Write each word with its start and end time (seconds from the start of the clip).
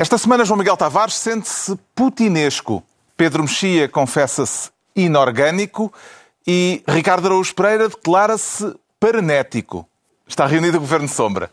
Esta 0.00 0.16
semana, 0.16 0.44
João 0.44 0.56
Miguel 0.56 0.76
Tavares 0.76 1.14
sente-se 1.14 1.76
putinesco. 1.92 2.84
Pedro 3.16 3.42
Mexia 3.42 3.88
confessa-se 3.88 4.70
inorgânico 4.94 5.92
e 6.46 6.84
Ricardo 6.86 7.26
Araújo 7.26 7.52
Pereira 7.52 7.88
declara-se 7.88 8.76
paranético. 9.00 9.88
Está 10.24 10.46
reunido 10.46 10.76
o 10.76 10.80
Governo 10.80 11.08
Sombra. 11.08 11.50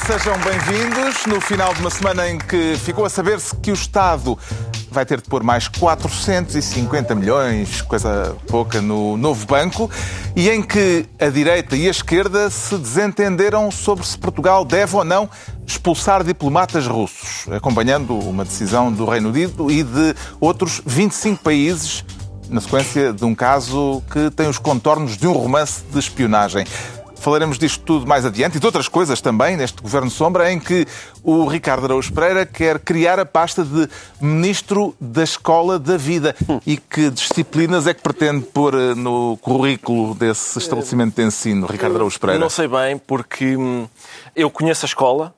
Sejam 0.00 0.38
bem-vindos. 0.38 1.26
No 1.26 1.40
final 1.40 1.74
de 1.74 1.80
uma 1.80 1.90
semana 1.90 2.28
em 2.28 2.38
que 2.38 2.76
ficou 2.76 3.04
a 3.04 3.10
saber-se 3.10 3.54
que 3.56 3.70
o 3.70 3.74
Estado 3.74 4.38
vai 4.90 5.04
ter 5.04 5.20
de 5.20 5.28
pôr 5.28 5.42
mais 5.42 5.66
450 5.68 7.14
milhões, 7.14 7.82
coisa 7.82 8.36
pouca, 8.46 8.80
no 8.80 9.16
novo 9.16 9.46
banco, 9.46 9.90
e 10.36 10.48
em 10.48 10.62
que 10.62 11.06
a 11.18 11.28
direita 11.28 11.76
e 11.76 11.88
a 11.88 11.90
esquerda 11.90 12.48
se 12.50 12.76
desentenderam 12.76 13.70
sobre 13.70 14.06
se 14.06 14.16
Portugal 14.16 14.64
deve 14.64 14.94
ou 14.96 15.04
não 15.04 15.28
expulsar 15.66 16.22
diplomatas 16.22 16.86
russos, 16.86 17.46
acompanhando 17.52 18.18
uma 18.18 18.44
decisão 18.44 18.92
do 18.92 19.04
Reino 19.04 19.28
Unido 19.30 19.70
e 19.70 19.82
de 19.82 20.14
outros 20.40 20.80
25 20.84 21.42
países 21.42 22.04
na 22.48 22.60
sequência 22.60 23.12
de 23.12 23.24
um 23.24 23.34
caso 23.34 24.02
que 24.10 24.30
tem 24.30 24.48
os 24.48 24.58
contornos 24.58 25.16
de 25.16 25.26
um 25.26 25.32
romance 25.32 25.82
de 25.92 25.98
espionagem. 25.98 26.66
Falaremos 27.20 27.58
disto 27.58 27.82
tudo 27.84 28.06
mais 28.06 28.24
adiante 28.24 28.56
e 28.56 28.60
de 28.60 28.66
outras 28.66 28.88
coisas 28.88 29.20
também 29.20 29.56
neste 29.56 29.82
Governo 29.82 30.10
Sombra, 30.10 30.52
em 30.52 30.58
que 30.58 30.86
o 31.22 31.46
Ricardo 31.46 31.84
Araújo 31.84 32.12
Pereira 32.12 32.46
quer 32.46 32.78
criar 32.78 33.18
a 33.18 33.26
pasta 33.26 33.64
de 33.64 33.88
Ministro 34.20 34.94
da 35.00 35.22
Escola 35.22 35.78
da 35.78 35.96
Vida. 35.96 36.34
E 36.66 36.76
que 36.76 37.10
disciplinas 37.10 37.86
é 37.86 37.94
que 37.94 38.02
pretende 38.02 38.44
pôr 38.44 38.74
eh, 38.74 38.94
no 38.94 39.36
currículo 39.38 40.14
desse 40.14 40.58
estabelecimento 40.58 41.16
de 41.16 41.22
ensino, 41.22 41.66
Ricardo 41.66 41.96
Araújo 41.96 42.18
Pereira? 42.18 42.40
Não 42.40 42.50
sei 42.50 42.68
bem, 42.68 42.98
porque 42.98 43.56
hum, 43.56 43.86
eu 44.34 44.50
conheço 44.50 44.84
a 44.84 44.88
escola. 44.88 45.34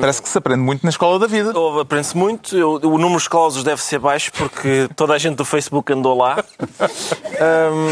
Parece 0.00 0.22
que 0.22 0.28
se 0.28 0.38
aprende 0.38 0.60
muito 0.60 0.82
na 0.84 0.90
Escola 0.90 1.18
da 1.18 1.26
Vida. 1.26 1.52
Aprende-se 1.80 2.16
muito. 2.16 2.56
Eu- 2.56 2.74
o 2.82 2.98
número 2.98 3.16
de 3.16 3.22
escolas 3.22 3.62
deve 3.62 3.82
ser 3.82 3.98
baixo, 3.98 4.30
porque 4.32 4.88
toda 4.96 5.14
a 5.14 5.18
gente 5.18 5.36
do 5.36 5.44
Facebook 5.44 5.92
andou 5.92 6.16
lá. 6.16 6.42
Hum, 6.80 7.88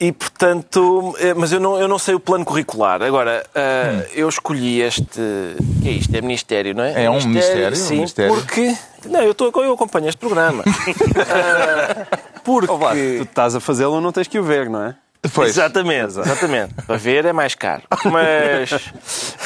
e, 0.00 0.12
portanto... 0.12 1.14
eh, 1.18 1.34
Mas 1.34 1.52
eu 1.52 1.60
não, 1.60 1.78
eu 1.78 1.88
não 1.88 1.98
sei 1.98 2.14
o 2.14 2.20
plano 2.20 2.44
curricular. 2.44 3.02
Agora, 3.02 3.44
ah, 3.54 4.04
eu 4.14 4.28
escolhi 4.28 4.80
este... 4.80 5.20
que 5.82 5.88
é 5.88 5.92
isto? 5.92 6.14
É 6.14 6.20
Ministério, 6.20 6.74
não 6.74 6.84
é? 6.84 7.04
É 7.04 7.10
um 7.10 7.20
ministério, 7.20 7.72
um 7.72 7.74
Sim, 7.76 7.94
ministério. 7.96 8.34
porque... 8.34 8.74
Não, 9.06 9.20
eu, 9.20 9.34
tô, 9.34 9.50
eu 9.62 9.72
acompanho 9.72 10.08
este 10.08 10.18
programa. 10.18 10.62
Ah, 10.66 12.06
porque... 12.44 12.66
Vasco, 12.72 12.96
tu 13.18 13.22
estás 13.22 13.54
a 13.56 13.60
fazê-lo, 13.60 14.00
não 14.00 14.12
tens 14.12 14.28
que 14.28 14.38
o 14.38 14.42
ver, 14.44 14.68
não 14.70 14.82
é? 14.84 14.94
Pois. 15.32 15.50
Exatamente, 15.50 16.18
exatamente. 16.18 16.74
Para 16.86 16.96
ver 16.96 17.24
é 17.24 17.32
mais 17.32 17.54
caro. 17.54 17.82
Mas, 18.10 18.92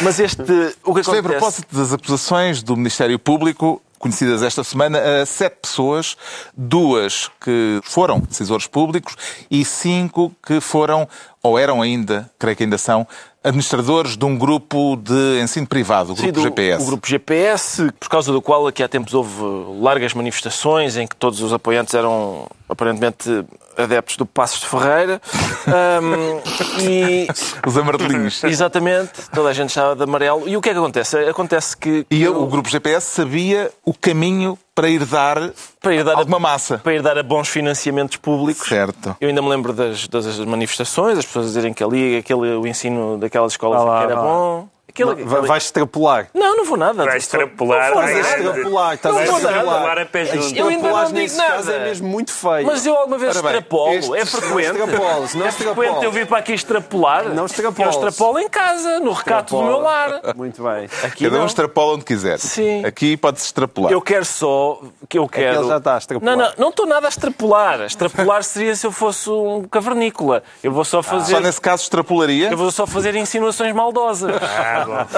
mas 0.00 0.18
este. 0.18 0.42
O 0.82 0.94
que 0.94 1.00
Isto 1.00 1.10
foi 1.10 1.18
a 1.18 1.20
acontece. 1.20 1.22
propósito 1.22 1.76
das 1.76 1.92
acusações 1.92 2.62
do 2.62 2.74
Ministério 2.76 3.18
Público, 3.18 3.82
conhecidas 3.98 4.42
esta 4.42 4.64
semana, 4.64 4.98
a 5.22 5.26
sete 5.26 5.56
pessoas, 5.62 6.16
duas 6.56 7.30
que 7.40 7.80
foram 7.82 8.20
decisores 8.20 8.66
públicos 8.66 9.16
e 9.50 9.64
cinco 9.64 10.34
que 10.46 10.60
foram, 10.60 11.06
ou 11.46 11.58
eram 11.58 11.80
ainda, 11.82 12.30
creio 12.38 12.56
que 12.56 12.62
ainda 12.64 12.78
são, 12.78 13.06
administradores 13.42 14.16
de 14.16 14.24
um 14.24 14.36
grupo 14.36 14.96
de 14.96 15.40
ensino 15.40 15.66
privado, 15.66 16.12
o 16.12 16.16
Sim, 16.16 16.24
Grupo 16.24 16.40
do- 16.40 16.42
GPS. 16.42 16.82
O 16.82 16.86
grupo 16.86 17.06
GPS, 17.08 17.92
por 18.00 18.08
causa 18.08 18.32
do 18.32 18.42
qual 18.42 18.66
aqui 18.66 18.82
há 18.82 18.88
tempos 18.88 19.14
houve 19.14 19.40
largas 19.80 20.12
manifestações 20.14 20.96
em 20.96 21.06
que 21.06 21.14
todos 21.14 21.40
os 21.40 21.52
apoiantes 21.52 21.94
eram 21.94 22.46
aparentemente 22.68 23.44
adeptos 23.78 24.16
do 24.16 24.26
Passos 24.26 24.60
de 24.60 24.66
Ferreira. 24.66 25.20
Ahm, 25.68 26.40
e 26.82 27.28
Os 27.66 27.76
amarelinhos. 27.76 28.42
exatamente, 28.44 29.12
toda 29.32 29.48
a 29.50 29.52
gente 29.52 29.68
estava 29.68 29.94
de 29.94 30.02
amarelo. 30.02 30.48
E 30.48 30.56
o 30.56 30.60
que 30.60 30.70
é 30.70 30.72
que 30.72 30.78
acontece? 30.78 31.16
Acontece 31.18 31.76
que. 31.76 32.06
E 32.10 32.22
eu- 32.22 32.42
o 32.42 32.46
Grupo 32.46 32.68
GPS 32.68 33.06
sabia 33.14 33.70
o 33.84 33.94
caminho 33.94 34.58
para 34.76 34.88
ir 34.90 35.04
dar, 35.06 35.50
Para 35.80 35.94
ir 35.94 36.04
dar 36.04 36.14
a- 36.14 36.18
alguma 36.18 36.38
massa. 36.38 36.78
para 36.78 36.94
ir 36.94 37.00
dar 37.02 37.16
a 37.18 37.22
bons 37.22 37.48
financiamentos 37.48 38.18
públicos. 38.18 38.68
Certo. 38.68 39.16
Eu 39.20 39.28
ainda 39.30 39.40
me 39.40 39.48
lembro 39.48 39.72
das, 39.72 40.06
das 40.06 40.38
manifestações, 40.40 41.18
as 41.18 41.24
pessoas 41.24 41.46
dizerem 41.46 41.72
que 41.72 41.82
ali 41.82 42.18
aquele, 42.18 42.54
o 42.56 42.66
ensino 42.66 43.16
daquelas 43.18 43.52
escolas 43.54 43.82
Vá 43.82 43.84
lá, 43.88 44.02
era 44.04 44.16
bom. 44.16 44.68
Aquele, 44.88 45.14
Va- 45.24 45.36
aquele- 45.36 45.48
Vais 45.48 45.64
extrapolar. 45.64 46.28
Não, 46.32 46.56
não 46.56 46.64
vou 46.64 46.76
nada. 46.76 46.94
Vai 47.04 47.10
Só- 47.12 47.16
extrapolar, 47.16 47.88
Não 47.90 47.94
vou 47.94 48.02
vai 48.02 48.14
nada. 48.14 48.28
extrapolar, 48.28 48.94
estás 48.94 49.14
Não 49.14 49.20
a 49.20 49.24
extrapolar. 49.24 49.56
Extrapolar 49.58 49.98
a 49.98 50.06
pé 50.06 50.24
junto. 50.24 50.56
Eu 50.56 50.68
ainda 50.68 50.88
não 50.88 51.04
digo 51.04 51.12
nesse 51.18 51.36
nada. 51.36 51.72
é 51.72 51.84
mesmo 51.84 52.08
muito 52.08 52.32
feio. 52.32 52.66
Mas 52.66 52.86
eu 52.86 52.96
alguma 52.96 53.18
vez 53.18 53.32
bem, 53.40 53.44
extrapolo. 53.50 54.16
É 54.16 54.24
frequente. 54.24 55.36
Não 55.36 55.46
é 55.46 55.52
frequente 55.52 56.04
eu 56.04 56.12
vir 56.12 56.26
para 56.26 56.38
aqui 56.38 56.52
extrapolar. 56.52 57.28
Não 57.28 57.44
extrapoles. 57.46 57.94
Eu 57.94 58.08
extrapolo 58.08 58.38
em 58.38 58.48
casa, 58.48 59.00
no 59.00 59.12
recato 59.12 59.56
do 59.56 59.62
meu 59.62 59.78
lar. 59.80 60.20
Muito 60.34 60.62
bem. 60.62 60.88
Aqui 61.02 61.24
Cada 61.24 61.36
um 61.36 61.40
não. 61.40 61.46
extrapola 61.46 61.94
onde 61.94 62.04
quiser. 62.04 62.38
Sim. 62.38 62.84
Aqui 62.84 63.16
pode-se 63.16 63.44
extrapolar. 63.46 63.92
Eu 63.92 64.00
quero 64.00 64.24
só 64.24 64.80
que 65.08 65.18
eu 65.18 65.28
quero. 65.28 65.60
ele 65.60 65.68
já 65.68 65.76
está 65.78 65.94
a 65.96 65.98
extrapolar. 65.98 66.36
Não, 66.36 66.44
não, 66.46 66.52
não 66.56 66.68
estou 66.70 66.86
nada 66.86 67.06
a 67.06 67.10
extrapolar. 67.10 67.80
Extrapolar 67.82 68.42
seria 68.44 68.74
se 68.74 68.86
eu 68.86 68.92
fosse 68.92 69.28
um 69.28 69.64
cavernícola. 69.64 70.42
Eu 70.62 70.72
vou 70.72 70.84
só 70.84 71.02
fazer. 71.02 71.34
Só 71.34 71.40
nesse 71.40 71.60
caso 71.60 71.82
extrapolaria. 71.82 72.50
Eu 72.50 72.56
vou 72.56 72.70
só 72.70 72.86
fazer 72.86 73.14
insinuações 73.16 73.74
maldosas. 73.74 74.30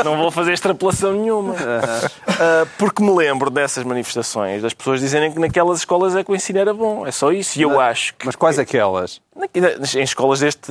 Não 0.04 0.16
vou 0.16 0.30
fazer 0.30 0.52
extrapolação 0.52 1.12
nenhuma. 1.12 1.54
Ah, 2.41 2.64
porque 2.78 3.02
me 3.02 3.10
lembro 3.10 3.50
dessas 3.50 3.82
manifestações, 3.82 4.62
das 4.62 4.72
pessoas 4.72 5.00
dizerem 5.00 5.32
que 5.32 5.41
naquelas 5.41 5.78
escolas 5.80 6.14
é 6.14 6.22
que 6.22 6.30
o 6.30 6.36
ensino 6.36 6.60
era 6.60 6.72
bom. 6.72 7.04
É 7.04 7.10
só 7.10 7.32
isso. 7.32 7.58
E 7.58 7.62
eu 7.62 7.80
acho 7.80 8.14
que 8.14 8.24
Mas 8.26 8.36
quais 8.36 8.60
aquelas? 8.60 9.20
em 9.96 10.02
escolas 10.04 10.38
deste. 10.38 10.70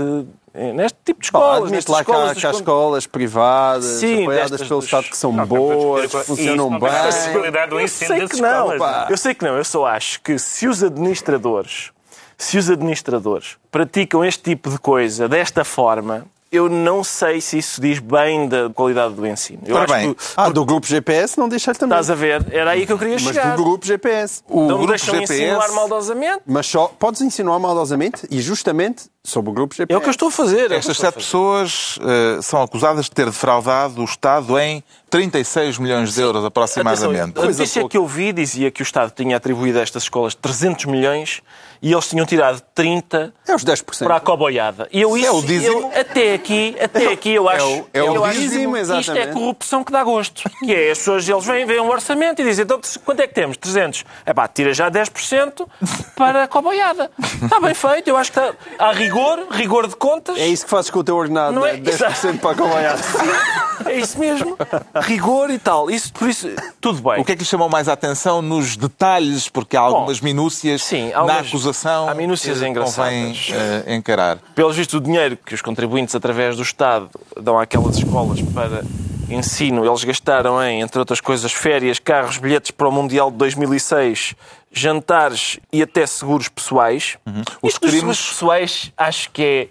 Neste 0.56 0.98
tipo 1.04 1.22
de 1.22 1.30
Bom, 1.30 1.40
escolas. 1.40 1.56
admite 1.58 1.74
nestas 1.76 1.96
lá 1.96 2.04
que 2.06 2.12
há, 2.12 2.14
escolas 2.16 2.38
que 2.40 2.48
há 2.48 2.52
con- 2.52 2.58
escolas 2.58 3.06
privadas, 3.08 3.86
Sim, 3.86 4.22
apoiadas 4.24 4.52
destas 4.52 4.68
pelo 4.70 4.80
dos- 4.80 4.86
Estado, 4.86 5.04
que 5.10 5.18
são 5.18 5.32
Não, 5.34 5.46
boas, 5.46 6.00
que 6.10 6.18
isso 6.18 6.24
funcionam 6.26 6.70
não 6.70 6.80
vai 6.80 6.90
bem. 6.90 7.00
dar 7.02 7.06
possibilidade 7.08 7.70
do 7.70 7.76
Eu 7.80 7.84
ensino 7.84 8.08
sei 8.08 8.20
das 8.22 8.32
que 8.32 8.42
não, 8.42 8.50
escolas. 8.72 8.80
pá. 8.80 9.08
Eu 9.10 9.18
sei 9.18 9.34
que 9.36 9.44
não. 9.46 9.58
Eu 9.58 9.66
só 9.66 9.86
acho 9.86 10.22
que 10.22 10.40
se 10.40 10.68
os 10.68 10.82
administradores, 10.82 11.92
se 12.38 12.58
os 12.58 12.70
administradores 12.70 13.58
praticam 13.70 14.24
este 14.24 14.42
tipo 14.44 14.70
de 14.70 14.80
coisa 14.80 15.28
desta 15.28 15.66
forma, 15.66 16.26
eu 16.52 16.70
não 16.70 17.04
sei 17.04 17.42
se 17.42 17.58
isso 17.58 17.82
diz 17.82 18.00
bem 18.00 18.48
da 18.48 18.70
qualidade 18.70 19.14
do 19.14 19.26
ensino. 19.28 19.62
Eu 19.66 19.76
Ora 19.76 19.86
acho 19.86 19.94
bem, 19.94 20.14
que 20.14 20.24
Ah, 20.36 20.50
do 20.50 20.64
grupo 20.66 20.88
GPS 20.88 21.38
não 21.38 21.50
deixa-lhe 21.50 21.78
também. 21.78 21.98
estás 22.00 22.10
a 22.10 22.16
ver, 22.16 22.46
era 22.52 22.72
aí 22.72 22.86
que 22.86 22.94
eu 22.94 22.98
queria 22.98 23.16
Mas 23.16 23.24
chegar. 23.24 23.56
do 23.56 23.64
grupo 23.64 23.86
GPS. 23.86 24.42
o 24.48 24.62
não 24.62 24.68
Grupo 24.78 24.88
deixam 24.88 25.14
GPS 25.16 25.34
insinuar 25.44 25.72
maldosamente. 25.74 26.42
Mas 26.46 26.68
só 26.68 26.88
podes 26.88 27.22
insinuar 27.22 27.60
maldosamente 27.60 28.26
e 28.32 28.42
justamente 28.42 29.04
sobre 29.24 29.50
o 29.50 29.54
grupo 29.54 29.76
GPS. 29.76 29.94
É 29.94 29.98
o 29.98 30.02
que 30.02 30.08
eu 30.08 30.12
estou 30.12 30.30
a 30.30 30.32
fazer. 30.32 30.72
é 30.72 30.76
Estas 30.76 30.98
sete 30.98 31.16
pessoas 31.16 32.00
eh, 32.02 32.40
são 32.42 32.62
acusadas 32.62 33.06
de 33.06 33.12
ter 33.12 33.26
defraudado 33.26 34.02
o 34.02 34.06
Estado 34.06 34.58
em 34.58 34.82
36 35.10 35.78
milhões 35.80 36.14
de 36.14 36.22
euros 36.22 36.46
aproximadamente. 36.46 37.32
Atenção, 37.32 37.44
a 37.44 37.48
notícia 37.48 37.88
que 37.90 37.98
eu 37.98 38.06
vi 38.08 38.32
dizia 38.32 38.72
que 38.72 38.82
o 38.82 38.84
Estado 38.84 39.12
tinha 39.12 39.36
atribuído 39.38 39.80
a 39.80 39.82
estas 39.82 40.04
escolas 40.04 40.34
300 40.34 40.86
milhões 40.86 41.42
e 41.82 41.92
eles 41.92 42.08
tinham 42.08 42.26
tirado 42.26 42.62
30 42.74 43.34
É 43.48 43.54
os 43.56 43.64
10%. 43.64 44.06
para 44.06 44.16
a 44.16 44.20
coboiada. 44.20 44.88
E 44.92 45.02
eu 45.02 45.16
É 45.16 45.20
isso, 45.20 45.38
o 45.38 45.42
dízimo. 45.44 45.80
eu, 45.94 46.00
até 46.02 46.34
aqui, 46.34 46.76
até 46.82 47.08
aqui 47.12 47.34
eu 47.34 47.48
acho, 47.50 47.66
o- 47.66 47.88
é 47.94 48.02
o 48.04 48.16
eu 48.16 48.26
acho 48.26 48.40
dízimo, 48.40 48.74
que 48.74 48.82
isto 48.82 48.94
é 48.94 49.00
exatamente. 49.00 49.34
corrupção 49.34 49.84
que 49.84 49.92
dá 49.92 50.04
gosto. 50.04 50.50
Que 50.60 50.74
é 50.74 50.92
as 50.92 50.98
pessoas, 51.00 51.28
eles 51.28 51.46
vêm, 51.46 51.66
veem 51.66 51.80
um 51.82 51.90
orçamento 51.90 52.42
e 52.42 52.46
dizem, 52.46 52.64
então 52.64 52.80
quanto 53.06 53.20
é 53.22 53.28
que 53.28 53.34
temos? 53.34 53.58
300. 53.58 54.04
É 54.26 54.34
pá, 54.34 54.48
tira 54.48 54.74
já 54.74 54.90
10% 54.90 55.68
para 56.16 56.44
a 56.44 56.48
coboiada. 56.48 57.10
Está 57.44 57.60
bem 57.60 57.74
feito, 57.74 58.08
eu 58.10 58.18
acho 58.18 58.32
que 58.32 58.40
está, 58.40 58.54
há 58.80 58.92
rigor, 58.92 59.48
rigor 59.52 59.88
de 59.88 59.96
contas. 59.96 60.38
É 60.38 60.48
isso 60.48 60.64
que 60.66 60.70
fazes 60.70 60.90
com 60.90 61.00
o 61.00 61.04
teu 61.04 61.16
ordenado, 61.16 61.54
Não 61.54 61.66
é? 61.66 61.76
é? 61.76 61.78
10% 61.78 62.40
para 62.40 62.52
a 62.52 62.56
companhia. 62.56 62.96
É 63.86 63.94
isso 64.00 64.20
mesmo. 64.20 64.58
Rigor 65.02 65.50
e 65.52 65.60
tal. 65.60 65.90
Isso, 65.90 66.12
por 66.12 66.28
isso, 66.28 66.50
tudo 66.82 67.00
bem. 67.10 67.22
O 67.22 67.24
que 67.24 67.32
é 67.32 67.36
que 67.36 67.44
lhe 67.44 67.48
chamou 67.48 67.70
mais 67.70 67.88
a 67.88 67.94
atenção 67.94 68.42
nos 68.42 68.76
detalhes? 68.76 69.48
Porque 69.48 69.78
há 69.78 69.82
algumas 69.82 70.20
minúcias 70.20 70.84
sim, 70.84 71.10
na 71.12 71.20
algumas- 71.20 71.38
acusação 71.70 72.10
há 72.10 72.14
minúcias 72.14 72.58
que 72.60 72.66
convém 72.66 72.72
engraçadas. 72.72 73.50
eh, 73.86 73.96
encarar. 73.96 74.38
Pelos 74.56 74.76
vistos, 74.76 74.96
o 74.96 75.02
dinheiro 75.02 75.38
que 75.38 75.54
os 75.54 75.62
contribuintes, 75.62 76.16
através 76.16 76.56
do 76.56 76.62
Estado, 76.64 77.10
dão 77.42 77.60
àquelas 77.60 77.98
escolas 77.98 78.42
para 78.42 78.84
ensino, 79.30 79.86
eles 79.86 80.04
gastaram 80.04 80.62
em, 80.64 80.82
entre 80.82 80.98
outras 81.00 81.20
coisas, 81.20 81.52
férias, 81.52 82.00
carros, 82.00 82.38
bilhetes 82.38 82.72
para 82.72 82.88
o 82.88 82.92
Mundial 82.92 83.30
de 83.30 83.38
2006, 83.38 84.36
jantares 84.72 85.60
e 85.72 85.82
até 85.82 86.06
seguros 86.06 86.48
pessoais. 86.48 87.18
Uhum. 87.26 87.42
Os 87.62 87.74
Isto 87.74 87.82
crimes- 87.82 88.00
seguros 88.00 88.30
pessoais 88.30 88.92
acho 88.98 89.30
que 89.32 89.70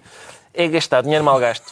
é, 0.54 0.64
é 0.64 0.68
gastar 0.68 1.02
dinheiro 1.02 1.24
mal 1.24 1.38
gasto. 1.38 1.64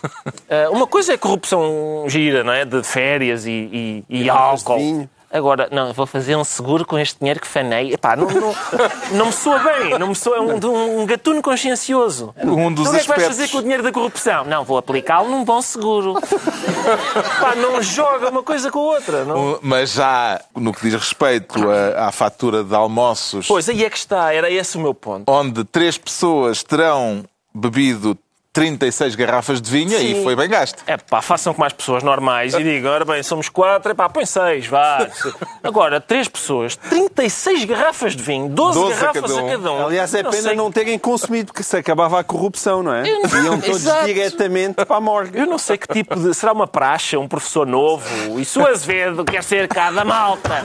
Ah, 0.49 0.69
uma 0.73 0.87
coisa 0.87 1.12
é 1.12 1.17
corrupção 1.19 2.05
gira, 2.09 2.43
não 2.43 2.53
é? 2.53 2.65
De 2.65 2.82
férias 2.82 3.44
e, 3.47 4.05
e, 4.09 4.23
e 4.23 4.31
álcool. 4.31 4.79
vinho. 4.79 5.11
Agora, 5.34 5.69
não, 5.72 5.92
vou 5.92 6.06
fazer 6.06 6.36
um 6.36 6.44
seguro 6.44 6.86
com 6.86 6.96
este 6.96 7.19
dinheiro 7.19 7.40
que 7.40 7.46
fanei. 7.48 7.92
Epá, 7.92 8.14
não, 8.14 8.28
não, 8.31 8.54
não 9.12 9.26
me 9.26 9.32
soa 9.32 9.58
bem, 9.58 9.98
não 9.98 10.06
me 10.06 10.14
soa 10.14 10.40
um, 10.40 10.58
de 10.60 10.66
um 10.66 11.04
gatuno 11.04 11.42
consciencioso. 11.42 12.32
Um 12.42 12.72
dos 12.72 12.86
então, 12.86 12.92
o 12.92 12.94
que 12.94 13.00
é 13.00 13.02
que 13.02 13.08
vais 13.08 13.22
aspectos- 13.22 13.26
fazer 13.26 13.48
com 13.48 13.58
o 13.58 13.62
dinheiro 13.62 13.82
da 13.82 13.90
corrupção? 13.90 14.44
Não, 14.44 14.64
vou 14.64 14.78
aplicá-lo 14.78 15.28
num 15.28 15.44
bom 15.44 15.60
seguro. 15.60 16.14
Pá, 17.40 17.54
não 17.56 17.82
joga 17.82 18.31
uma 18.31 18.42
coisa 18.44 18.70
com 18.70 18.78
a 18.78 18.82
outra. 18.82 19.25
Não... 19.25 19.58
Mas 19.60 19.92
já 19.94 20.40
no 20.54 20.72
que 20.72 20.82
diz 20.82 20.94
respeito 20.94 21.58
a- 21.69 22.06
à 22.08 22.12
fatura 22.12 22.62
de 22.62 22.75
almoços, 22.75 23.46
Pois, 23.48 23.69
aí 23.69 23.84
é 23.84 23.90
que 23.90 23.96
está, 23.98 24.32
era 24.32 24.48
esse 24.48 24.76
o 24.76 24.81
meu 24.81 24.94
ponto. 24.94 25.25
onde 25.26 25.64
três 25.64 25.98
pessoas 25.98 26.62
terão 26.62 27.25
bebido 27.52 28.16
36 28.55 29.17
garrafas 29.17 29.61
de 29.61 29.69
vinho, 29.69 29.91
Sim. 29.99 30.23
foi 30.23 30.37
bem 30.37 30.49
gasto. 30.49 30.81
É 30.87 30.97
pá, 30.97 31.21
façam 31.21 31.53
como 31.53 31.67
as 31.67 31.73
pessoas 31.73 32.05
normais 32.05 32.55
e 32.55 32.62
digam, 32.62 32.93
ora 32.93 33.05
bem, 33.05 33.21
somos 33.21 33.49
quatro, 33.49 33.91
é 33.91 33.95
pá, 33.95 34.09
põe 34.09 34.25
seis, 34.25 34.67
vá. 34.69 35.09
Agora, 35.62 36.01
três 36.01 36.29
pessoas, 36.29 36.77
36 36.77 37.65
garrafas 37.65 38.15
de 38.15 38.23
vinho, 38.23 38.49
12, 38.49 38.79
12 38.79 38.93
a 38.93 38.97
garrafas 38.97 39.23
cada 39.23 39.35
um. 39.35 39.47
a 39.47 39.51
cada 39.51 39.73
um. 39.73 39.87
Aliás, 39.87 40.15
é 40.15 40.23
Não 40.23 40.31
pena 40.31 40.43
sei- 40.45 40.55
não 40.56 40.71
terem 40.71 40.97
consumido, 41.01 41.47
porque 41.53 41.65
se 41.65 41.77
acabava 41.77 42.21
a 42.21 42.23
corrupção, 42.23 42.81
não 42.81 42.95
é? 42.95 43.03
Não- 43.03 43.45
Iam 43.45 43.59
todos 43.61 43.83
Exato. 43.83 44.06
diretamente 44.06 44.85
para 44.85 44.97
a 44.97 45.01
morgue. 45.01 45.37
Eu 45.37 45.47
não 45.47 45.59
sei 45.59 45.77
que 45.77 45.89
tipo 45.93 46.15
de. 46.15 46.33
Será 46.33 46.53
uma 46.53 46.69
praxe, 46.69 47.17
um 47.17 47.27
professor 47.27 47.67
novo? 47.67 48.39
E 48.39 48.45
se 48.45 48.56
o 48.56 48.65
Azevedo 48.67 49.25
quer 49.25 49.43
ser 49.43 49.67
cá 49.67 49.91
da 49.91 50.05
malta? 50.05 50.62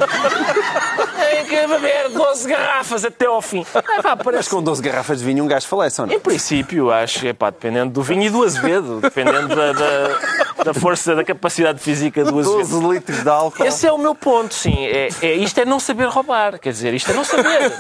Tem 1.30 1.46
que 1.46 1.68
beber 1.68 2.10
12 2.10 2.48
garrafas 2.48 3.04
até 3.04 3.26
ao 3.26 3.42
fim. 3.42 3.66
É 3.74 3.82
pá, 4.02 4.16
Mas 4.16 4.24
parece. 4.24 4.50
com 4.50 4.62
12 4.62 4.82
garrafas 4.82 5.20
de 5.20 5.26
vinho 5.26 5.44
um 5.44 5.48
gajo 5.48 5.68
falece, 5.68 6.00
ou 6.02 6.08
não? 6.08 6.14
Em 6.14 6.20
princípio, 6.20 6.92
acho 6.92 7.20
que 7.22 7.28
é 7.30 7.34
pá, 7.34 7.52
dependendo 7.80 7.94
do 7.94 8.02
vinho 8.04 8.24
e 8.24 8.30
do 8.30 8.44
Azevedo, 8.44 9.00
dependendo 9.02 9.48
da, 9.56 9.72
da, 9.74 10.64
da 10.66 10.74
força, 10.74 11.16
da 11.16 11.24
capacidade 11.24 11.80
física 11.80 12.24
do 12.24 12.40
Azevedo. 12.40 12.80
12 12.82 12.88
litros 12.94 13.24
de 13.24 13.30
álcool. 13.30 13.64
Esse 13.64 13.88
é 13.88 13.92
o 13.92 13.98
meu 13.98 14.14
ponto, 14.14 14.54
sim. 14.54 14.76
É, 14.86 15.10
é- 15.22 15.34
isto 15.36 15.60
é 15.60 15.66
não 15.66 15.80
saber 15.80 16.08
roubar, 16.08 16.60
quer 16.60 16.72
dizer, 16.72 16.94
isto 16.94 17.12
é 17.12 17.14
não 17.14 17.24
saber. 17.24 17.72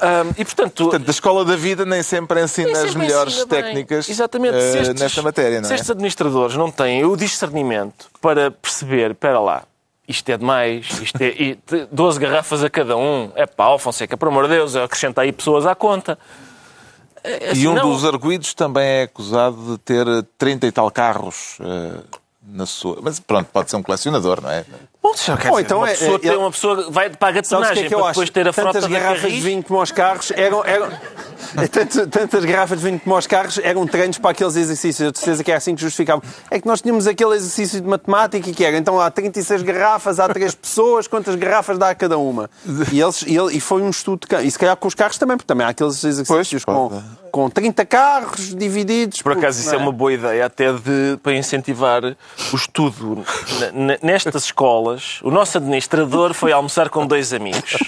Ahm, 0.00 0.30
e 0.38 0.44
portanto, 0.44 0.84
Portanto, 0.84 1.08
a 1.08 1.10
escola 1.10 1.44
da 1.44 1.56
vida 1.56 1.84
nem 1.84 2.02
sempre 2.02 2.42
ensina 2.42 2.68
nem 2.68 2.76
as 2.76 2.82
sempre 2.88 2.98
melhores 3.06 3.34
ensina 3.34 3.46
bem. 3.46 3.62
técnicas 3.62 4.08
Exatamente. 4.08 4.60
Se 4.60 4.78
estes- 4.78 5.00
nesta 5.00 5.22
matéria, 5.22 5.58
não 5.60 5.64
Se 5.66 5.72
é? 5.72 5.74
estes 5.76 5.90
administradores 5.90 6.56
não 6.56 6.70
têm 6.70 7.04
o 7.04 7.16
discernimento 7.16 8.06
para 8.20 8.50
perceber, 8.50 9.10
espera 9.12 9.38
lá, 9.40 9.62
isto 10.08 10.28
é 10.30 10.36
demais, 10.36 10.86
isto 11.02 11.20
é 11.20 11.26
e 11.28 11.54
te- 11.56 11.86
12 11.90 12.18
garrafas 12.20 12.62
a 12.64 12.70
cada 12.70 12.96
um, 12.96 13.30
é 13.36 13.46
pá, 13.46 13.78
Fonseca, 13.78 14.16
por 14.16 14.28
amor 14.28 14.44
de 14.48 14.54
Deus, 14.54 14.74
acrescenta 14.76 15.22
aí 15.22 15.32
pessoas 15.32 15.66
à 15.66 15.74
conta. 15.74 16.18
É, 17.24 17.46
E 17.48 17.50
assim, 17.52 17.66
um 17.68 17.74
não- 17.74 17.90
dos 17.90 18.04
arguídos 18.04 18.52
também 18.54 18.84
é 18.84 19.02
acusado 19.04 19.56
de 19.72 19.78
ter 19.78 20.06
30 20.36 20.66
e 20.66 20.72
tal 20.72 20.90
carros 20.90 21.56
eh, 21.60 22.00
na 22.46 22.66
sua. 22.66 22.98
Mas 23.02 23.18
pronto, 23.18 23.48
pode 23.50 23.70
ser 23.70 23.76
um 23.76 23.82
colecionador, 23.82 24.42
não 24.42 24.50
é? 24.50 24.64
Bom, 25.04 25.12
já 25.14 25.36
quer 25.36 25.50
Ou 25.50 25.56
dizer, 25.56 25.64
então 25.66 25.78
uma, 25.80 25.88
é- 25.90 25.92
pessoa 25.92 26.16
é- 26.16 26.18
tem, 26.18 26.36
uma 26.36 26.50
pessoa 26.50 26.90
vai 26.90 27.10
paga 27.10 27.44
Sabes 27.44 27.48
o 27.52 27.54
tonagem 27.56 27.74
que 27.74 27.84
é 27.84 27.88
que 27.88 27.94
eu 27.94 27.98
para 27.98 28.08
acho? 28.08 28.20
depois 28.20 28.30
ter 28.30 28.48
a 28.48 28.52
frota 28.54 28.72
tantas 28.72 28.90
garrafas 28.90 29.20
Carris. 29.20 29.36
de 29.36 29.40
vinho 29.42 29.62
como 29.62 29.78
aos 29.80 29.92
carros 29.92 30.32
eram... 30.34 30.64
eram... 30.64 30.88
é 31.62 31.68
tanto- 31.68 32.06
tantas 32.06 32.44
garrafas 32.46 32.78
de 32.78 32.84
vinho 32.86 32.98
como 32.98 33.14
aos 33.14 33.26
carros 33.26 33.58
eram 33.62 33.86
treinos 33.86 34.16
para 34.16 34.30
aqueles 34.30 34.56
exercícios. 34.56 35.00
Eu 35.00 35.12
de 35.12 35.18
certeza 35.18 35.44
que 35.44 35.52
é 35.52 35.56
assim 35.56 35.74
que 35.74 35.82
justificavam. 35.82 36.22
É 36.50 36.58
que 36.58 36.66
nós 36.66 36.80
tínhamos 36.80 37.06
aquele 37.06 37.34
exercício 37.34 37.82
de 37.82 37.86
matemática 37.86 38.50
que 38.50 38.64
era, 38.64 38.78
então 38.78 38.98
há 38.98 39.10
36 39.10 39.60
garrafas, 39.62 40.18
há 40.18 40.26
3 40.26 40.54
pessoas, 40.54 41.06
quantas 41.06 41.34
garrafas 41.34 41.76
dá 41.76 41.90
a 41.90 41.94
cada 41.94 42.16
uma? 42.16 42.48
E, 42.90 42.98
eles, 42.98 43.22
e, 43.26 43.36
ele- 43.36 43.54
e 43.56 43.60
foi 43.60 43.82
um 43.82 43.90
estudo 43.90 44.26
de. 44.26 44.46
E 44.46 44.50
se 44.50 44.58
calhar 44.58 44.74
com 44.74 44.88
os 44.88 44.94
carros 44.94 45.18
também, 45.18 45.36
porque 45.36 45.46
também 45.46 45.66
há 45.66 45.70
aqueles 45.70 46.02
exercícios 46.02 46.64
Pois, 46.64 46.90
com, 46.90 47.02
com 47.30 47.50
30 47.50 47.84
carros 47.84 48.54
divididos. 48.54 49.20
Por 49.20 49.32
acaso, 49.32 49.60
isso 49.60 49.74
é 49.74 49.76
uma 49.76 49.92
boa 49.92 50.14
ideia, 50.14 50.46
até 50.46 50.72
de, 50.72 51.18
para 51.22 51.34
incentivar 51.34 52.02
o 52.04 52.56
estudo. 52.56 53.22
N- 53.74 53.98
Nestas 54.02 54.44
escolas, 54.44 54.93
o 55.22 55.30
nosso 55.30 55.58
administrador 55.58 56.34
foi 56.34 56.52
almoçar 56.52 56.88
com 56.88 57.06
dois 57.06 57.32
amigos. 57.32 57.78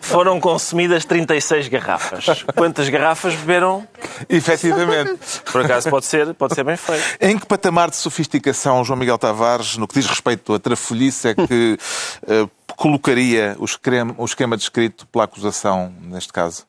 Foram 0.00 0.40
consumidas 0.40 1.04
36 1.04 1.68
garrafas. 1.68 2.44
Quantas 2.54 2.88
garrafas 2.88 3.34
beberam? 3.34 3.86
Efetivamente. 4.28 5.18
Por 5.50 5.64
acaso, 5.64 5.90
pode 5.90 6.06
ser, 6.06 6.34
pode 6.34 6.54
ser 6.54 6.64
bem 6.64 6.76
feito. 6.76 7.02
Em 7.20 7.38
que 7.38 7.46
patamar 7.46 7.90
de 7.90 7.96
sofisticação 7.96 8.84
João 8.84 8.98
Miguel 8.98 9.18
Tavares, 9.18 9.76
no 9.76 9.86
que 9.86 9.94
diz 9.94 10.06
respeito 10.06 10.54
à 10.54 10.58
trafolhice, 10.58 11.28
é 11.28 11.34
que 11.34 11.78
eh, 12.26 12.46
colocaria 12.76 13.56
o 13.58 13.64
esquema, 13.64 14.14
o 14.18 14.24
esquema 14.24 14.56
descrito 14.56 15.06
pela 15.06 15.24
acusação, 15.24 15.92
neste 16.02 16.32
caso? 16.32 16.66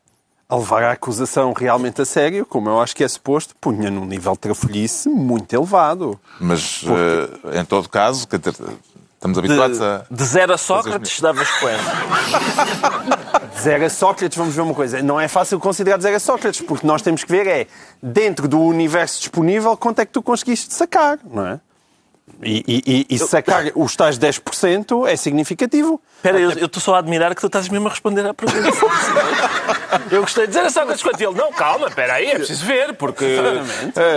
a 0.48 0.56
levar 0.56 0.82
a 0.84 0.92
acusação 0.92 1.52
realmente 1.52 2.00
a 2.00 2.04
sério, 2.04 2.46
como 2.46 2.68
eu 2.68 2.80
acho 2.80 2.94
que 2.94 3.02
é 3.02 3.08
suposto, 3.08 3.54
punha 3.60 3.90
num 3.90 4.04
nível 4.04 4.32
de 4.32 4.38
trafolhice 4.38 5.08
muito 5.08 5.52
elevado. 5.52 6.18
Mas, 6.40 6.84
eh, 6.84 7.60
em 7.60 7.64
todo 7.64 7.88
caso, 7.88 8.28
estamos 9.26 9.38
habituados 9.38 9.80
a. 9.80 10.06
De, 10.10 10.16
de 10.16 10.24
zero 10.24 10.54
a 10.54 10.58
Sócrates, 10.58 11.20
davas 11.20 11.48
quanto? 11.58 11.84
Zero 13.60 13.84
a 13.84 13.90
Sócrates, 13.90 14.36
vamos 14.36 14.54
ver 14.54 14.60
uma 14.60 14.74
coisa, 14.74 15.02
não 15.02 15.20
é 15.20 15.28
fácil 15.28 15.58
considerar 15.58 16.00
zero 16.00 16.16
a 16.16 16.20
Sócrates, 16.20 16.60
porque 16.60 16.86
nós 16.86 17.02
temos 17.02 17.24
que 17.24 17.30
ver 17.30 17.46
é, 17.46 17.66
dentro 18.02 18.46
do 18.46 18.60
universo 18.60 19.18
disponível, 19.20 19.76
quanto 19.76 20.00
é 20.00 20.06
que 20.06 20.12
tu 20.12 20.22
conseguiste 20.22 20.74
sacar, 20.74 21.18
não 21.24 21.46
é? 21.46 21.60
E, 22.42 22.62
e- 22.66 22.82
e- 22.86 23.14
e 23.14 23.18
sacar 23.18 23.64
os 23.74 23.94
tais 23.96 24.18
10% 24.18 25.06
é 25.06 25.16
significativo. 25.16 26.00
Espera, 26.16 26.38
eu 26.38 26.50
eu 26.52 26.66
estou 26.66 26.82
só 26.82 26.96
a 26.96 26.98
admirar 26.98 27.34
que 27.34 27.40
tu 27.40 27.46
estás 27.46 27.68
mesmo 27.68 27.86
a 27.86 27.90
responder 27.90 28.26
à 28.26 28.34
pergunta. 28.34 28.68
Eu 30.10 30.20
gostei 30.20 30.44
de 30.46 30.48
dizer 30.52 30.66
a 30.66 30.70
Sócrates 30.70 31.02
quanto 31.02 31.20
ele. 31.20 31.32
Não, 31.34 31.50
calma, 31.52 31.86
espera 31.86 32.14
aí, 32.14 32.26
é 32.26 32.34
preciso 32.34 32.64
ver, 32.66 32.92
porque... 32.94 33.38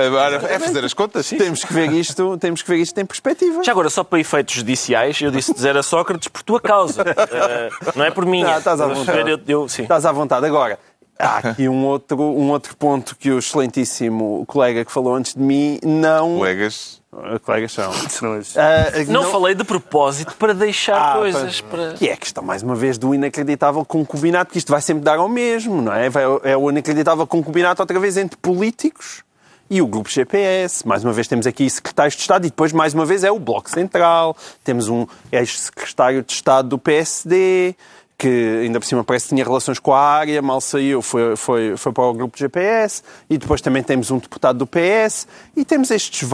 Agora, 0.07 0.35
é 0.51 0.59
fazer 0.59 0.83
as 0.83 0.93
contas? 0.93 1.29
Temos 1.29 1.63
que 1.63 1.71
ver 1.73 1.91
isto, 1.93 2.37
temos 2.37 2.61
que 2.61 2.69
ver 2.69 2.77
isto 2.77 2.97
em 2.99 3.05
perspectiva. 3.05 3.63
Já 3.63 3.71
agora, 3.71 3.89
só 3.89 4.03
para 4.03 4.19
efeitos 4.19 4.55
judiciais, 4.55 5.21
eu 5.21 5.31
disse 5.31 5.53
dizer 5.53 5.77
a 5.77 5.83
Sócrates 5.83 6.27
por 6.27 6.43
tua 6.43 6.59
causa. 6.59 7.03
Eh, 7.31 7.69
não 7.95 8.03
é 8.05 8.11
por 8.11 8.25
minha. 8.25 8.45
Não, 8.47 8.57
estás 8.57 8.81
à 8.81 8.87
vontade. 8.87 9.29
Eu, 9.31 9.39
eu- 9.47 9.69
sim. 9.69 9.83
Estás 9.83 10.05
à 10.05 10.11
vontade. 10.11 10.45
Agora, 10.45 10.79
há 11.17 11.37
aqui 11.37 11.69
um 11.69 11.85
outro, 11.85 12.19
um 12.21 12.49
outro 12.49 12.75
ponto 12.75 13.15
que 13.15 13.31
o 13.31 13.39
excelentíssimo 13.39 14.43
colega 14.47 14.83
que 14.83 14.91
falou 14.91 15.15
antes 15.15 15.33
de 15.35 15.41
mim 15.41 15.79
não... 15.83 16.37
Colegas. 16.37 16.98
Uh, 17.11 17.39
Colegas 17.39 17.71
são. 17.71 17.91
Ah, 18.55 19.03
Não, 19.07 19.31
falei 19.31 19.55
de 19.55 19.63
propósito 19.63 20.35
para 20.37 20.53
deixar 20.53 20.95
Ah, 21.15 21.17
coisas 21.17 21.59
para- 21.61 21.87
para... 21.89 21.93
Que 21.93 22.07
é 22.09 22.13
a 22.13 22.17
questão, 22.17 22.43
mais 22.43 22.61
uma 22.61 22.75
vez, 22.75 22.97
do 22.97 23.13
inacreditável 23.15 23.83
concubinato, 23.83 24.51
que 24.51 24.57
isto 24.59 24.71
vai 24.71 24.81
sempre 24.81 25.03
dar 25.03 25.17
ao 25.17 25.27
mesmo, 25.27 25.81
não 25.81 25.91
é? 25.93 26.09
Vai- 26.09 26.23
É 26.43 26.55
o 26.55 26.69
inacreditável 26.69 27.25
concubinato, 27.25 27.81
outra 27.81 27.99
vez, 27.99 28.15
entre 28.17 28.37
políticos 28.37 29.23
e 29.71 29.81
o 29.81 29.87
grupo 29.87 30.09
GPS. 30.09 30.87
Mais 30.87 31.03
uma 31.03 31.11
vez 31.13 31.27
temos 31.27 31.47
aqui 31.47 31.67
secretários 31.69 32.13
de 32.15 32.21
Estado 32.21 32.45
e 32.45 32.49
depois, 32.49 32.71
mais 32.73 32.93
uma 32.93 33.05
vez, 33.05 33.23
é 33.23 33.31
o 33.31 33.39
Bloco 33.39 33.69
Central. 33.71 34.35
Temos 34.63 34.87
um 34.87 35.07
ex-secretário 35.31 36.21
de 36.23 36.31
Estado 36.33 36.69
do 36.69 36.77
PSD, 36.77 37.75
que 38.19 38.59
ainda 38.63 38.81
por 38.81 38.85
cima 38.85 39.01
parece 39.01 39.29
que 39.29 39.29
tinha 39.29 39.45
relações 39.45 39.79
com 39.79 39.93
a 39.93 39.99
área, 39.99 40.41
mal 40.41 40.59
saiu, 40.59 41.01
foi, 41.01 41.37
foi, 41.37 41.77
foi 41.77 41.93
para 41.93 42.03
o 42.03 42.13
grupo 42.13 42.37
GPS. 42.37 43.01
E 43.29 43.37
depois 43.37 43.61
também 43.61 43.81
temos 43.81 44.11
um 44.11 44.17
deputado 44.17 44.59
do 44.59 44.67
PS. 44.67 45.25
E 45.55 45.63
temos 45.63 45.89
estes 45.89 46.29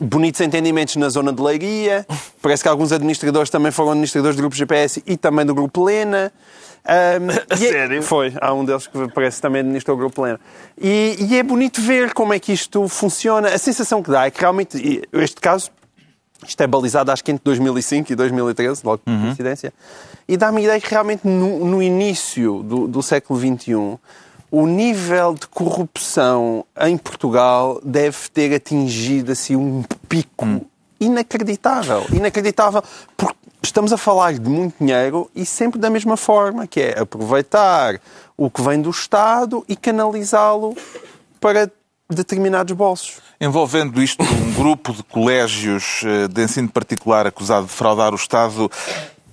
bonitos 0.00 0.40
entendimentos 0.40 0.94
na 0.94 1.08
zona 1.08 1.32
de 1.32 1.42
Leiria. 1.42 2.06
Parece 2.40 2.62
que 2.62 2.68
alguns 2.68 2.92
administradores 2.92 3.50
também 3.50 3.72
foram 3.72 3.90
administradores 3.90 4.36
do 4.36 4.40
grupo 4.40 4.54
GPS 4.54 5.02
e 5.04 5.16
também 5.16 5.44
do 5.44 5.54
grupo 5.54 5.84
Lena. 5.84 6.32
E 6.88 7.54
é- 7.54 7.56
sério? 7.56 8.00
Foi. 8.00 8.32
Há 8.40 8.54
um 8.54 8.64
deles 8.64 8.86
que 8.86 9.08
parece 9.12 9.42
também 9.42 9.58
administrou 9.58 9.96
o 9.96 9.98
grupo 9.98 10.22
Lena. 10.22 10.38
E, 10.80 11.16
e 11.18 11.36
é 11.36 11.42
bonito 11.42 11.80
ver 11.80 12.14
como 12.14 12.32
é 12.32 12.38
que 12.38 12.52
isto 12.52 12.86
funciona. 12.86 13.48
A 13.48 13.58
sensação 13.58 14.00
que 14.00 14.08
dá 14.08 14.26
é 14.26 14.30
que 14.30 14.40
realmente, 14.40 15.02
este 15.12 15.40
caso, 15.40 15.72
isto 16.46 16.60
é 16.60 16.66
balizado 16.66 17.10
acho 17.12 17.22
que 17.22 17.30
entre 17.30 17.44
2005 17.44 18.12
e 18.12 18.16
2013, 18.16 18.82
logo 18.84 18.98
por 18.98 19.12
coincidência, 19.12 19.72
e 20.28 20.36
dá-me 20.36 20.60
a 20.60 20.64
ideia 20.64 20.80
que 20.80 20.90
realmente 20.90 21.26
no, 21.26 21.64
no 21.64 21.82
início 21.82 22.62
do, 22.62 22.88
do 22.88 23.02
século 23.02 23.38
XXI 23.38 23.98
o 24.50 24.66
nível 24.66 25.34
de 25.34 25.46
corrupção 25.48 26.64
em 26.80 26.96
Portugal 26.96 27.80
deve 27.84 28.16
ter 28.32 28.54
atingido 28.54 29.32
assim 29.32 29.56
um 29.56 29.82
pico 30.08 30.64
inacreditável. 31.00 32.06
Inacreditável 32.12 32.82
porque 33.16 33.36
estamos 33.62 33.92
a 33.92 33.96
falar 33.96 34.34
de 34.34 34.48
muito 34.48 34.76
dinheiro 34.78 35.30
e 35.34 35.44
sempre 35.44 35.78
da 35.78 35.90
mesma 35.90 36.16
forma, 36.16 36.66
que 36.66 36.80
é 36.80 36.98
aproveitar 36.98 38.00
o 38.36 38.50
que 38.50 38.62
vem 38.62 38.80
do 38.80 38.90
Estado 38.90 39.64
e 39.68 39.76
canalizá-lo 39.76 40.76
para 41.40 41.70
determinados 42.08 42.74
bolsos. 42.74 43.18
Envolvendo 43.40 44.02
isto 44.02 44.22
um 44.22 44.54
grupo 44.54 44.92
de 44.92 45.02
colégios 45.02 46.02
eh, 46.04 46.28
de 46.28 46.44
ensino 46.44 46.68
particular 46.68 47.26
acusado 47.26 47.66
de 47.66 47.72
fraudar 47.72 48.12
o 48.12 48.16
Estado, 48.16 48.70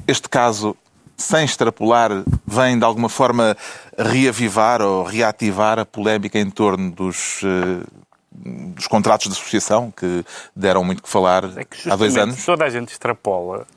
este 0.07 0.27
caso, 0.27 0.75
sem 1.15 1.45
extrapolar, 1.45 2.11
vem 2.45 2.77
de 2.77 2.83
alguma 2.83 3.09
forma 3.09 3.55
reavivar 3.97 4.81
ou 4.81 5.03
reativar 5.03 5.79
a 5.79 5.85
polémica 5.85 6.39
em 6.39 6.49
torno 6.49 6.91
dos, 6.91 7.41
eh, 7.43 7.85
dos 8.31 8.87
contratos 8.87 9.27
de 9.27 9.33
associação 9.33 9.91
que 9.91 10.25
deram 10.55 10.83
muito 10.83 11.03
que 11.03 11.09
falar 11.09 11.45
É 11.55 11.63
que 11.63 11.89
há 11.89 11.95
dois 11.95 12.13
justamente 12.13 12.33
anos. 12.33 12.45
Toda 12.45 12.65
a 12.65 12.69
gente 12.69 12.89
extrapola, 12.89 13.67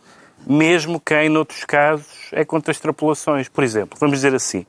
mesmo 0.46 0.98
quem, 0.98 1.28
noutros 1.28 1.64
casos, 1.64 2.06
é 2.32 2.44
contra 2.44 2.72
extrapolações. 2.72 3.48
Por 3.48 3.62
exemplo, 3.62 3.98
vamos 4.00 4.16
dizer 4.16 4.34
assim: 4.34 4.64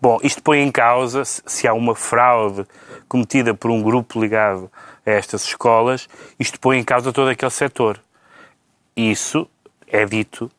bom, 0.00 0.18
isto 0.22 0.42
põe 0.42 0.60
em 0.60 0.70
causa 0.70 1.24
se 1.24 1.66
há 1.66 1.74
uma 1.74 1.94
fraude 1.94 2.66
cometida 3.08 3.54
por 3.54 3.70
um 3.70 3.82
grupo 3.82 4.20
ligado 4.20 4.70
a 5.04 5.10
estas 5.10 5.44
escolas, 5.44 6.08
isto 6.38 6.58
põe 6.58 6.78
em 6.78 6.84
causa 6.84 7.12
todo 7.12 7.28
aquele 7.28 7.50
setor. 7.50 8.00
Isso 8.96 9.48
é 9.86 10.04
dito 10.04 10.50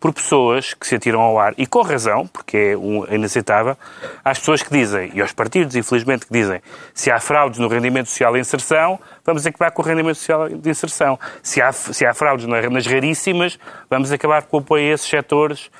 por 0.00 0.14
pessoas 0.14 0.72
que 0.72 0.86
se 0.86 0.94
atiram 0.94 1.20
ao 1.20 1.38
ar, 1.38 1.52
e 1.58 1.66
com 1.66 1.82
razão, 1.82 2.26
porque 2.26 2.56
é 2.56 2.76
um, 2.76 3.04
inaceitável, 3.12 3.76
às 4.24 4.38
pessoas 4.38 4.62
que 4.62 4.70
dizem, 4.70 5.10
e 5.14 5.20
aos 5.20 5.32
partidos, 5.32 5.76
infelizmente, 5.76 6.24
que 6.26 6.32
dizem 6.32 6.62
se 6.94 7.10
há 7.10 7.20
fraudes 7.20 7.58
no 7.60 7.68
rendimento 7.68 8.06
social 8.08 8.32
de 8.32 8.40
inserção, 8.40 8.98
vamos 9.24 9.44
acabar 9.46 9.70
com 9.72 9.82
o 9.82 9.84
rendimento 9.84 10.16
social 10.16 10.48
de 10.48 10.70
inserção. 10.70 11.18
Se 11.42 11.60
há, 11.60 11.70
se 11.70 12.06
há 12.06 12.14
fraudes 12.14 12.46
na- 12.46 12.62
nas 12.70 12.86
raríssimas, 12.86 13.58
vamos 13.90 14.10
acabar 14.10 14.42
com 14.44 14.56
o 14.56 14.60
apoio 14.60 14.90
a 14.90 14.94
esses 14.94 15.06
setores 15.06 15.70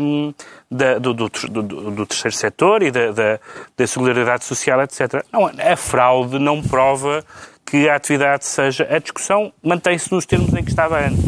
hum, 0.00 0.34
da- 0.70 0.98
do, 0.98 1.14
do- 1.14 1.28
do- 1.30 1.90
do 1.92 2.06
terceiro 2.06 2.36
setor 2.36 2.82
e 2.82 2.90
da, 2.90 3.10
da- 3.12 3.40
da 3.74 3.86
solidariedade 3.86 4.44
social, 4.44 4.82
etc. 4.82 5.24
Não, 5.32 5.46
a 5.46 5.76
fraude 5.76 6.38
não 6.38 6.62
prova 6.62 7.24
que 7.64 7.88
a 7.88 7.96
atividade 7.96 8.44
seja... 8.44 8.86
A 8.90 8.98
discussão 8.98 9.50
mantém-se 9.62 10.12
nos 10.12 10.26
termos 10.26 10.52
em 10.54 10.62
que 10.62 10.70
estava 10.70 11.00
antes 11.00 11.24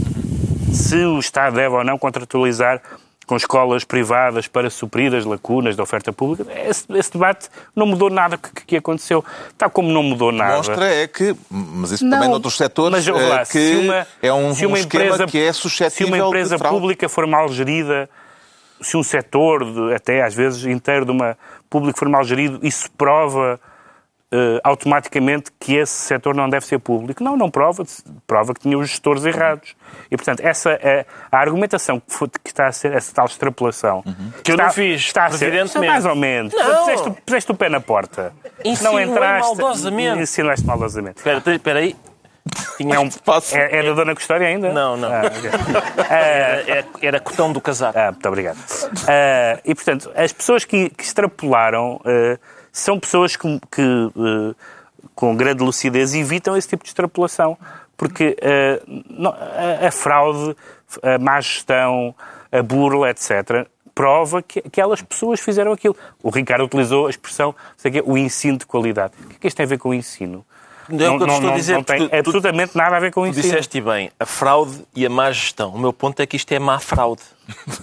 se 0.72 0.96
o 1.04 1.18
Estado 1.18 1.56
deve 1.56 1.74
ou 1.74 1.84
não 1.84 1.98
contratualizar 1.98 2.80
com 3.26 3.36
escolas 3.36 3.84
privadas 3.84 4.48
para 4.48 4.70
suprir 4.70 5.14
as 5.14 5.24
lacunas 5.26 5.76
da 5.76 5.82
oferta 5.82 6.10
pública, 6.12 6.50
esse, 6.66 6.86
esse 6.94 7.12
debate 7.12 7.48
não 7.76 7.86
mudou 7.86 8.08
nada 8.08 8.38
que, 8.38 8.64
que 8.64 8.76
aconteceu. 8.78 9.22
Tal 9.58 9.68
como 9.68 9.90
não 9.92 10.02
mudou 10.02 10.32
nada. 10.32 10.56
Mostra 10.56 10.86
é 10.86 11.06
que, 11.06 11.36
mas 11.50 11.92
isso 11.92 12.04
Não, 12.04 12.12
também 12.12 12.30
noutros 12.30 12.56
setores, 12.56 12.90
mas, 12.92 13.08
ouve 13.08 13.28
lá, 13.28 13.42
eh, 13.42 13.44
que 13.44 13.50
se 13.58 13.76
uma- 13.76 14.06
é 14.22 14.32
um, 14.32 14.54
se 14.54 14.64
uma 14.64 14.76
um 14.76 14.80
esquema 14.80 15.04
empresa- 15.04 15.26
que 15.26 15.38
é 15.38 15.52
Se 15.52 15.58
suscetível 15.60 16.06
uma 16.14 16.26
empresa 16.28 16.58
pública 16.58 17.06
for 17.06 17.26
mal 17.26 17.48
gerida, 17.50 18.08
se 18.80 18.96
um 18.96 19.02
setor, 19.02 19.62
de- 19.64 19.94
até 19.94 20.22
às 20.22 20.34
vezes 20.34 20.64
inteiro 20.64 21.04
de 21.04 21.10
uma 21.10 21.36
pública 21.68 21.98
for 21.98 22.08
mal 22.08 22.24
gerido, 22.24 22.58
isso 22.62 22.90
prova 22.96 23.60
eh, 24.30 24.60
automaticamente 24.62 25.50
que 25.58 25.76
esse 25.76 25.92
setor 25.92 26.34
não 26.34 26.48
deve 26.48 26.66
ser 26.66 26.78
público. 26.78 27.22
Não, 27.24 27.36
não 27.36 27.50
prova. 27.50 27.84
Prova 28.26 28.52
que 28.54 28.60
tinha 28.60 28.76
os 28.78 28.88
gestores 28.90 29.24
errados. 29.24 29.74
E, 30.10 30.16
portanto, 30.16 30.40
essa 30.40 30.70
é 30.72 31.06
a 31.32 31.38
argumentação 31.38 31.98
que, 32.00 32.12
foi- 32.12 32.28
que 32.28 32.50
está 32.50 32.66
a 32.66 32.72
ser, 32.72 32.92
essa 32.92 33.14
tal 33.14 33.26
extrapolação... 33.26 34.02
Que 34.44 34.52
eu 34.52 34.54
está, 34.54 34.64
não 34.66 34.72
fiz, 34.72 35.00
está 35.00 35.26
a 35.26 35.30
ser, 35.30 35.64
mais 35.80 36.04
ou 36.04 36.14
menos. 36.14 36.52
Não. 36.52 36.76
Puseste, 36.84 37.10
puseste 37.24 37.52
o 37.52 37.54
pé 37.54 37.68
na 37.68 37.80
porta. 37.80 38.32
Insinuei 38.64 39.06
não 39.06 39.12
entraste... 39.14 39.56
maldosamente. 39.56 40.22
Insinuaste 40.22 40.66
maldosamente. 40.66 41.18
Espera, 41.18 41.42
espera 41.54 41.78
aí. 41.78 41.96
Tinha 42.78 42.94
É, 42.96 42.98
um, 42.98 43.08
é, 43.52 43.78
é 43.78 43.82
da 43.82 43.92
Dona 43.92 44.14
Custódia 44.14 44.46
ainda? 44.46 44.72
Não, 44.72 44.96
não. 44.96 45.12
Ah, 45.12 45.22
ok. 45.26 45.50
Era, 46.08 46.64
era, 46.70 46.86
era 47.02 47.20
cotão 47.20 47.52
do 47.52 47.60
casaco. 47.60 47.98
Ah, 47.98 48.10
muito 48.10 48.26
obrigado. 48.28 48.56
Ah, 49.06 49.60
e, 49.64 49.74
portanto, 49.74 50.10
as 50.14 50.32
pessoas 50.32 50.64
que, 50.64 50.88
que 50.90 51.02
extrapolaram 51.02 52.00
ah, 52.04 52.38
são 52.80 52.98
pessoas 52.98 53.36
que, 53.36 53.60
que, 53.70 53.82
ah, 54.16 54.54
com 55.14 55.36
grande 55.36 55.62
lucidez, 55.62 56.14
evitam 56.14 56.56
esse 56.56 56.68
tipo 56.68 56.82
de 56.84 56.90
extrapolação. 56.90 57.56
Porque 57.96 58.36
ah, 58.42 58.82
não- 59.08 59.32
a, 59.32 59.88
a 59.88 59.90
fraude, 59.90 60.56
a 61.02 61.18
má 61.18 61.40
gestão, 61.40 62.14
a 62.50 62.62
burla, 62.62 63.10
etc., 63.10 63.66
prova 63.94 64.40
que 64.40 64.60
aquelas 64.60 65.02
pessoas 65.02 65.40
fizeram 65.40 65.72
aquilo. 65.72 65.96
O 66.22 66.30
Ricardo 66.30 66.64
utilizou 66.64 67.08
a 67.08 67.10
expressão, 67.10 67.52
sei 67.76 67.90
que 67.90 68.02
o 68.06 68.16
ensino 68.16 68.56
de 68.56 68.64
qualidade. 68.64 69.12
O 69.24 69.26
que 69.28 69.34
é 69.34 69.38
que 69.40 69.48
isto 69.48 69.56
tem 69.56 69.64
a 69.66 69.68
ver 69.68 69.78
com 69.78 69.88
o 69.88 69.94
ensino? 69.94 70.44
Não 70.88 71.04
é 71.04 71.10
o 71.10 71.16
que 71.18 71.22
eu 71.24 71.26
te 71.28 71.32
estou 71.34 71.50
a 71.50 71.54
dizer, 71.54 71.72
não 71.74 71.82
tem 71.82 72.10
absolutamente 72.12 72.76
nada 72.76 72.96
a 72.96 73.00
ver 73.00 73.12
com 73.12 73.20
o 73.20 73.24
Tu 73.24 73.30
ensino. 73.30 73.42
disseste 73.44 73.80
bem, 73.80 74.10
a 74.18 74.24
fraude 74.26 74.84
e 74.94 75.04
a 75.04 75.10
má 75.10 75.30
gestão. 75.30 75.70
O 75.70 75.78
meu 75.78 75.92
ponto 75.92 76.20
é 76.20 76.26
que 76.26 76.36
isto 76.36 76.50
é 76.52 76.58
má 76.58 76.78
fraude. 76.78 77.22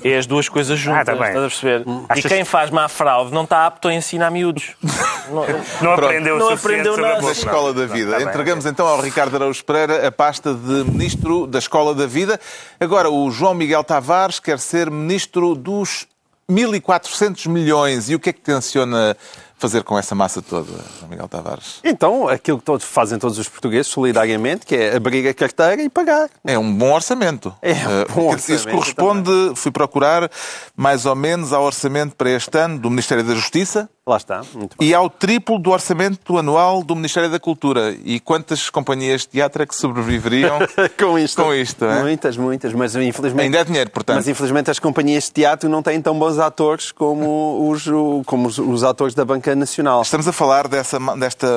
É 0.03 0.15
as 0.17 0.25
duas 0.27 0.47
coisas 0.47 0.77
juntas, 0.77 1.01
Ah, 1.01 1.05
tá 1.05 1.11
bem. 1.15 1.27
estás 1.27 1.37
a 1.37 1.47
perceber? 1.47 1.85
E 2.15 2.21
quem 2.21 2.45
faz 2.45 2.69
má 2.69 2.87
fraude 2.87 3.31
não 3.33 3.43
está 3.43 3.65
apto 3.65 3.87
a 3.87 3.93
ensinar 3.93 4.29
miúdos. 4.31 4.75
Não- 5.29 5.43
Não 5.81 5.93
aprendeu 5.93 6.37
Não 6.37 6.49
aprendeu 6.49 6.97
nada. 6.97 7.15
da 7.15 7.19
boa 7.21 7.31
Escola 7.31 7.73
da. 7.73 7.85
Vida. 7.87 8.05
Não, 8.05 8.11
tá 8.11 8.17
bem, 8.19 8.27
Entregamos 8.27 8.65
então 8.67 8.85
ao 8.85 9.01
Ricardo 9.01 9.35
Araújo 9.35 9.63
Pereira 9.65 10.07
a 10.07 10.11
pasta 10.11 10.53
de 10.53 10.83
Ministro 10.91 11.47
da 11.47 11.57
Escola 11.57 11.95
da 11.95 12.05
Vida. 12.05 12.39
Agora, 12.79 13.09
o 13.09 13.31
João 13.31 13.55
Miguel 13.55 13.83
Tavares 13.83 14.39
quer 14.39 14.59
ser 14.59 14.91
Ministro 14.91 15.55
dos 15.55 16.05
1.400 16.47 17.47
milhões. 17.49 18.07
E 18.09 18.13
o 18.15 18.19
que 18.19 18.29
é 18.29 18.33
que 18.33 18.39
tenciona 18.41 19.17
fazer 19.57 19.83
com 19.83 19.97
essa 19.97 20.13
massa 20.13 20.41
toda, 20.41 20.71
Miguel 21.09 21.27
Tavares? 21.27 21.79
Então, 21.83 22.27
aquilo 22.27 22.59
que 22.59 22.65
todos 22.65 22.85
fazem 22.85 23.17
todos 23.17 23.37
os 23.37 23.47
portugueses, 23.47 23.87
solidariamente, 23.91 24.65
que 24.65 24.75
é 24.75 24.95
abrir 24.95 25.27
a 25.27 25.33
carteira 25.33 25.81
e 25.81 25.89
pagar. 25.89 26.29
É 26.43 26.57
um 26.57 26.73
bom 26.73 26.93
orçamento. 26.93 27.53
É 27.61 27.73
um 27.73 27.75
Eh, 27.75 28.05
bom 28.05 28.29
porque 28.29 28.35
Isso 28.35 28.53
orçamento 28.53 28.77
corresponde, 28.77 29.55
fui 29.55 29.71
procurar, 29.71 30.29
mais 30.75 31.05
ou 31.05 31.15
menos 31.15 31.53
ao 31.53 31.63
orçamento 31.63 32.15
para 32.15 32.29
este 32.29 32.57
ano 32.57 32.79
do 32.79 32.89
Ministério 32.89 33.23
da 33.23 33.33
Justiça 33.33 33.89
Lá 34.07 34.17
está. 34.17 34.41
E 34.79 34.93
ao 34.93 35.09
triplo 35.09 35.57
do 35.57 35.71
orçamento 35.71 36.37
anual 36.37 36.83
do 36.83 36.95
Ministério 36.95 37.27
da 37.27 37.39
Cultura. 37.39 37.97
E 38.03 38.19
quantas 38.19 38.69
companhias 38.69 39.21
de 39.21 39.29
teatro 39.29 39.63
é 39.63 39.65
que 39.65 39.75
sobreviveriam 39.75 40.59
com 40.99 41.17
isto. 41.17 41.41
com 41.41 41.51
isto? 41.51 41.85
é? 41.85 42.03
Muitas, 42.03 42.37
muitas. 42.37 42.71
Mas 42.71 42.95
infelizmente. 42.95 43.45
Ainda 43.45 43.57
é 43.57 43.63
dinheiro, 43.63 43.89
portanto. 43.89 44.17
Mas 44.17 44.27
infelizmente 44.27 44.69
as 44.69 44.77
companhias 44.77 45.23
de 45.23 45.31
teatro 45.31 45.67
não 45.67 45.81
têm 45.81 45.99
tão 45.99 46.19
bons 46.19 46.37
atores 46.37 46.91
como 46.91 47.65
os, 47.67 47.83
como 48.27 48.47
os, 48.47 48.59
os 48.59 48.83
atores 48.83 49.15
da 49.15 49.25
Banca 49.25 49.55
Nacional. 49.55 50.03
Estamos 50.03 50.27
a 50.27 50.31
falar 50.31 50.67
dessa, 50.67 50.99
desta 51.17 51.47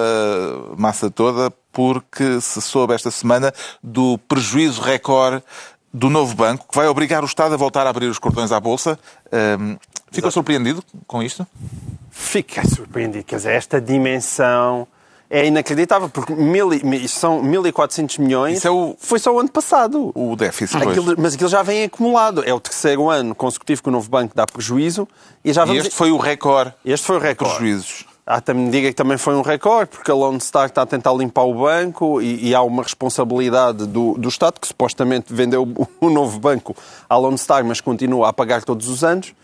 massa 0.78 1.10
toda 1.10 1.52
porque 1.70 2.40
se 2.40 2.62
soube 2.62 2.94
esta 2.94 3.10
semana 3.10 3.52
do 3.82 4.16
prejuízo 4.26 4.80
recorde 4.80 5.42
do 5.98 6.08
novo 6.08 6.34
banco, 6.34 6.66
que 6.70 6.76
vai 6.76 6.86
obrigar 6.86 7.22
o 7.22 7.26
Estado 7.26 7.54
a 7.54 7.56
voltar 7.56 7.86
a 7.86 7.90
abrir 7.90 8.06
os 8.06 8.18
cordões 8.18 8.52
à 8.52 8.60
Bolsa. 8.60 8.98
Ahm, 9.32 9.76
ficou 10.12 10.30
surpreendido 10.30 10.82
com 11.06 11.22
isto? 11.22 11.46
Fica 12.10 12.66
surpreendido. 12.66 13.24
Quer 13.24 13.36
dizer, 13.36 13.52
esta 13.52 13.80
dimensão 13.80 14.86
é 15.30 15.46
inacreditável, 15.46 16.08
porque 16.08 16.34
mil, 16.34 16.72
e- 16.72 16.82
mi- 16.84 17.06
são 17.08 17.42
1.400 17.42 18.18
milhões. 18.18 18.58
Isso 18.58 18.68
é 18.68 18.70
o- 18.70 18.96
Foi 18.98 19.18
só 19.18 19.34
o 19.34 19.38
ano 19.40 19.50
passado. 19.50 20.10
O 20.14 20.34
déficit. 20.36 20.76
Aquilo- 20.82 21.14
mas 21.18 21.34
aquilo 21.34 21.48
já 21.50 21.62
vem 21.62 21.84
acumulado. 21.84 22.42
É 22.44 22.52
o 22.54 22.60
terceiro 22.60 23.10
ano 23.10 23.34
consecutivo 23.34 23.82
que 23.82 23.88
o 23.88 23.92
novo 23.92 24.08
banco 24.08 24.34
dá 24.34 24.46
prejuízo 24.46 25.06
e 25.44 25.52
já 25.52 25.64
E 25.64 25.66
vamos. 25.66 25.84
este 25.84 25.94
foi 25.94 26.10
o 26.10 26.16
recorde 26.16 26.72
Este 26.84 27.06
foi 27.06 27.16
o 27.16 27.20
de 27.20 27.26
recorde. 27.26 27.56
prejuízos. 27.56 28.06
Há 28.30 28.42
também 28.42 28.68
diga 28.68 28.88
que 28.88 28.94
também 28.94 29.16
foi 29.16 29.34
um 29.34 29.40
recorde, 29.40 29.90
porque 29.90 30.10
a 30.10 30.14
Lone 30.14 30.38
Star 30.38 30.66
está 30.66 30.82
a 30.82 30.86
tentar 30.86 31.14
limpar 31.14 31.44
o 31.44 31.54
banco 31.54 32.20
e, 32.20 32.48
e 32.48 32.54
há 32.54 32.60
uma 32.60 32.82
responsabilidade 32.82 33.86
do, 33.86 34.18
do 34.18 34.28
Estado, 34.28 34.60
que 34.60 34.68
supostamente 34.68 35.32
vendeu 35.32 35.62
o, 35.62 35.88
o 36.06 36.10
novo 36.10 36.38
banco 36.38 36.76
à 37.08 37.16
Lone 37.16 37.38
Star, 37.38 37.64
mas 37.64 37.80
continua 37.80 38.28
a 38.28 38.32
pagar 38.32 38.62
todos 38.64 38.86
os 38.86 39.02
anos. 39.02 39.34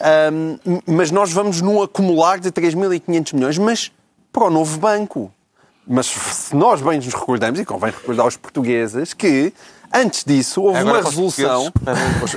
Ahm, 0.00 0.56
mas 0.86 1.10
nós 1.10 1.30
vamos 1.30 1.60
num 1.60 1.82
acumular 1.82 2.40
de 2.40 2.50
3.500 2.50 3.34
milhões, 3.34 3.58
mas 3.58 3.92
para 4.32 4.44
o 4.44 4.50
novo 4.50 4.78
banco. 4.78 5.30
Mas 5.86 6.06
se 6.06 6.56
nós 6.56 6.80
bem 6.80 6.96
nos 6.96 7.12
recordamos, 7.12 7.60
e 7.60 7.64
convém 7.66 7.90
recordar 7.90 8.24
aos 8.24 8.38
portugueses, 8.38 9.12
que 9.12 9.52
antes 9.92 10.24
disso 10.24 10.62
houve 10.62 10.78
Agora 10.78 10.98
uma 10.98 11.08
os 11.08 11.14
resolução. 11.14 11.72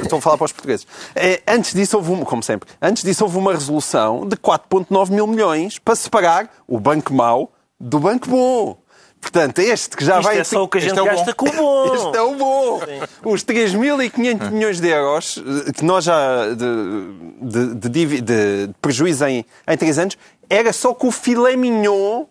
Estou 0.02 0.20
a 0.20 0.22
falar 0.22 0.38
para 0.38 0.46
os 0.46 0.52
portugueses. 0.52 0.88
É, 1.16 1.42
antes 1.48 1.74
disso 1.74 1.98
houve, 1.98 2.12
uma, 2.12 2.26
como 2.26 2.44
sempre, 2.44 2.70
antes 2.82 3.04
disso 3.04 3.24
houve 3.24 3.38
uma 3.38 3.54
resolução 3.54 4.28
de 4.28 4.36
4,9 4.36 5.12
mil 5.12 5.28
milhões 5.28 5.80
para 5.80 5.96
separar 5.96 6.50
o 6.68 6.80
banco 6.80 7.14
mau 7.14 7.52
do 7.80 8.00
banco 8.00 8.30
bom. 8.30 8.78
Portanto, 9.24 9.60
este 9.60 9.96
que 9.96 10.04
já 10.04 10.20
Isto 10.20 10.24
vai. 10.24 10.38
é 10.38 10.44
só 10.44 10.64
o 10.64 10.68
que 10.68 10.78
a 10.78 10.82
gente 10.82 11.00
é 11.00 11.04
gasta 11.04 11.34
com 11.34 11.48
o 11.48 11.52
bom. 11.54 11.96
Este 11.96 12.18
é 12.18 12.22
o 12.22 12.36
bom. 12.36 12.82
Os 13.24 13.46
3.500 13.46 14.52
milhões 14.52 14.82
de 14.82 14.90
euros 14.90 15.42
eh, 15.68 15.72
que 15.72 15.86
nós 15.86 16.04
já 16.04 16.50
de, 16.54 17.76
de, 17.80 17.90
de 17.90 18.22
de 18.22 18.70
prejuízo 18.82 19.26
em, 19.26 19.46
em 19.66 19.78
3 19.78 20.00
anos 20.00 20.18
era 20.50 20.74
só 20.74 20.94
com 20.94 21.08
o 21.08 21.12
filé 21.12 21.56
mignon 21.56 22.26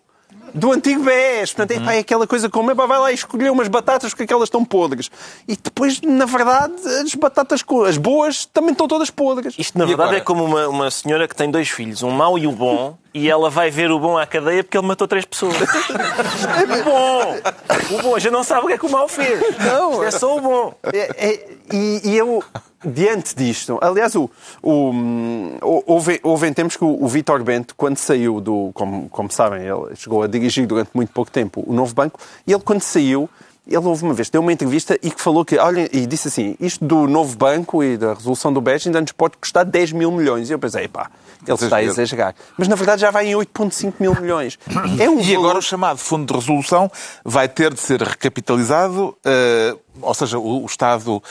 do 0.53 0.71
antigo 0.71 1.03
BES. 1.03 1.53
Portanto, 1.53 1.77
Uhum. 1.77 1.83
é, 1.83 1.85
pá, 1.85 1.93
é 1.95 1.99
aquela 1.99 2.27
coisa 2.27 2.49
como 2.49 2.71
é, 2.71 2.75
pá, 2.75 2.85
vai 2.85 2.99
lá 2.99 3.11
e 3.11 3.15
escolher 3.15 3.51
umas 3.51 3.67
batatas 3.67 4.11
porque 4.11 4.23
aquelas 4.23 4.47
estão 4.47 4.63
podres. 4.63 5.09
E 5.47 5.55
depois, 5.55 5.99
na 6.01 6.25
verdade, 6.25 6.73
as 7.03 7.15
batatas, 7.15 7.63
as 7.87 7.97
boas, 7.97 8.45
também 8.45 8.71
estão 8.71 8.87
todas 8.87 9.09
podres. 9.09 9.55
Isto, 9.57 9.77
na 9.77 9.85
E 9.85 9.87
verdade, 9.87 10.09
agora? 10.09 10.17
é 10.17 10.21
como 10.21 10.43
uma, 10.43 10.67
uma 10.67 10.91
senhora 10.91 11.27
que 11.27 11.35
tem 11.35 11.49
dois 11.49 11.69
filhos, 11.69 12.03
um 12.03 12.11
mau 12.11 12.37
e 12.37 12.45
o 12.47 12.51
bom, 12.51 12.97
e 13.13 13.29
ela 13.29 13.49
vai 13.49 13.69
ver 13.69 13.91
o 13.91 13.99
bom 13.99 14.17
à 14.17 14.25
cadeia 14.25 14.63
porque 14.63 14.77
ele 14.77 14.87
matou 14.87 15.07
três 15.07 15.23
pessoas. 15.25 15.55
o 15.55 16.83
bom! 16.83 17.35
O 17.97 18.01
bom, 18.01 18.19
já 18.19 18.31
não 18.31 18.43
sabe 18.43 18.63
o 18.65 18.67
que 18.67 18.73
é 18.73 18.77
que 18.77 18.85
o 18.85 18.89
mau 18.89 19.07
fez. 19.07 19.39
Não. 19.59 19.91
Isto 19.93 20.03
é 20.03 20.11
só 20.11 20.37
o 20.37 20.41
bom. 20.41 20.73
É- 20.91 21.27
é- 21.27 21.47
e, 21.71 22.01
e 22.11 22.17
eu, 22.17 22.43
diante 22.83 23.35
disto, 23.35 23.77
aliás, 23.81 24.15
o, 24.15 24.29
o, 24.61 24.89
hum, 24.91 25.57
houve, 25.61 26.19
houve 26.23 26.47
em 26.47 26.53
tempos 26.53 26.75
que 26.75 26.83
o, 26.83 27.03
o 27.03 27.07
Vítor 27.07 27.43
Bento, 27.43 27.73
quando 27.75 27.97
saiu 27.97 28.41
do. 28.41 28.71
Como, 28.73 29.07
como 29.09 29.31
sabem, 29.31 29.61
ele 29.61 29.95
chegou 29.95 30.23
a 30.23 30.27
dirigir 30.43 30.67
durante 30.67 30.91
muito 30.93 31.11
pouco 31.11 31.31
tempo 31.31 31.63
o 31.65 31.73
novo 31.73 31.93
banco, 31.93 32.19
e 32.45 32.51
ele, 32.53 32.61
quando 32.63 32.81
saiu, 32.81 33.29
Ele 33.65 33.77
houve 33.77 34.03
uma 34.03 34.13
vez, 34.13 34.29
deu 34.29 34.41
uma 34.41 34.51
entrevista 34.51 34.99
e 35.01 35.09
que 35.09 35.21
falou 35.21 35.45
que, 35.45 35.57
olha, 35.57 35.87
e 35.95 36.05
disse 36.05 36.27
assim, 36.27 36.53
isto 36.59 36.83
do 36.83 37.07
novo 37.07 37.37
banco 37.37 37.81
e 37.81 37.95
da 37.95 38.13
resolução 38.13 38.51
do 38.51 38.59
BES 38.59 38.87
ainda 38.87 38.99
nos 38.99 39.13
pode 39.13 39.37
custar 39.37 39.63
10 39.63 39.93
mil 39.93 40.11
milhões. 40.11 40.49
E 40.49 40.51
eu 40.53 40.59
pensei, 40.59 40.85
pá, 40.89 41.09
ele 41.47 41.53
está 41.53 41.77
a 41.77 41.83
exagerar. 41.83 42.35
Mas 42.57 42.67
na 42.67 42.75
verdade 42.75 42.99
já 43.03 43.09
vai 43.09 43.25
em 43.27 43.31
8,5 43.35 43.93
mil 44.01 44.13
milhões. 44.19 44.59
É 44.99 45.09
um 45.09 45.17
E 45.21 45.23
valor- 45.23 45.39
agora 45.45 45.59
o 45.59 45.61
chamado 45.61 45.97
Fundo 45.97 46.25
de 46.27 46.33
Resolução 46.37 46.91
vai 47.23 47.47
ter 47.47 47.73
de 47.73 47.79
ser 47.79 48.01
recapitalizado, 48.01 49.15
eh, 49.23 49.73
ou 50.01 50.13
seja, 50.13 50.37
o, 50.37 50.63
o 50.63 50.65
Estado 50.65 51.23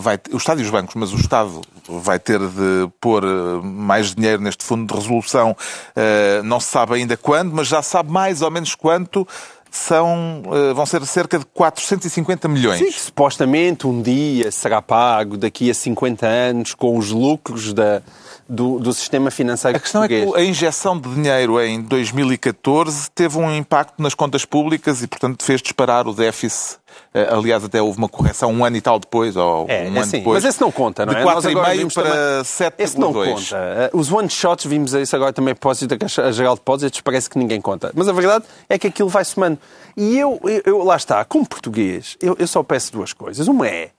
vai, 0.00 0.18
o 0.32 0.36
Estado 0.36 0.60
e 0.60 0.64
os 0.64 0.70
bancos, 0.70 0.94
mas 0.94 1.12
o 1.12 1.16
Estado 1.16 1.60
vai 1.88 2.18
ter 2.18 2.38
de 2.38 2.88
pôr 3.00 3.24
eh, 3.24 3.60
mais 3.62 4.14
dinheiro 4.14 4.40
neste 4.40 4.64
Fundo 4.64 4.86
de 4.86 4.98
Resolução, 4.98 5.56
eh, 5.96 6.40
não 6.44 6.60
se 6.60 6.68
sabe 6.68 6.94
ainda 6.94 7.16
quando, 7.16 7.52
mas 7.52 7.66
já 7.66 7.82
sabe 7.82 8.10
mais 8.10 8.40
ou 8.40 8.50
menos 8.50 8.74
quanto, 8.74 9.26
são, 9.70 10.42
eh, 10.46 10.72
vão 10.72 10.86
ser 10.86 11.04
cerca 11.04 11.38
de 11.38 11.44
450 11.46 12.46
milhões. 12.48 12.78
Sim, 12.78 12.90
supostamente 12.92 13.86
um 13.86 14.00
dia 14.00 14.50
será 14.52 14.80
pago 14.80 15.36
daqui 15.36 15.70
a 15.70 15.74
50 15.74 16.26
anos 16.26 16.74
com 16.74 16.96
os 16.96 17.10
lucros 17.10 17.72
da, 17.72 18.00
do, 18.48 18.78
do 18.78 18.92
sistema 18.94 19.30
financeiro 19.30 19.76
A 19.76 19.80
questão 19.80 20.02
é 20.02 20.08
que 20.08 20.22
português. 20.22 20.46
a 20.46 20.50
injeção 20.50 20.98
de 20.98 21.14
dinheiro 21.14 21.60
em 21.60 21.82
2014 21.82 23.10
teve 23.14 23.36
um 23.38 23.54
impacto 23.54 24.00
nas 24.02 24.14
contas 24.14 24.44
públicas 24.44 25.02
e, 25.02 25.06
portanto, 25.06 25.44
fez 25.44 25.60
disparar 25.60 26.06
o 26.08 26.14
déficit. 26.14 26.78
Eh, 27.12 27.28
Aliás, 27.30 27.62
até 27.62 27.80
houve 27.82 27.98
uma 27.98 28.08
correção 28.08 28.50
um 28.52 28.64
ano 28.64 28.76
e 28.76 28.80
tal 28.80 28.98
depois, 28.98 29.36
ou 29.36 29.66
É, 29.68 29.82
um 29.82 29.84
é 29.84 29.86
ano 29.88 30.00
assim, 30.00 30.18
depois. 30.18 30.42
mas 30.42 30.54
esse 30.54 30.60
não 30.60 30.72
conta, 30.72 31.04
não 31.04 31.12
de 31.12 31.18
é? 31.18 31.22
Agora 31.22 31.40
4,5 31.42 31.76
vimos 31.76 31.94
para 31.94 32.04
também- 32.10 32.44
7,2. 32.44 32.74
Esse 32.78 32.98
não 32.98 33.12
conta. 33.12 33.56
Eh, 33.56 33.90
Os 33.92 34.10
one-shots, 34.10 34.64
vimos 34.66 34.92
isso 34.94 35.14
agora 35.14 35.32
também 35.32 35.52
a 35.52 35.54
propósito 35.54 35.88
da 35.90 35.98
Caixa 35.98 36.32
Geral 36.32 36.54
de 36.54 36.60
Depósitos, 36.60 37.00
parece 37.02 37.28
que 37.28 37.38
ninguém 37.38 37.60
conta. 37.60 37.92
Mas 37.94 38.08
a 38.08 38.12
verdade 38.12 38.44
é 38.68 38.78
que 38.78 38.86
aquilo 38.86 39.08
vai 39.08 39.24
somando. 39.24 39.58
E 39.96 40.18
eu, 40.18 40.40
eu, 40.44 40.62
eu- 40.64 40.82
lá 40.84 40.96
está, 40.96 41.24
como 41.24 41.46
português, 41.46 42.16
eu, 42.20 42.34
eu 42.38 42.46
só 42.46 42.62
peço 42.62 42.92
duas 42.92 43.12
coisas. 43.12 43.46
Uma 43.46 43.68
é 43.68 43.90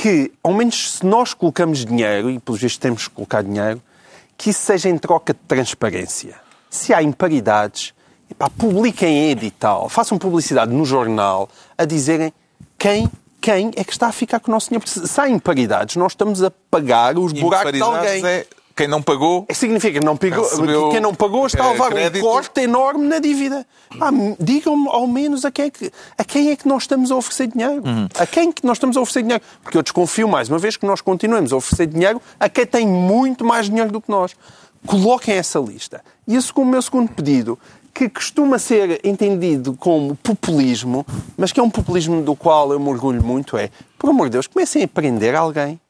que, 0.00 0.30
ao 0.42 0.52
menos 0.54 0.92
se 0.92 1.04
nós 1.06 1.34
colocamos 1.34 1.84
dinheiro, 1.84 2.30
e 2.30 2.38
pelos 2.38 2.60
vistos 2.60 2.78
temos 2.78 3.08
que 3.08 3.14
colocar 3.14 3.42
dinheiro, 3.42 3.82
que 4.36 4.50
isso 4.50 4.60
seja 4.60 4.88
em 4.88 4.96
troca 4.96 5.32
de 5.34 5.40
transparência. 5.48 6.34
Se 6.70 6.94
há 6.94 7.02
imparidades, 7.02 7.92
epá, 8.30 8.48
publiquem 8.50 9.08
em 9.26 9.30
edital, 9.30 9.88
façam 9.88 10.16
publicidade 10.18 10.72
no 10.72 10.84
jornal 10.84 11.48
a 11.76 11.84
dizerem 11.84 12.32
quem, 12.78 13.10
quem 13.40 13.72
é 13.74 13.82
que 13.82 13.90
está 13.92 14.06
a 14.06 14.12
ficar 14.12 14.38
com 14.38 14.50
o 14.50 14.54
nosso 14.54 14.68
dinheiro. 14.68 14.84
Porque 14.86 15.06
se- 15.08 15.20
há 15.20 15.28
imparidades, 15.28 15.96
nós 15.96 16.12
estamos 16.12 16.42
a 16.42 16.50
pagar 16.70 17.18
os 17.18 17.32
buracos 17.32 17.72
de 17.72 17.78
alguém. 17.82 18.24
é 18.26 18.46
quem 18.78 18.86
não 18.86 19.02
pagou. 19.02 19.44
Significa 19.52 19.98
que 19.98 20.06
não 20.06 20.16
pagou, 20.16 20.44
Recebeu, 20.44 20.84
que 20.84 20.90
quem 20.92 21.00
não 21.00 21.12
pagou 21.12 21.46
está 21.46 21.64
a 21.64 21.68
eh, 21.68 21.72
levar 21.72 21.90
crédito. 21.90 22.24
um 22.24 22.30
corte 22.30 22.60
enorme 22.60 23.08
na 23.08 23.18
dívida. 23.18 23.66
Ah, 24.00 24.10
Digam-me 24.38 24.88
ao 24.88 25.06
menos 25.08 25.44
a 25.44 25.50
quem, 25.50 25.64
é 25.66 25.70
que, 25.70 25.92
a 26.16 26.24
quem 26.24 26.50
é 26.50 26.56
que 26.56 26.68
nós 26.68 26.84
estamos 26.84 27.10
a 27.10 27.16
oferecer 27.16 27.48
dinheiro. 27.48 27.82
Uhum. 27.84 28.08
A 28.16 28.24
quem 28.24 28.52
que 28.52 28.64
nós 28.64 28.76
estamos 28.76 28.96
a 28.96 29.00
oferecer 29.00 29.22
dinheiro. 29.22 29.42
Porque 29.62 29.76
eu 29.76 29.82
desconfio 29.82 30.28
mais 30.28 30.48
uma 30.48 30.58
vez 30.58 30.76
que 30.76 30.86
nós 30.86 31.00
continuemos 31.00 31.52
a 31.52 31.56
oferecer 31.56 31.86
dinheiro 31.86 32.22
a 32.38 32.48
quem 32.48 32.64
tem 32.64 32.86
muito 32.86 33.44
mais 33.44 33.66
dinheiro 33.66 33.90
do 33.90 34.00
que 34.00 34.08
nós. 34.08 34.36
Coloquem 34.86 35.34
essa 35.34 35.58
lista. 35.58 36.00
E 36.26 36.36
esse 36.36 36.52
como 36.52 36.68
o 36.68 36.70
meu 36.70 36.80
segundo 36.80 37.10
pedido, 37.10 37.58
que 37.92 38.08
costuma 38.08 38.60
ser 38.60 39.00
entendido 39.02 39.74
como 39.74 40.14
populismo, 40.16 41.04
mas 41.36 41.50
que 41.50 41.58
é 41.58 41.62
um 41.64 41.70
populismo 41.70 42.22
do 42.22 42.36
qual 42.36 42.72
eu 42.72 42.78
me 42.78 42.88
orgulho 42.88 43.22
muito, 43.24 43.56
é, 43.56 43.70
por 43.98 44.08
amor 44.08 44.28
de 44.28 44.34
Deus, 44.34 44.46
comecem 44.46 44.84
a 44.84 44.88
prender 44.88 45.34
alguém. 45.34 45.80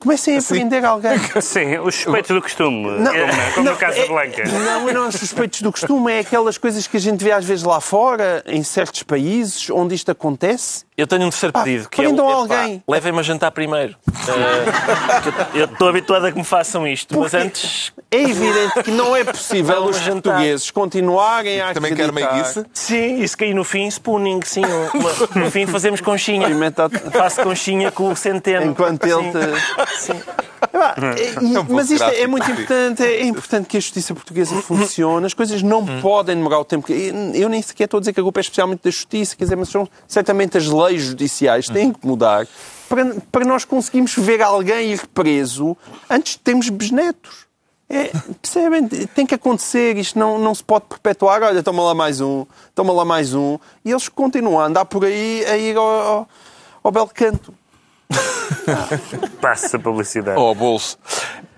Comecem 0.00 0.38
a 0.38 0.42
prender 0.42 0.82
alguém. 0.84 1.18
Sim, 1.42 1.76
os 1.78 1.94
suspeitos 1.94 2.30
do 2.34 2.40
costume, 2.40 2.90
Não, 2.98 3.12
como, 3.12 3.52
como 3.54 3.66
não, 3.66 3.72
no 3.74 3.78
Casa 3.78 3.98
é- 3.98 4.08
Blanca. 4.08 4.44
Não, 4.48 4.86
não, 4.92 5.08
os 5.08 5.14
suspeitos 5.16 5.60
do 5.60 5.70
costume 5.70 6.10
é 6.12 6.18
aquelas 6.20 6.56
coisas 6.56 6.86
que 6.86 6.96
a 6.96 7.00
gente 7.00 7.22
vê 7.22 7.32
às 7.32 7.44
vezes 7.44 7.62
lá 7.64 7.80
fora, 7.82 8.42
em 8.46 8.62
certos 8.62 9.02
países, 9.02 9.68
onde 9.68 9.94
isto 9.94 10.10
acontece. 10.10 10.84
Eu 10.96 11.06
tenho 11.06 11.22
um 11.26 11.30
terceiro 11.30 11.52
Pá, 11.52 11.62
pedido, 11.64 11.88
que 11.88 12.00
é 12.02 12.06
alguém. 12.06 12.82
Levem-me 12.88 13.18
a 13.18 13.22
jantar 13.22 13.50
primeiro. 13.50 13.94
Que 15.52 15.58
eu- 15.58 15.64
estou 15.66 15.88
habituado 15.88 16.26
a 16.26 16.32
que 16.32 16.38
me 16.38 16.44
façam 16.44 16.86
isto, 16.86 17.18
mas 17.18 17.30
Porque 17.30 17.44
antes... 17.46 17.92
É 18.10 18.22
evidente 18.22 18.82
que 18.82 18.90
não 18.90 19.14
é 19.14 19.22
possível 19.22 19.84
os 19.84 19.96
jantar. 19.98 20.32
portugueses 20.32 20.70
continuarem 20.70 21.60
a 21.60 21.72
Também 21.72 21.94
quer 21.94 22.06
acreditar... 22.08 22.32
meiguice. 22.34 22.66
Sim, 22.74 23.20
isso 23.22 23.36
que 23.36 23.44
aí 23.44 23.54
no 23.54 23.62
fim, 23.64 23.86
spooning, 23.86 24.40
sim. 24.44 24.62
uma- 24.94 25.12
no 25.44 25.50
fim 25.50 25.66
fazemos 25.66 26.00
conchinha. 26.00 26.48
Faço 27.12 27.42
conchinha 27.42 27.90
com 27.92 28.10
o 28.10 28.16
centeno. 28.16 28.66
Enquanto 28.72 29.04
ele 29.04 29.22
Sim. 29.22 29.30
te... 29.32 29.89
Sim. 29.98 30.12
É- 30.72 31.44
e- 31.44 31.54
É 31.56 31.60
um 31.60 31.64
mas 31.68 31.90
isto 31.90 32.04
é, 32.04 32.20
é 32.22 32.26
muito 32.26 32.44
sim. 32.46 32.52
importante. 32.52 33.02
É, 33.02 33.12
é 33.20 33.24
importante 33.24 33.66
que 33.66 33.76
a 33.76 33.80
justiça 33.80 34.14
portuguesa 34.14 34.54
funcione. 34.62 35.26
As 35.26 35.34
coisas 35.34 35.62
não 35.62 35.84
podem 36.00 36.36
demorar 36.36 36.60
o 36.60 36.64
tempo. 36.64 36.86
que- 36.86 37.12
Eu 37.34 37.48
nem 37.48 37.60
sequer 37.62 37.84
estou 37.84 37.98
a 37.98 38.00
dizer 38.00 38.12
que 38.12 38.20
a 38.20 38.22
culpa 38.22 38.40
é 38.40 38.42
especialmente 38.42 38.82
da 38.84 38.90
justiça, 38.90 39.34
quer 39.36 39.44
dizer, 39.44 39.56
mas 39.56 39.68
são 39.68 39.88
certamente 40.06 40.56
as 40.58 40.66
leis 40.66 41.02
judiciais 41.02 41.66
que 41.66 41.72
têm 41.74 41.92
que 41.92 42.06
mudar 42.06 42.46
para, 42.88 43.16
para 43.32 43.44
nós 43.44 43.64
conseguirmos 43.64 44.14
ver 44.16 44.42
alguém 44.42 44.92
ir 44.92 45.06
preso 45.08 45.76
antes 46.08 46.34
de 46.34 46.38
termos 46.40 46.68
bisnetos. 46.68 47.48
É, 47.92 48.12
percebem? 48.40 48.86
Tem 48.86 49.26
que 49.26 49.34
acontecer, 49.34 49.96
isto 49.96 50.16
não, 50.16 50.38
não 50.38 50.54
se 50.54 50.62
pode 50.62 50.84
perpetuar. 50.88 51.42
Olha, 51.42 51.60
toma 51.60 51.82
lá 51.82 51.92
mais 51.94 52.20
um, 52.20 52.46
toma 52.72 52.92
lá 52.92 53.04
mais 53.04 53.34
um. 53.34 53.58
E 53.84 53.90
eles 53.90 54.08
continuam 54.08 54.60
a 54.60 54.66
andar 54.66 54.84
por 54.84 55.04
aí 55.04 55.44
a 55.46 55.56
ir 55.56 55.76
ao, 55.76 55.84
ao, 55.84 56.28
ao 56.84 56.92
belo 56.92 57.10
canto. 57.12 57.52
Passa 59.40 59.76
a 59.76 59.80
publicidade. 59.80 60.38
ou 60.38 60.48
ao 60.48 60.54
bolso. 60.54 60.98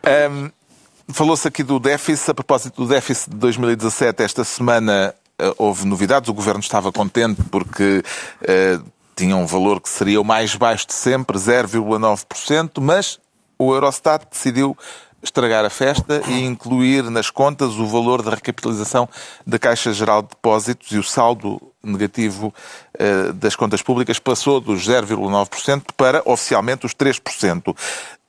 Ahm, 0.03 0.51
Falou-se 1.13 1.47
aqui 1.47 1.63
do 1.63 1.79
déficit. 1.79 2.31
A 2.31 2.35
propósito 2.35 2.83
do 2.83 2.89
déficit 2.89 3.31
de 3.31 3.37
2017, 3.37 4.23
esta 4.23 4.45
semana 4.45 5.15
eh, 5.39 5.55
houve 5.59 5.85
novidades. 5.85 6.29
O 6.29 6.35
governo 6.35 6.61
estava 6.61 6.93
contente 6.93 7.43
porque 7.51 8.03
eh, 8.43 8.79
tinha 9.15 9.37
um 9.37 9.47
valor 9.47 9.81
que 9.81 9.89
seria 9.89 10.21
o 10.21 10.25
mais 10.25 10.55
baixo 10.55 10.87
de 10.87 10.95
sempre, 10.95 11.37
0,9%, 11.37 12.81
mas 12.81 13.19
o 13.59 13.75
Eurostat 13.75 14.27
decidiu 14.31 14.77
estragar 15.23 15.65
a 15.65 15.71
festa 15.71 16.21
e 16.29 16.45
incluir 16.45 17.05
nas 17.05 17.31
contas 17.31 17.77
o 17.77 17.87
valor 17.87 18.23
da 18.23 18.31
recapitalização 18.33 19.09
da 19.47 19.59
Caixa 19.59 19.93
Geral 19.93 20.23
de 20.23 20.29
Depósitos 20.29 20.91
e 20.91 20.99
o 20.99 21.03
saldo 21.03 21.61
negativo 21.83 22.53
eh, 22.99 23.33
das 23.33 23.55
contas 23.55 23.83
públicas 23.83 24.19
passou 24.19 24.61
dos 24.61 24.87
0,9% 24.89 25.85
para 25.97 26.23
oficialmente 26.25 26.87
os 26.87 26.95
3%. 26.95 27.77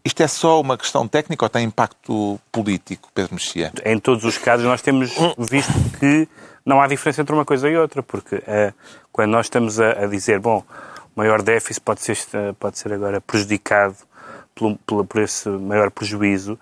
Isto 0.06 0.22
é 0.22 0.28
só 0.28 0.60
uma 0.60 0.78
questão 0.78 1.08
técnica 1.08 1.46
ou 1.46 1.50
tem 1.50 1.66
impacto 1.66 2.40
político, 2.52 3.10
Pedro 3.14 3.36
Mexia? 3.36 3.72
em 3.86 3.98
todos 3.98 4.26
os 4.26 4.38
casos, 4.38 4.66
nós 4.66 4.82
temos 4.82 5.12
visto 5.38 5.74
que 6.00 6.28
não 6.66 6.82
há 6.82 6.88
diferença 6.88 7.22
entre 7.22 7.34
uma 7.34 7.46
coisa 7.46 7.70
e 7.70 7.78
outra, 7.78 8.04
porque 8.04 8.44
eh, 8.46 8.74
quando 9.12 9.32
nós 9.32 9.46
estamos 9.46 9.80
a, 9.80 10.04
a 10.04 10.08
dizer, 10.08 10.40
bom, 10.40 10.64
o 11.16 11.20
maior 11.20 11.42
déficit 11.42 11.82
pode 11.82 12.02
ser, 12.02 12.18
eh, 12.34 12.54
pode 12.60 12.78
ser 12.78 12.92
agora 12.94 13.22
prejudicado 13.22 13.96
pelo, 14.56 14.78
pelo- 14.86 15.06
por 15.06 15.22
esse 15.22 15.48
maior 15.50 15.90
prejuízo, 15.92 16.58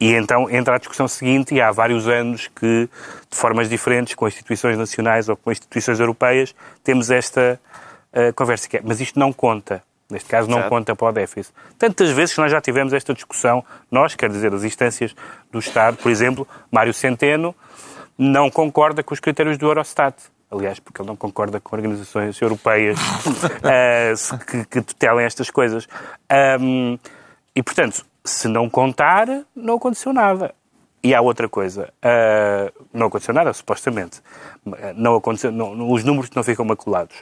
e 0.00 0.12
então 0.14 0.48
entra 0.50 0.74
a 0.76 0.78
discussão 0.78 1.06
seguinte, 1.06 1.54
e 1.54 1.60
há 1.60 1.70
vários 1.70 2.08
anos 2.08 2.48
que, 2.48 2.88
de 3.30 3.36
formas 3.36 3.68
diferentes, 3.68 4.14
com 4.14 4.26
instituições 4.26 4.78
nacionais 4.78 5.28
ou 5.28 5.36
com 5.36 5.52
instituições 5.52 6.00
europeias, 6.00 6.54
temos 6.82 7.10
esta 7.10 7.60
eh, 8.12 8.32
conversa 8.32 8.66
que 8.68 8.78
é, 8.78 8.80
mas 8.82 9.00
isto 9.00 9.18
não 9.18 9.32
conta. 9.32 9.82
Neste 10.10 10.28
caso, 10.28 10.48
não 10.50 10.58
conta 10.68 10.96
para 10.96 11.06
o 11.08 11.12
déficit. 11.12 11.54
Tantas 11.78 12.10
vezes 12.10 12.34
que 12.34 12.40
nós 12.40 12.50
já 12.50 12.60
tivemos 12.60 12.92
esta 12.92 13.14
discussão, 13.14 13.64
nós, 13.90 14.16
quer 14.16 14.28
dizer, 14.28 14.52
as 14.52 14.64
instâncias 14.64 15.14
do 15.52 15.58
Estado, 15.60 15.98
por 15.98 16.10
exemplo, 16.10 16.48
Mário 16.72 16.92
Centeno 16.92 17.54
não 18.18 18.50
concorda 18.50 19.02
com 19.04 19.14
os 19.14 19.20
critérios 19.20 19.56
do 19.56 19.66
Eurostat. 19.66 20.16
Aliás, 20.50 20.80
porque 20.80 21.00
ele 21.00 21.06
não 21.06 21.14
concorda 21.14 21.60
com 21.60 21.76
organizações 21.76 22.40
europeias 22.40 22.98
se- 24.16 24.36
que, 24.44 24.64
que 24.64 24.80
tutelem 24.80 25.24
estas 25.24 25.48
coisas. 25.50 25.86
Ahm, 26.28 26.98
e, 27.54 27.62
portanto, 27.62 28.04
se 28.24 28.48
não 28.48 28.68
contar, 28.70 29.26
não 29.54 29.76
aconteceu 29.76 30.12
nada. 30.12 30.54
E 31.02 31.14
há 31.14 31.20
outra 31.22 31.48
coisa. 31.48 31.90
ah, 32.02 32.70
não 32.92 33.06
aconteceu 33.06 33.32
nada, 33.32 33.50
supostamente. 33.54 34.20
Ah, 34.66 34.92
Não 34.94 35.14
aconteceu, 35.16 35.50
não- 35.50 35.90
os 35.90 36.04
números 36.04 36.28
não 36.36 36.42
ficam 36.44 36.62
maculados. 36.62 37.16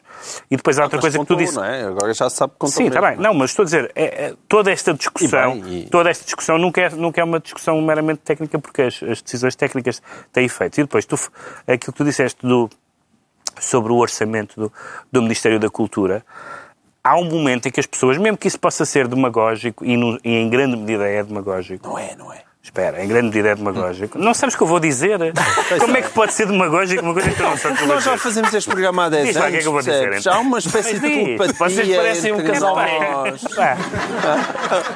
E 0.51 0.57
depois 0.57 0.77
há 0.81 0.83
outra 0.83 0.97
Mas 0.97 1.03
coisa 1.03 1.19
que 1.21 1.25
tu 1.25 1.29
contou, 1.29 1.37
disse. 1.37 1.55
Não 1.55 1.65
é? 1.65 1.85
Agora 1.85 2.13
já 2.13 2.29
se 2.29 2.35
sabe 2.37 2.55
contou 2.59 2.77
Sim, 2.77 2.89
está 2.89 3.01
bem. 3.01 3.17
Não, 3.19 3.33
mas 3.33 3.51
estou 3.51 3.63
a 3.63 3.67
dizer, 3.67 3.93
é- 3.95 4.25
é- 4.31 4.35
toda 4.49 4.73
esta 4.73 4.93
discussão, 4.93 5.57
E 5.57 5.61
bem, 5.63 5.79
e- 5.83 5.89
toda 5.89 6.11
esta 6.11 6.25
discussão 6.25 6.59
nunca 6.59 6.81
é, 6.81 6.91
nunca 6.91 7.21
é 7.21 7.25
uma 7.25 7.39
discussão 7.39 7.81
meramente 7.81 8.19
técnica, 8.25 8.59
porque 8.59 8.83
as, 8.83 9.01
as 9.01 9.23
decisões 9.23 9.55
técnicas 9.55 10.03
têm 10.33 10.47
efeitos. 10.47 10.77
E 10.79 10.83
depois, 10.83 11.07
tu, 11.07 11.15
aquilo 11.65 11.93
que 11.93 11.99
tu 11.99 12.05
disseste 12.05 12.45
do, 12.45 12.69
sobre 13.61 13.93
o 13.93 13.97
orçamento 13.97 14.59
do, 14.61 14.73
do 15.13 15.23
Ministério 15.23 15.61
da 15.61 15.71
Cultura, 15.71 16.25
há 17.09 17.17
um 17.17 17.25
momento 17.25 17.67
em 17.69 17.71
que 17.71 17.81
as 17.81 17.87
pessoas, 17.87 18.19
mesmo 18.19 18.37
que 18.37 18.47
isso 18.49 18.59
possa 18.61 18.85
ser 18.85 19.09
demagógico, 19.09 19.85
e, 19.85 19.97
no- 19.97 20.19
e 20.25 20.31
em 20.37 20.49
grande 20.49 20.77
medida 20.77 21.09
é 21.09 21.23
demagógico, 21.23 21.87
Não 21.89 21.99
é, 21.99 22.15
não 22.17 22.33
é. 22.33 22.43
Espera, 22.63 23.03
em 23.03 23.09
grande 23.09 23.29
medida 23.29 23.49
é 23.51 23.55
demagógico. 23.55 24.19
Não 24.19 24.35
sabes 24.35 24.55
o 24.55 24.59
que 24.59 24.63
eu 24.65 24.67
vou 24.67 24.79
dizer? 24.81 25.19
Como 25.81 25.97
é 25.97 26.03
que 26.03 26.11
pode 26.11 26.35
ser 26.35 26.47
demagógico 26.47 27.03
uma 27.03 27.15
coisa 27.15 27.31
que 27.31 27.41
eu 27.41 27.49
não 27.49 27.57
sei 27.57 27.71
o 27.71 27.75
que 27.77 27.83
eu 27.83 27.87
vou 27.87 27.95
Nós 27.97 28.05
já 28.05 28.11
dizer? 28.13 28.23
fazemos 28.25 28.53
este 28.53 28.69
programa 28.69 29.05
há 29.05 29.09
10 29.09 29.27
Diz 29.29 29.37
lá 29.37 29.43
anos. 29.43 29.53
que 29.53 29.57
é 29.59 29.63
que 29.63 29.69
eu 29.69 29.73
vou 29.73 29.81
dizer, 29.81 30.13
então. 30.13 30.33
Há 30.35 30.39
uma 30.41 30.59
espécie 30.59 30.95
de 30.99 31.01
telepatia 31.01 31.85
vocês 31.85 31.97
parecem 31.97 32.33
um 32.33 32.45
casal. 32.45 32.75
Pá, 32.75 33.77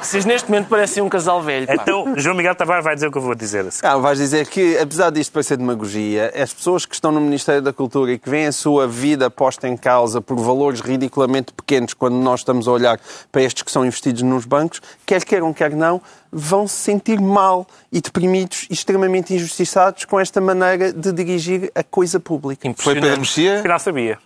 Vocês 0.01 0.25
neste 0.25 0.51
momento 0.51 0.67
parecem 0.67 1.01
um 1.01 1.09
casal 1.09 1.41
velho. 1.41 1.65
pá. 1.65 1.73
Então, 1.73 2.13
João 2.17 2.35
Miguel 2.35 2.53
Tavares 2.53 2.83
vai 2.83 2.93
dizer 2.95 3.07
o 3.07 3.11
que 3.11 3.17
eu 3.17 3.21
vou 3.21 3.33
dizer. 3.33 3.65
a 3.65 3.71
seguir. 3.71 3.87
Ah, 3.87 3.97
vais 3.97 4.19
dizer 4.19 4.47
que, 4.47 4.77
apesar 4.77 5.09
disto 5.09 5.31
parecer 5.31 5.57
demagogia, 5.57 6.31
as 6.35 6.53
pessoas 6.53 6.85
que 6.85 6.93
estão 6.93 7.11
no 7.11 7.21
Ministério 7.21 7.61
da 7.61 7.73
Cultura 7.73 8.11
e 8.11 8.19
que 8.19 8.29
veem 8.29 8.47
a 8.47 8.51
sua 8.51 8.87
vida 8.87 9.29
posta 9.31 9.67
em 9.67 9.75
causa 9.77 10.21
por 10.21 10.37
valores 10.37 10.79
ridiculamente 10.81 11.51
pequenos 11.53 11.93
quando 11.93 12.15
nós 12.15 12.41
estamos 12.41 12.67
a 12.67 12.71
olhar 12.71 12.99
para 13.31 13.41
estes 13.41 13.63
que 13.63 13.71
são 13.71 13.85
investidos 13.85 14.21
nos 14.21 14.45
bancos, 14.45 14.81
quer 15.05 15.23
queiram, 15.23 15.51
quer 15.53 15.71
não, 15.71 16.01
vão 16.33 16.67
se 16.67 16.75
sentir 16.75 17.21
mal 17.21 17.67
e 17.91 18.01
deprimidos 18.01 18.65
e 18.69 18.73
extremamente 18.73 19.33
injustiçados 19.35 20.05
com 20.05 20.19
esta 20.19 20.41
maneira 20.41 20.91
de 20.91 21.11
dirigir 21.11 21.71
a 21.75 21.83
coisa 21.83 22.19
pública. 22.19 22.73
Foi 22.77 22.95
Pedro 22.95 23.19
Mexia? 23.19 23.59
Afinal 23.59 23.79
sabia. 23.79 24.17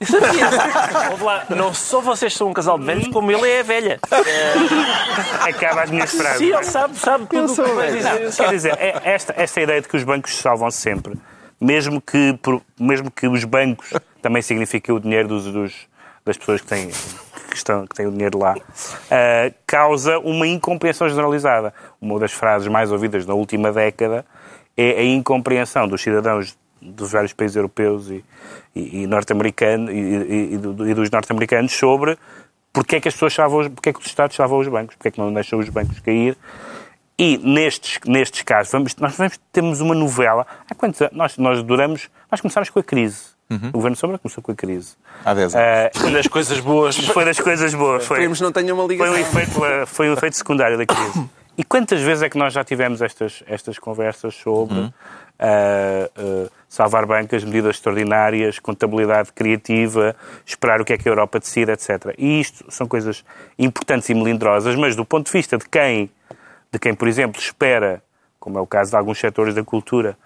Ouve 1.11 1.23
lá, 1.23 1.45
não 1.49 1.73
só 1.73 1.99
vocês 1.99 2.33
são 2.33 2.47
um 2.49 2.53
casal 2.53 2.79
de 2.79 2.85
velhos, 2.85 3.07
como 3.09 3.31
ele 3.31 3.49
é 3.49 3.61
velha. 3.63 3.99
Acaba 5.41 5.83
as 5.83 5.89
minhas 5.89 6.11
frases. 6.11 6.37
Sim, 6.39 6.53
ele 6.53 6.63
sabe, 6.63 6.97
sabe 6.97 7.25
tudo 7.27 7.51
o 7.51 7.55
que 7.55 7.61
vai 7.73 7.91
dizer. 7.91 8.35
Quer 8.35 8.49
dizer, 8.49 8.73
é- 8.79 9.01
esta, 9.03 9.33
esta 9.37 9.61
ideia 9.61 9.81
de 9.81 9.87
que 9.87 9.97
os 9.97 10.03
bancos 10.03 10.35
se 10.35 10.41
salvam 10.41 10.71
sempre, 10.71 11.15
mesmo 11.59 12.01
que, 12.01 12.37
por- 12.41 12.61
mesmo 12.79 13.11
que 13.11 13.27
os 13.27 13.43
bancos 13.43 13.89
também 14.21 14.41
signifiquem 14.41 14.93
o 14.95 14.99
dinheiro 14.99 15.27
dos, 15.27 15.45
dos- 15.45 15.75
das 16.25 16.37
pessoas 16.37 16.61
que 16.61 16.67
têm, 16.67 16.89
que, 17.57 17.69
estão, 17.69 17.85
que 17.87 17.95
têm 17.95 18.07
o 18.07 18.11
dinheiro 18.11 18.37
lá, 18.39 18.55
ah, 19.11 19.51
causa 19.65 20.19
uma 20.19 20.47
incompreensão 20.47 21.07
generalizada. 21.09 21.73
Uma 22.01 22.19
das 22.19 22.31
frases 22.31 22.67
mais 22.67 22.91
ouvidas 22.91 23.25
na 23.25 23.33
última 23.33 23.71
década 23.71 24.25
é 24.75 24.99
a 24.99 25.03
incompreensão 25.03 25.87
dos 25.87 26.01
cidadãos 26.01 26.57
dos 26.81 27.11
vários 27.11 27.33
países 27.33 27.55
europeus 27.57 28.09
e, 28.09 28.23
e, 28.75 29.03
e 29.03 29.07
norte-americanos 29.07 29.91
e, 29.91 30.53
e- 30.53 30.57
do- 30.57 30.73
dos 30.73 31.09
norte-americanos 31.09 31.71
sobre 31.73 32.17
porque 32.71 32.97
é 32.97 32.99
que 32.99 33.07
as 33.07 33.15
pessoas 33.15 33.33
salvam, 33.33 33.69
porque 33.71 33.89
é 33.89 33.93
que 33.93 33.99
os 33.99 34.05
Estados 34.05 34.35
salvam 34.35 34.59
os 34.59 34.67
bancos, 34.67 34.95
porque 34.95 35.07
é 35.07 35.11
que 35.11 35.19
não 35.19 35.33
deixam 35.33 35.57
os 35.57 35.67
bancos 35.69 35.99
cair. 35.99 36.37
E 37.17 37.39
nestes, 37.39 37.99
nestes 38.05 38.43
casos, 38.43 38.71
vamos, 38.71 38.95
nós 38.97 39.17
vamos, 39.17 39.39
temos 39.51 39.81
uma 39.81 39.95
novela. 39.95 40.45
Há 40.69 40.75
quantos 40.75 41.01
anos? 41.01 41.15
Nós, 41.17 41.37
nós 41.39 41.63
duramos. 41.63 42.07
Nós 42.31 42.39
começámos 42.39 42.69
com 42.69 42.79
a 42.79 42.83
crise. 42.83 43.35
O 43.49 43.77
governo 43.77 43.95
Sombra 43.95 44.17
começou 44.17 44.43
com 44.43 44.51
a 44.51 44.55
crise. 44.55 44.95
Há 45.23 45.33
10 45.33 45.55
anos. 45.55 45.67
Ah, 45.95 45.99
Uma 46.01 46.11
das 46.11 46.27
coisas 46.27 46.59
boas. 46.59 46.97
foi 47.13 47.25
das 47.25 47.39
coisas 47.39 47.73
boas. 47.73 48.05
Foi, 48.05 48.17
Esperemos 48.17 48.41
não 48.41 48.51
tenha 48.51 48.73
uma 48.73 48.83
foi, 48.83 48.95
ligação. 48.95 49.13
um 49.13 49.17
efeito, 49.17 49.65
eh, 49.65 49.85
foi 49.85 50.09
um 50.09 50.13
efeito 50.13 50.35
secundário 50.35 50.77
da 50.77 50.85
crise. 50.85 51.29
E 51.57 51.63
quantas 51.63 52.01
vezes 52.01 52.23
é 52.23 52.29
que 52.29 52.37
nós 52.37 52.53
já 52.53 52.63
tivemos 52.63 53.01
estas, 53.01 53.43
estas 53.47 53.79
conversas 53.79 54.35
sobre 54.35 54.93
ah, 55.39 56.09
ah, 56.15 56.49
salvar 56.67 57.05
bancas, 57.05 57.43
medidas 57.43 57.77
extraordinárias, 57.77 58.59
contabilidade 58.59 59.31
criativa, 59.31 60.15
esperar 60.45 60.81
o 60.81 60.85
que 60.85 60.93
é 60.93 60.97
que 60.97 61.07
a 61.07 61.11
Europa 61.11 61.39
decide, 61.39 61.71
etc. 61.71 62.13
E 62.17 62.39
isto 62.41 62.65
são 62.69 62.87
coisas 62.87 63.23
importantes 63.57 64.09
e 64.09 64.13
melindrosas, 64.13 64.75
mas 64.75 64.95
do 64.95 65.05
ponto 65.05 65.27
de 65.27 65.31
vista 65.31 65.57
de 65.57 65.67
quem, 65.67 66.11
de 66.71 66.77
quem 66.79 66.93
por 66.93 67.07
exemplo, 67.07 67.41
espera, 67.41 68.03
como 68.39 68.59
é 68.59 68.61
o 68.61 68.67
caso 68.67 68.91
de 68.91 68.97
alguns 68.97 69.19
setores 69.19 69.55
da 69.55 69.63
cultura, 69.63 70.17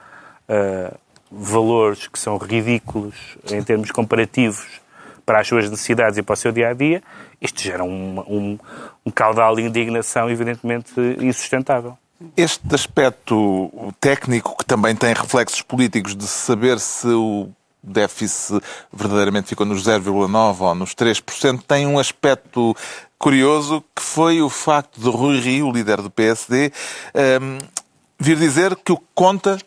ah, 0.49 0.93
valores 1.32 2.08
que 2.08 2.20
são 2.20 2.38
ridículos 2.38 3.15
em 3.50 3.63
termos 3.63 3.91
comparativos 3.91 4.82
para 5.26 5.39
as 5.39 5.48
suas 5.48 5.70
necessidades 5.70 6.17
e 6.17 6.22
para 6.22 6.34
o 6.34 6.36
seu 6.36 6.52
dia 6.52 6.70
a 6.70 6.74
dia, 6.74 7.02
isto 7.39 7.62
gera 7.62 7.84
um, 7.84 8.20
um, 8.20 8.60
um 9.06 9.12
caudal 9.12 9.56
de 9.56 9.62
indignação 9.62 10.30
evidentemente 10.30 10.94
insustentável. 11.20 11.98
Este 12.36 12.76
aspecto 12.76 13.94
técnico, 14.00 14.56
que 14.58 14.65
também 14.65 14.96
tem 14.96 15.13
reflexos 15.13 15.62
políticos, 15.62 16.15
de 16.15 16.28
saber 16.28 16.80
se 16.80 17.08
o 17.08 17.50
déficit 17.82 18.62
verdadeiramente 18.94 19.48
ficou 19.48 19.65
nos 19.65 19.84
0,9% 19.88 20.62
ou 20.62 20.76
nos 20.76 20.94
3%, 20.94 21.63
tem 21.67 21.88
um 21.88 21.98
aspecto 21.98 22.76
curioso, 23.17 23.84
que 23.96 24.02
foi 24.02 24.41
o 24.41 24.50
facto 24.50 25.00
de 25.00 25.10
Rui 25.10 25.39
Rio, 25.39 25.72
líder 25.72 26.02
do 26.02 26.10
PSD, 26.10 26.72
hum, 27.41 27.58
vir 28.20 28.38
dizer 28.38 28.76
que 28.76 28.91
o 28.91 28.98
que 28.98 29.08
conta 29.15 29.58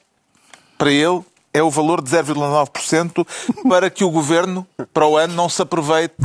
para 0.78 0.92
ele 0.92 1.24
é 1.54 1.62
o 1.62 1.70
valor 1.70 2.02
de 2.02 2.10
0,9% 2.10 3.24
para 3.68 3.88
que 3.88 4.02
o 4.02 4.10
governo, 4.10 4.66
para 4.92 5.06
o 5.06 5.16
ano, 5.16 5.34
não 5.34 5.48
se 5.48 5.62
aproveite 5.62 6.16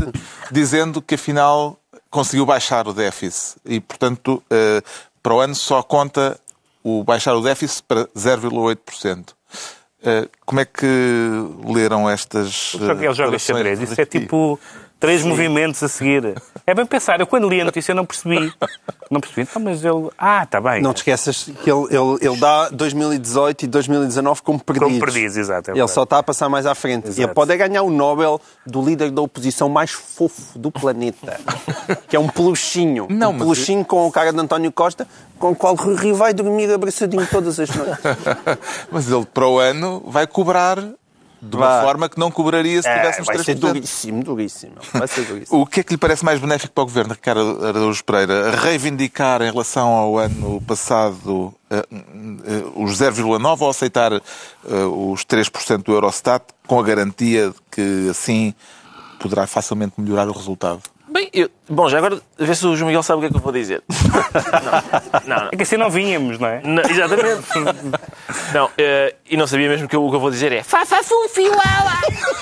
dizendo 0.51 1.01
que 1.01 1.13
afinal 1.13 1.77
conseguiu 2.09 2.45
baixar 2.47 2.87
o 2.87 2.93
déficit. 2.93 3.57
E, 3.63 3.79
portanto, 3.79 4.41
eh, 4.49 4.81
para 5.21 5.33
o 5.35 5.39
ano 5.39 5.53
só 5.53 5.83
conta 5.83 6.39
o 6.83 7.03
baixar 7.03 7.35
o 7.35 7.41
déficit 7.41 7.83
para 7.83 8.07
0,8%. 8.07 9.35
Eh, 10.01 10.27
Como 10.45 10.59
é 10.59 10.65
que 10.65 10.87
leram 11.65 12.09
estas. 12.09 12.71
Ele 12.73 12.87
joga 12.87 12.95
declarações 12.95 13.41
xadrez. 13.43 13.81
Isso 13.81 14.01
é 14.01 14.05
tipo 14.05 14.59
três 14.99 15.23
movimentos 15.23 15.81
a 15.81 15.87
seguir. 15.87 16.35
É 16.67 16.73
bem 16.73 16.85
pensar. 16.85 17.19
Eu 17.19 17.27
quando 17.27 17.47
li 17.49 17.61
a 17.61 17.65
notícia 17.65 17.95
não 17.95 18.05
percebi. 18.05 18.51
Não 19.09 19.19
percebi. 19.19 19.41
Então, 19.49 19.61
mas 19.61 19.83
ele... 19.83 20.09
Ah, 20.17 20.43
está 20.43 20.59
bem. 20.61 20.81
Não 20.81 20.93
te 20.93 20.97
esqueças 20.97 21.49
que 21.63 21.71
ele, 21.71 21.85
ele, 21.89 22.17
ele 22.21 22.37
dá 22.37 22.69
2018 22.69 23.63
e 23.63 23.67
2019 23.67 24.41
como 24.41 24.59
perdidos. 24.59 24.87
Como 24.89 24.99
perdidos, 24.99 25.37
exato. 25.37 25.71
é 25.71 25.77
Ele 25.77 25.87
só 25.87 26.03
está 26.03 26.19
a 26.19 26.23
passar 26.23 26.49
mais 26.49 26.65
à 26.65 26.75
frente. 26.75 27.05
E 27.05 27.09
Exato. 27.09 27.21
ele 27.21 27.33
pode 27.33 27.51
é 27.51 27.57
ganhar 27.57 27.81
o 27.83 27.89
Nobel 27.89 28.39
do 28.65 28.83
líder 28.83 29.09
da 29.11 29.21
oposição 29.21 29.69
mais 29.69 29.91
fofo 29.91 30.57
do 30.59 30.69
planeta. 30.69 31.39
que 32.07 32.15
é 32.15 32.19
um 32.19 32.27
peluchinho. 32.27 33.07
Não, 33.09 33.29
um 33.29 33.33
mas- 33.33 33.41
peluchinho 33.41 33.85
com 33.85 34.05
o 34.05 34.11
cara 34.11 34.31
de 34.31 34.39
António 34.39 34.71
Costa, 34.71 35.07
com 35.39 35.51
o 35.51 35.55
qual 35.55 35.73
Rui 35.75 36.13
vai 36.13 36.33
dormir 36.33 36.71
abraçadinho 36.71 37.25
todas 37.27 37.59
as 37.59 37.69
noites. 37.69 37.97
Mas 38.91 39.09
ele, 39.09 39.25
para 39.25 39.47
o 39.47 39.57
ano, 39.57 40.03
vai 40.05 40.27
cobrar 40.27 40.77
de 41.41 41.55
uma 41.55 41.67
Vai. 41.67 41.83
forma 41.85 42.09
que 42.09 42.19
não 42.19 42.29
cobraria 42.29 42.81
se 42.81 42.87
É, 42.87 42.97
tivéssemos 42.97 43.27
vai 43.27 43.37
ser 43.39 43.55
3%. 43.55 43.59
duríssimo, 43.59 44.23
duríssimo. 44.23 44.73
Vai 44.93 45.07
ser 45.07 45.25
duríssimo. 45.25 45.61
O 45.61 45.65
que 45.65 45.79
é 45.79 45.83
que 45.83 45.93
lhe 45.93 45.97
parece 45.97 46.23
mais 46.25 46.39
benéfico 46.39 46.73
para 46.73 46.81
o 46.81 46.85
governo, 46.85 47.13
Ricardo 47.13 47.65
Araújo 47.65 48.03
Pereira? 48.03 48.51
Reivindicar 48.57 49.41
em 49.41 49.51
relação 49.51 49.87
ao 49.89 50.17
ano 50.17 50.61
passado 50.61 51.53
eh, 51.69 51.85
eh, 51.91 52.63
os 52.75 52.91
0,9 52.99 53.61
ou 53.61 53.69
aceitar 53.69 54.11
eh, 54.13 54.21
os 54.65 55.23
3% 55.25 55.83
do 55.83 55.93
Eurostat 55.93 56.43
com 56.67 56.79
a 56.79 56.83
garantia 56.83 57.49
de 57.49 57.55
que 57.71 58.09
assim 58.09 58.53
poderá 59.19 59.47
facilmente 59.47 59.93
melhorar 59.97 60.27
o 60.27 60.31
resultado? 60.33 60.81
Bem, 61.19 61.29
eu- 61.33 61.49
bom, 61.67 61.89
já 61.89 61.97
agora, 61.97 62.17
vê 62.37 62.55
se 62.55 62.65
o 62.65 62.75
João 62.77 62.87
Miguel 62.87 63.03
sabe 63.03 63.17
o 63.17 63.21
que 63.21 63.27
é 63.27 63.29
que 63.29 63.35
eu 63.35 63.41
vou 63.41 63.51
dizer. 63.51 63.83
Não, 65.27 65.37
não, 65.37 65.49
É 65.51 65.55
que 65.57 65.63
assim 65.63 65.77
não 65.77 65.89
vínhamos, 65.89 66.39
não 66.39 66.47
é? 66.47 66.61
não, 66.63 66.81
exatamente. 66.83 67.41
Não, 68.53 68.69
eh, 68.77 69.15
e 69.29 69.35
não 69.37 69.45
sabia 69.47 69.67
mesmo 69.69 69.87
que 69.87 69.95
eu- 69.95 70.03
o 70.05 70.09
que 70.09 70.15
eu 70.15 70.19
vou 70.19 70.29
dizer 70.31 70.51
é 70.51 70.61
Fafafum 70.63 71.27
fiuala. 71.29 71.99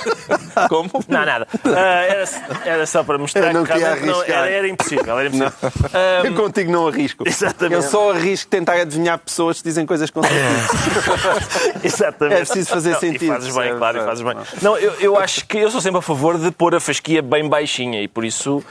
Como? 0.69 0.89
Não, 1.07 1.25
nada. 1.25 1.47
Ah, 1.65 2.01
era, 2.03 2.25
era 2.65 2.85
só 2.85 3.03
para 3.03 3.17
mostrar 3.17 3.47
Eu 3.47 3.53
não 3.53 3.63
que 3.65 3.73
realmente 3.73 4.05
não, 4.05 4.23
era, 4.23 4.49
era 4.49 4.67
impossível. 4.67 5.17
Era 5.19 5.27
impossível. 5.29 5.53
Ah, 5.93 6.21
Eu 6.25 6.33
contigo 6.35 6.71
não 6.71 6.87
arrisco. 6.87 7.23
Exatamente. 7.27 7.73
Eu 7.75 7.81
só 7.81 8.11
arrisco 8.11 8.49
tentar 8.49 8.73
adivinhar 8.73 9.17
pessoas 9.19 9.57
que 9.57 9.63
dizem 9.67 9.85
coisas 9.85 10.09
com 10.09 10.21
sentido. 10.23 11.79
Exatamente. 11.83 12.35
É 12.41 12.45
preciso 12.45 12.69
fazer 12.69 12.91
Não, 12.91 12.99
sentido, 12.99 13.23
E 13.25 13.27
fazes 13.27 13.55
bem, 13.55 13.77
claro, 13.77 13.97
e 13.97 14.05
fazes 14.05 14.23
bem. 14.23 14.35
Não, 14.61 14.77
eu, 14.77 14.93
eu 14.99 15.17
acho 15.17 15.45
que 15.45 15.57
eu 15.57 15.71
sou 15.71 15.79
sempre 15.81 15.99
a 15.99 16.01
favor 16.01 16.37
de 16.37 16.51
pôr 16.51 16.75
a 16.75 16.79
fasquia 16.79 17.21
bem 17.21 17.47
baixinha 17.47 18.01
e 18.01 18.07
por 18.07 18.25
isso 18.25 18.63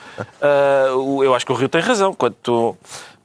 o- 0.96 1.22
eu 1.24 1.34
acho 1.34 1.44
que 1.46 1.52
o 1.52 1.54
Rio 1.54 1.68
tem 1.68 1.80
razão. 1.80 2.12
Quanto, 2.14 2.76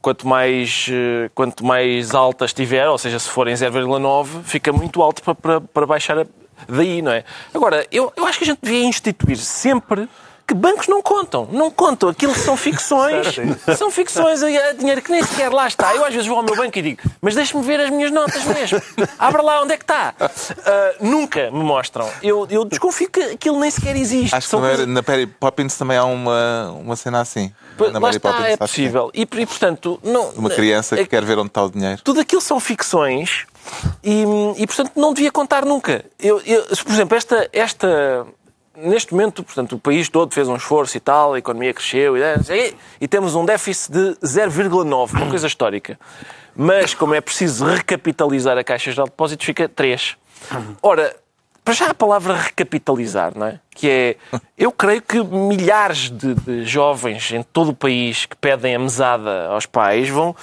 quanto, 0.01 0.27
mais, 0.27 0.87
eh, 0.91 1.29
quanto 1.35 1.65
mais 1.65 2.13
alta 2.15 2.45
estiver, 2.45 2.87
ou 2.89 2.97
seja, 2.97 3.19
se 3.19 3.29
for 3.29 3.47
em 3.47 3.55
0,9, 3.55 4.41
fica 4.43 4.71
muito 4.73 5.01
alto 5.01 5.21
para, 5.23 5.35
para, 5.35 5.61
para 5.61 5.85
baixar 5.85 6.25
daí, 6.67 7.01
não 7.01 7.11
é? 7.11 7.23
Agora, 7.53 7.85
eu, 7.91 8.11
eu 8.15 8.25
acho 8.25 8.37
que 8.37 8.43
a 8.43 8.47
gente 8.47 8.59
devia 8.61 8.83
instituir 8.83 9.37
sempre 9.37 10.07
que 10.51 10.53
bancos 10.53 10.87
não 10.89 11.01
contam. 11.01 11.47
Não 11.49 11.71
contam. 11.71 12.09
Aquilo 12.09 12.35
são 12.35 12.57
ficções. 12.57 13.35
são 13.77 13.89
ficções. 13.89 14.43
É 14.43 14.73
dinheiro 14.73 15.01
que 15.01 15.09
nem 15.09 15.23
sequer 15.23 15.49
lá 15.49 15.65
está. 15.65 15.95
Eu 15.95 16.03
às 16.03 16.13
vezes 16.13 16.27
vou 16.27 16.35
ao 16.37 16.43
meu 16.43 16.55
banco 16.57 16.77
e 16.77 16.81
digo, 16.81 17.01
mas 17.21 17.35
deixe-me 17.35 17.63
ver 17.63 17.79
as 17.79 17.89
minhas 17.89 18.11
notas 18.11 18.43
mesmo. 18.43 18.81
Abra 19.17 19.41
lá 19.41 19.61
onde 19.61 19.73
é 19.73 19.77
que 19.77 19.83
está. 19.85 20.13
Ah, 20.19 20.93
nunca 20.99 21.49
me 21.51 21.63
mostram. 21.63 22.09
Eu, 22.21 22.45
eu 22.49 22.65
desconfio 22.65 23.09
que 23.09 23.21
aquilo 23.21 23.57
nem 23.61 23.71
sequer 23.71 23.95
existe. 23.95 24.35
Acho 24.35 24.45
que 24.47 24.51
São 24.51 24.65
era- 24.65 24.85
na 24.85 25.01
Perry 25.01 25.25
Poppins 25.25 25.77
também 25.77 25.95
há 25.97 26.03
uma, 26.03 26.71
uma 26.71 26.95
cena 26.97 27.21
assim. 27.21 27.53
Na 27.79 27.87
Lá 27.87 27.99
Mary 28.01 28.17
está, 28.17 28.29
Poppins, 28.31 28.45
é 28.47 28.51
que 28.51 28.57
possível. 28.57 29.09
E, 29.13 29.21
e, 29.21 29.45
portanto, 29.45 29.99
não, 30.03 30.29
Uma 30.31 30.49
criança 30.49 30.95
que 30.97 31.03
é- 31.03 31.05
quer 31.05 31.23
ver 31.23 31.37
onde 31.39 31.47
está 31.47 31.63
o 31.63 31.69
dinheiro. 31.69 32.01
tudo 32.03 32.19
aquilo 32.19 32.41
são 32.41 32.59
ficções 32.59 33.45
e, 34.03 34.23
e, 34.57 34.67
portanto, 34.67 34.91
não 34.97 35.13
devia 35.13 35.31
contar 35.31 35.63
nunca. 35.65 36.03
Eu, 36.19 36.41
eu- 36.45 36.63
por 36.65 36.91
exemplo, 36.91 37.15
esta, 37.17 37.49
esta. 37.53 38.25
Neste 38.81 39.13
momento, 39.13 39.43
portanto, 39.43 39.75
o 39.75 39.79
país 39.79 40.09
todo 40.09 40.33
fez 40.33 40.47
um 40.47 40.55
esforço 40.55 40.97
e 40.97 40.99
tal, 40.99 41.33
a 41.33 41.39
economia 41.39 41.73
cresceu 41.73 42.17
e, 42.17 42.21
e 42.99 43.07
temos 43.07 43.35
um 43.35 43.45
déficit 43.45 43.91
de 43.91 43.99
0,9, 44.21 45.11
uma 45.13 45.29
coisa 45.29 45.47
histórica. 45.47 45.99
Mas, 46.55 46.93
como 46.93 47.13
é 47.13 47.21
preciso 47.21 47.65
recapitalizar 47.65 48.57
a 48.57 48.63
Caixa 48.63 48.91
de 48.91 49.01
Depósitos, 49.01 49.45
fica 49.45 49.69
3. 49.69 50.17
Ora, 50.81 51.15
para 51.63 51.73
já 51.73 51.91
a 51.91 51.93
palavra 51.93 52.35
recapitalizar, 52.35 53.37
não 53.37 53.47
é? 53.47 53.59
Que 53.69 53.89
é, 53.89 54.39
eu 54.57 54.71
creio 54.71 55.01
que 55.01 55.23
milhares 55.23 56.09
de, 56.09 56.33
de 56.33 56.65
jovens 56.65 57.31
em 57.31 57.43
todo 57.43 57.69
o 57.69 57.75
país 57.75 58.25
que 58.25 58.35
pedem 58.35 58.75
a 58.75 58.79
mesada 58.79 59.47
aos 59.47 59.65
pais 59.65 60.09
vão 60.09 60.35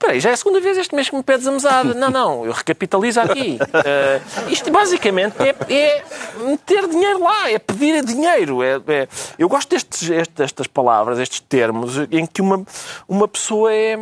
Peraí, 0.00 0.18
já 0.18 0.30
é 0.30 0.32
a 0.32 0.36
segunda 0.36 0.60
vez 0.60 0.78
este 0.78 0.94
mês 0.94 1.10
que 1.10 1.14
me 1.14 1.22
pedes 1.22 1.46
a 1.46 1.52
mesada. 1.52 1.92
Não, 1.92 2.08
não, 2.08 2.46
eu 2.46 2.52
recapitalizo 2.52 3.20
aqui. 3.20 3.58
Uh, 3.60 4.50
isto 4.50 4.70
basicamente 4.70 5.34
é, 5.42 5.54
é, 5.72 6.04
meter 6.42 6.88
dinheiro 6.88 7.22
lá, 7.22 7.50
é 7.50 7.58
pedir 7.58 8.02
dinheiro. 8.02 8.62
É, 8.62 8.80
é... 8.88 9.08
Eu 9.38 9.46
gosto 9.46 9.68
destes, 9.68 10.08
destas 10.34 10.66
palavras, 10.66 11.18
estes 11.18 11.40
termos, 11.40 11.98
em 12.10 12.24
que 12.24 12.40
uma, 12.40 12.64
uma 13.06 13.28
pessoa 13.28 13.70
é 13.70 13.98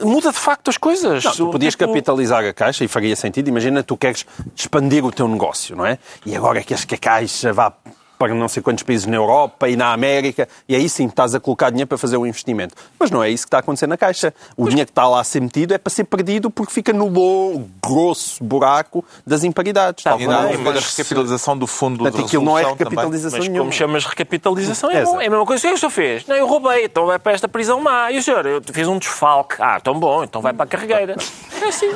muda 0.00 0.32
de 0.32 0.38
facto 0.38 0.68
as 0.68 0.76
coisas. 0.76 1.22
Não, 1.22 1.32
tu 1.32 1.50
podias 1.50 1.74
tipo... 1.74 1.86
capitalizar 1.86 2.44
a 2.44 2.52
Caixa 2.52 2.84
e 2.84 2.88
faria 2.88 3.14
sentido. 3.14 3.48
Imagina, 3.48 3.84
tu 3.84 3.96
queres 3.96 4.26
expandir 4.56 5.04
o 5.04 5.12
teu 5.12 5.28
negócio, 5.28 5.76
não 5.76 5.86
é? 5.86 5.98
E 6.26 6.34
agora 6.34 6.60
queres 6.62 6.84
que 6.84 6.96
a 6.96 6.98
Caixa 6.98 7.52
vá 7.52 7.72
para 8.18 8.34
não 8.34 8.48
sei 8.48 8.62
quantos 8.62 8.82
países 8.82 9.06
na 9.06 9.16
Europa 9.16 9.68
e 9.68 9.76
na 9.76 9.92
América, 9.92 10.48
e 10.68 10.74
aí 10.74 10.88
sim 10.88 11.06
estás 11.06 11.34
a 11.34 11.40
colocar 11.40 11.70
dinheiro 11.70 11.86
para 11.86 11.98
fazer 11.98 12.16
o 12.16 12.26
investimento. 12.26 12.74
Mas 12.98 13.10
não 13.10 13.22
é 13.22 13.30
isso 13.30 13.44
que 13.44 13.48
está 13.48 13.58
a 13.58 13.60
acontecer 13.60 13.86
na 13.86 13.96
Caixa. 13.96 14.34
O 14.56 14.62
Mas... 14.64 14.70
dinheiro 14.70 14.86
que 14.86 14.92
está 14.92 15.06
lá 15.06 15.20
a 15.20 15.24
ser 15.24 15.40
metido 15.40 15.72
é 15.72 15.78
para 15.78 15.90
ser 15.90 16.04
perdido 16.04 16.50
porque 16.50 16.72
fica 16.72 16.92
no 16.92 17.08
bom, 17.08 17.68
grosso 17.84 18.42
buraco 18.42 19.04
das 19.26 19.44
imparidades. 19.44 20.04
Tá, 20.04 20.16
e 20.18 20.26
não 20.26 20.32
é 20.32 20.54
a 20.54 20.80
recapitalização 20.80 21.56
do 21.56 21.66
fundo 21.66 21.98
Portanto, 21.98 22.24
aquilo 22.24 22.44
não 22.44 22.58
é 22.58 22.64
recapitalização 22.64 23.38
Mas 23.38 23.48
como 23.48 23.72
chamas 23.72 24.04
recapitalização, 24.04 24.90
é, 24.90 25.04
bom. 25.04 25.20
é 25.20 25.26
a 25.26 25.30
mesma 25.30 25.46
coisa 25.46 25.68
que 25.68 25.74
o 25.74 25.78
senhor 25.78 25.90
fez. 25.90 26.26
Não, 26.26 26.36
eu 26.36 26.46
roubei, 26.46 26.84
então 26.84 27.06
vai 27.06 27.18
para 27.18 27.32
esta 27.32 27.48
prisão 27.48 27.80
má. 27.80 28.10
E 28.10 28.18
o 28.18 28.22
senhor, 28.22 28.44
eu 28.46 28.62
fiz 28.72 28.88
um 28.88 28.98
desfalque. 28.98 29.56
Ah, 29.58 29.80
tão 29.80 29.98
bom, 29.98 30.24
então 30.24 30.40
vai 30.40 30.52
para 30.52 30.64
a 30.64 30.68
carregueira. 30.68 31.16
É 31.60 31.68
assim. 31.70 31.88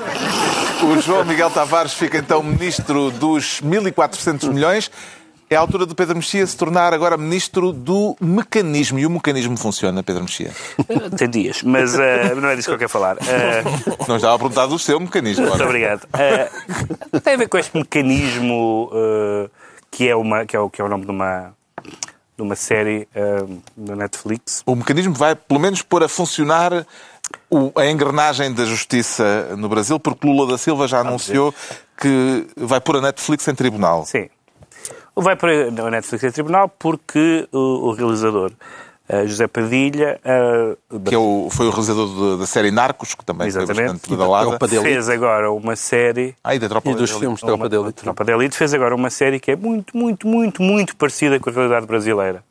O 0.82 1.00
João 1.00 1.24
Miguel 1.24 1.48
Tavares 1.48 1.92
fica 1.92 2.18
então 2.18 2.42
ministro 2.42 3.12
dos 3.12 3.60
1.400 3.62 4.50
milhões. 4.50 4.90
É 5.52 5.54
a 5.54 5.60
altura 5.60 5.84
do 5.84 5.94
Pedro 5.94 6.16
Mexia 6.16 6.46
se 6.46 6.56
tornar 6.56 6.94
agora 6.94 7.14
ministro 7.18 7.74
do 7.74 8.16
mecanismo. 8.18 8.98
E 8.98 9.04
o 9.04 9.10
mecanismo 9.10 9.54
funciona, 9.54 10.02
Pedro 10.02 10.22
Mexia? 10.22 10.50
Tem 11.18 11.28
dias, 11.28 11.62
mas 11.62 11.94
uh, 11.94 12.40
não 12.40 12.48
é 12.48 12.56
disso 12.56 12.68
que 12.68 12.74
eu 12.74 12.78
quero 12.78 12.88
falar. 12.88 13.18
Uh... 13.18 14.08
Não 14.08 14.16
estava 14.16 14.34
a 14.34 14.38
perguntar 14.38 14.64
do 14.64 14.78
seu 14.78 14.98
mecanismo. 14.98 15.46
Muito 15.46 15.62
obrigado. 15.62 16.04
Uh, 16.04 17.20
tem 17.20 17.34
a 17.34 17.36
ver 17.36 17.50
com 17.50 17.58
este 17.58 17.76
mecanismo 17.76 18.90
que, 19.90 20.08
é 20.08 20.16
uma, 20.16 20.46
que, 20.46 20.56
é 20.56 20.58
o, 20.58 20.70
que 20.70 20.80
é 20.80 20.84
o 20.84 20.88
nome 20.88 21.04
de 21.04 21.10
uma, 21.10 21.52
de 22.34 22.42
uma 22.42 22.56
série 22.56 23.06
da 23.76 23.94
Netflix. 23.94 24.62
O 24.64 24.74
mecanismo 24.74 25.12
vai, 25.12 25.34
pelo 25.34 25.60
menos, 25.60 25.82
pôr 25.82 26.02
a 26.02 26.08
funcionar 26.08 26.86
a 27.76 27.86
engrenagem 27.86 28.54
da 28.54 28.64
justiça 28.64 29.54
no 29.58 29.68
Brasil, 29.68 30.00
porque 30.00 30.26
Lula 30.26 30.50
da 30.50 30.56
Silva 30.56 30.88
já 30.88 31.00
anunciou 31.00 31.54
que 32.00 32.46
vai 32.56 32.80
pôr 32.80 32.96
a 32.96 33.00
Netflix 33.02 33.46
em 33.48 33.54
tribunal. 33.54 34.06
Sim. 34.06 34.30
Vai 35.14 35.36
para 35.36 35.68
a 35.68 35.90
Netflix 35.90 36.24
em 36.24 36.30
tribunal 36.30 36.68
porque 36.68 37.46
o, 37.52 37.88
o 37.88 37.92
realizador 37.92 38.50
uh, 39.10 39.26
José 39.26 39.46
Padilha... 39.46 40.18
Uh, 40.90 41.00
que 41.00 41.14
é 41.14 41.18
o, 41.18 41.48
foi 41.50 41.66
o 41.66 41.70
realizador 41.70 42.38
da 42.38 42.46
série 42.46 42.70
Narcos, 42.70 43.14
que 43.14 43.24
também 43.24 43.46
Exatamente. 43.46 43.76
foi 43.76 43.84
bastante 43.84 44.10
badalada. 44.10 44.68
Fez 44.68 45.08
agora 45.08 45.52
uma 45.52 45.76
série... 45.76 46.34
Ah, 46.42 46.54
e 46.54 46.58
da 46.58 46.68
Tropa 46.68 46.90
e 46.90 46.94
dos 46.94 47.10
filmes 47.10 47.40
de 47.40 47.46
Tropa 47.46 47.68
de 47.68 47.76
Elite. 47.76 48.02
Tropa 48.02 48.24
de 48.24 48.32
Elite 48.32 48.56
fez 48.56 48.72
agora 48.72 48.94
uma 48.94 49.10
série 49.10 49.38
que 49.38 49.50
é 49.50 49.56
muito, 49.56 49.96
muito, 49.96 50.26
muito, 50.26 50.62
muito 50.62 50.96
parecida 50.96 51.38
com 51.38 51.50
a 51.50 51.52
realidade 51.52 51.86
brasileira. 51.86 52.42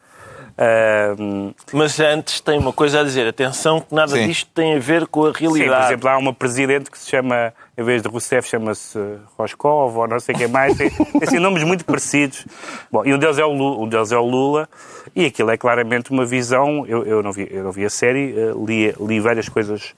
Uh, 0.52 1.56
mas 1.74 2.00
antes 2.00 2.40
tem 2.42 2.60
uma 2.60 2.74
coisa 2.74 3.00
a 3.00 3.04
dizer. 3.04 3.28
Atenção 3.28 3.82
que 3.82 3.96
nada 3.96 4.12
Sim. 4.12 4.28
disto 4.28 4.48
tem 4.54 4.76
a 4.76 4.80
ver 4.80 5.08
com 5.08 5.26
a 5.26 5.32
realidade. 5.32 5.72
Sim, 5.72 5.80
por 5.80 5.88
exemplo, 5.88 6.10
há 6.10 6.18
uma 6.18 6.34
presidente 6.34 6.92
que 6.92 7.00
se 7.00 7.10
chama, 7.10 7.54
em 7.82 7.84
vez 7.84 8.02
de 8.02 8.08
Rousseff, 8.08 8.48
chama-se 8.48 8.98
Roscov 9.38 9.98
ou 9.98 10.08
não 10.08 10.20
sei 10.20 10.36
quem 10.36 10.48
mais. 10.48 10.78
Tem, 10.78 10.90
assim, 11.22 11.40
nomes 11.40 11.64
muito 11.64 11.84
parecidos. 11.84 12.46
Bom, 12.92 13.06
e 13.06 13.14
um 13.14 13.18
deles, 13.18 13.38
é 13.38 13.46
o 13.46 13.52
Lula, 13.52 13.84
um 13.84 13.88
deles 13.88 14.12
é 14.12 14.18
o 14.18 14.26
Lula. 14.26 14.70
E 15.16 15.26
aquilo 15.26 15.52
é 15.52 15.58
claramente 15.58 16.12
uma 16.12 16.26
visão... 16.26 16.86
Eu, 16.88 17.04
eu, 17.04 17.24
não, 17.24 17.32
vi, 17.32 17.48
eu 17.52 17.64
não 17.64 17.72
vi 17.72 17.86
a 17.86 17.90
série, 17.90 18.34
uh, 18.34 18.66
li, 18.66 18.94
li 19.00 19.20
várias 19.20 19.50
coisas 19.50 19.94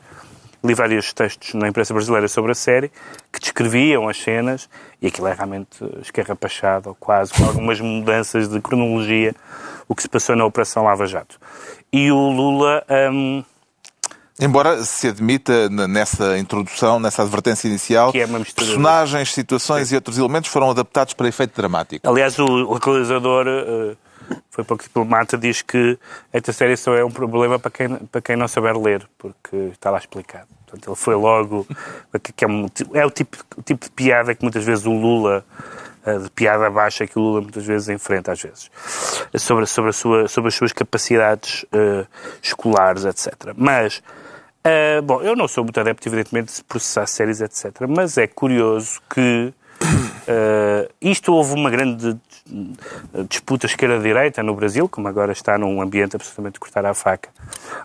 li 0.65 0.73
vários 0.73 1.11
textos 1.11 1.53
na 1.55 1.67
imprensa 1.67 1.93
brasileira 1.93 2.25
sobre 2.29 2.53
a 2.53 2.55
série 2.55 2.89
que 3.33 3.37
descreviam 3.37 4.07
as 4.07 4.17
cenas 4.17 4.69
e 5.01 5.07
aquilo 5.07 5.27
é 5.27 5.33
realmente 5.33 5.83
escarrapachado, 6.01 6.95
quase, 7.01 7.33
com 7.33 7.43
algumas 7.43 7.81
mudanças 7.81 8.47
de 8.47 8.61
cronologia 8.61 9.35
o 9.89 9.93
que 9.93 10.01
se 10.01 10.07
passou 10.07 10.37
na 10.37 10.45
Operação 10.45 10.83
Lava 10.83 11.05
Jato. 11.05 11.37
E 11.91 12.11
o 12.11 12.29
Lula. 12.29 12.83
Hum, 13.11 13.43
Embora 14.43 14.83
se 14.83 15.07
admita 15.07 15.69
nessa 15.69 16.37
introdução, 16.37 16.99
nessa 16.99 17.21
advertência 17.21 17.67
inicial, 17.69 18.11
que 18.11 18.19
é 18.19 18.27
personagens, 18.27 19.33
situações 19.33 19.87
Sim. 19.87 19.95
e 19.95 19.97
outros 19.97 20.17
elementos 20.17 20.49
foram 20.49 20.69
adaptados 20.69 21.13
para 21.13 21.29
efeito 21.29 21.55
dramático. 21.55 22.07
Aliás, 22.09 22.37
o, 22.37 22.73
realizador 22.73 23.47
uh, 23.47 23.97
foi 24.49 24.65
pouco 24.65 24.83
diplomata, 24.83 25.37
diz 25.37 25.61
que 25.61 25.97
esta 26.33 26.51
série 26.51 26.75
só 26.75 26.93
é 26.93 27.05
um 27.05 27.11
problema 27.11 27.57
para 27.57 27.71
quem, 27.71 27.95
para 27.95 28.21
quem 28.21 28.35
não 28.35 28.49
saber 28.49 28.75
ler, 28.75 29.07
porque 29.17 29.55
está 29.71 29.89
lá 29.89 29.97
explicado. 29.97 30.47
Portanto, 30.65 30.89
ele 30.89 30.95
foi 30.97 31.15
logo. 31.15 31.65
Que 32.35 32.45
é, 32.45 32.47
um, 32.47 32.67
é 32.93 33.05
o, 33.05 33.09
tipo, 33.09 33.37
o 33.57 33.61
tipo 33.63 33.85
de 33.85 33.91
piada 33.91 34.35
que 34.35 34.43
muitas 34.43 34.63
vezes 34.63 34.85
o 34.85 34.91
Lula 34.91 35.43
eh, 36.05 36.17
de 36.19 36.29
piada 36.29 36.69
baixa 36.69 37.07
que 37.07 37.17
o 37.17 37.21
Lula 37.21 37.41
muitas 37.41 37.65
vezes 37.65 37.87
enfrenta, 37.89 38.33
às 38.33 38.41
vezes, 38.41 38.69
sobre, 39.37 39.65
sobre, 39.65 39.89
a 39.89 39.93
sua, 39.93 40.27
sobre 40.27 40.49
as 40.49 40.55
suas 40.55 40.73
capacidades 40.73 41.63
uh, 41.63 42.05
escolares, 42.41 43.05
etc. 43.05 43.53
Mas, 43.55 44.03
uh, 44.65 45.01
bom, 45.01 45.21
eu 45.21 45.35
não 45.35 45.47
sou 45.47 45.63
muito 45.63 45.79
adepto, 45.79 46.07
evidentemente, 46.07 46.55
de 46.55 46.63
processar 46.63 47.05
séries, 47.07 47.41
etc. 47.41 47.71
Mas 47.87 48.17
é 48.17 48.27
curioso 48.27 49.01
que 49.13 49.53
uh, 49.81 50.93
isto 51.01 51.33
houve 51.33 51.53
uma 51.53 51.69
grande 51.69 52.17
disputa 53.29 53.65
esquerda-direita 53.65 54.43
no 54.43 54.53
Brasil, 54.55 54.87
como 54.89 55.07
agora 55.07 55.31
está 55.31 55.57
num 55.57 55.81
ambiente 55.81 56.15
absolutamente 56.15 56.59
cortar 56.59 56.85
à 56.85 56.93
faca. 56.93 57.29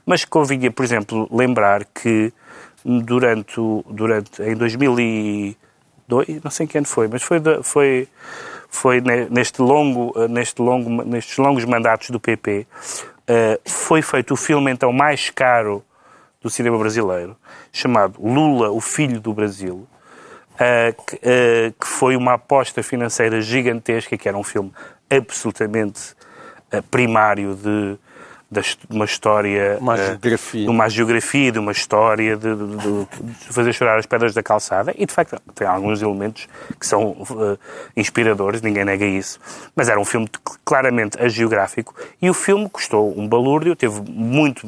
Mas 0.05 0.25
convinha, 0.25 0.71
por 0.71 0.85
exemplo, 0.85 1.29
lembrar 1.31 1.85
que 1.85 2.33
durante, 2.85 3.61
durante 3.88 4.43
em 4.43 4.55
2000 4.57 5.01
e 5.01 5.57
dois, 6.07 6.27
não 6.43 6.51
sei 6.51 6.67
quem 6.67 6.85
foi, 6.85 7.07
mas 7.07 7.23
foi, 7.23 7.41
foi, 7.62 8.09
foi 8.69 9.01
neste 9.31 9.61
longo, 9.61 10.14
neste 10.29 10.61
longo, 10.61 11.05
nestes 11.05 11.37
longos 11.37 11.64
mandatos 11.64 12.11
do 12.11 12.19
PP, 12.19 12.67
eh, 13.27 13.61
foi 13.67 14.01
feito 14.01 14.33
o 14.33 14.37
filme 14.37 14.73
então 14.73 14.91
mais 14.91 15.29
caro 15.29 15.85
do 16.48 16.50
cinema 16.50 16.78
brasileiro, 16.78 17.37
chamado 17.72 18.20
Lula, 18.20 18.70
o 18.70 18.80
Filho 18.80 19.20
do 19.20 19.32
Brasil, 19.32 19.87
eh, 20.58 20.94
que 21.78 21.87
foi 21.87 22.16
uma 22.16 22.34
aposta 22.34 22.82
financeira 22.82 23.40
gigantesca, 23.40 24.16
que 24.16 24.28
era 24.28 24.37
um 24.37 24.42
filme 24.42 24.72
absolutamente 25.11 26.16
primário 26.90 27.54
de 27.54 27.98
de 28.50 28.62
uma 28.88 29.04
história, 29.04 29.76
uma 29.78 29.94
uh, 29.94 29.96
geografia. 29.98 30.64
de 30.64 30.70
uma 30.70 30.88
geografia, 30.88 31.52
de 31.52 31.58
uma 31.58 31.72
história, 31.72 32.34
de, 32.34 32.56
de, 32.56 32.76
de, 32.76 33.44
fazer 33.52 33.74
chorar 33.74 33.98
as 33.98 34.06
pedras 34.06 34.32
da 34.32 34.42
calçada. 34.42 34.94
E, 34.96 35.04
de 35.04 35.12
facto, 35.12 35.38
tem 35.54 35.66
alguns 35.66 36.00
elementos 36.00 36.48
que 36.80 36.87
são 36.87 37.11
uh, 37.11 37.58
inspiradores, 37.94 38.62
ninguém 38.62 38.87
nega 38.87 39.04
isso. 39.04 39.38
Mas 39.76 39.90
era 39.90 40.00
um 40.00 40.04
filme 40.04 40.28
claramente 40.64 41.16
geográfico 41.28 41.94
E 42.22 42.30
o 42.30 42.34
filme 42.34 42.68
custou 42.70 43.18
um 43.18 43.28
balúrdio, 43.28 43.76
teve 43.76 44.00
muito 44.11 44.66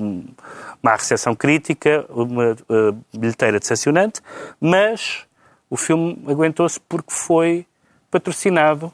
má 0.83 0.93
recepção 0.93 1.35
crítica, 1.35 2.05
uma 2.09 2.53
uh, 2.53 3.05
bilheteira 3.17 3.59
decepcionante, 3.59 4.21
mas 4.61 5.27
o 5.69 5.77
filme 5.77 6.23
aguentou-se 6.27 6.81
porque 6.81 7.13
foi 7.13 7.67
patrocinado 8.11 8.93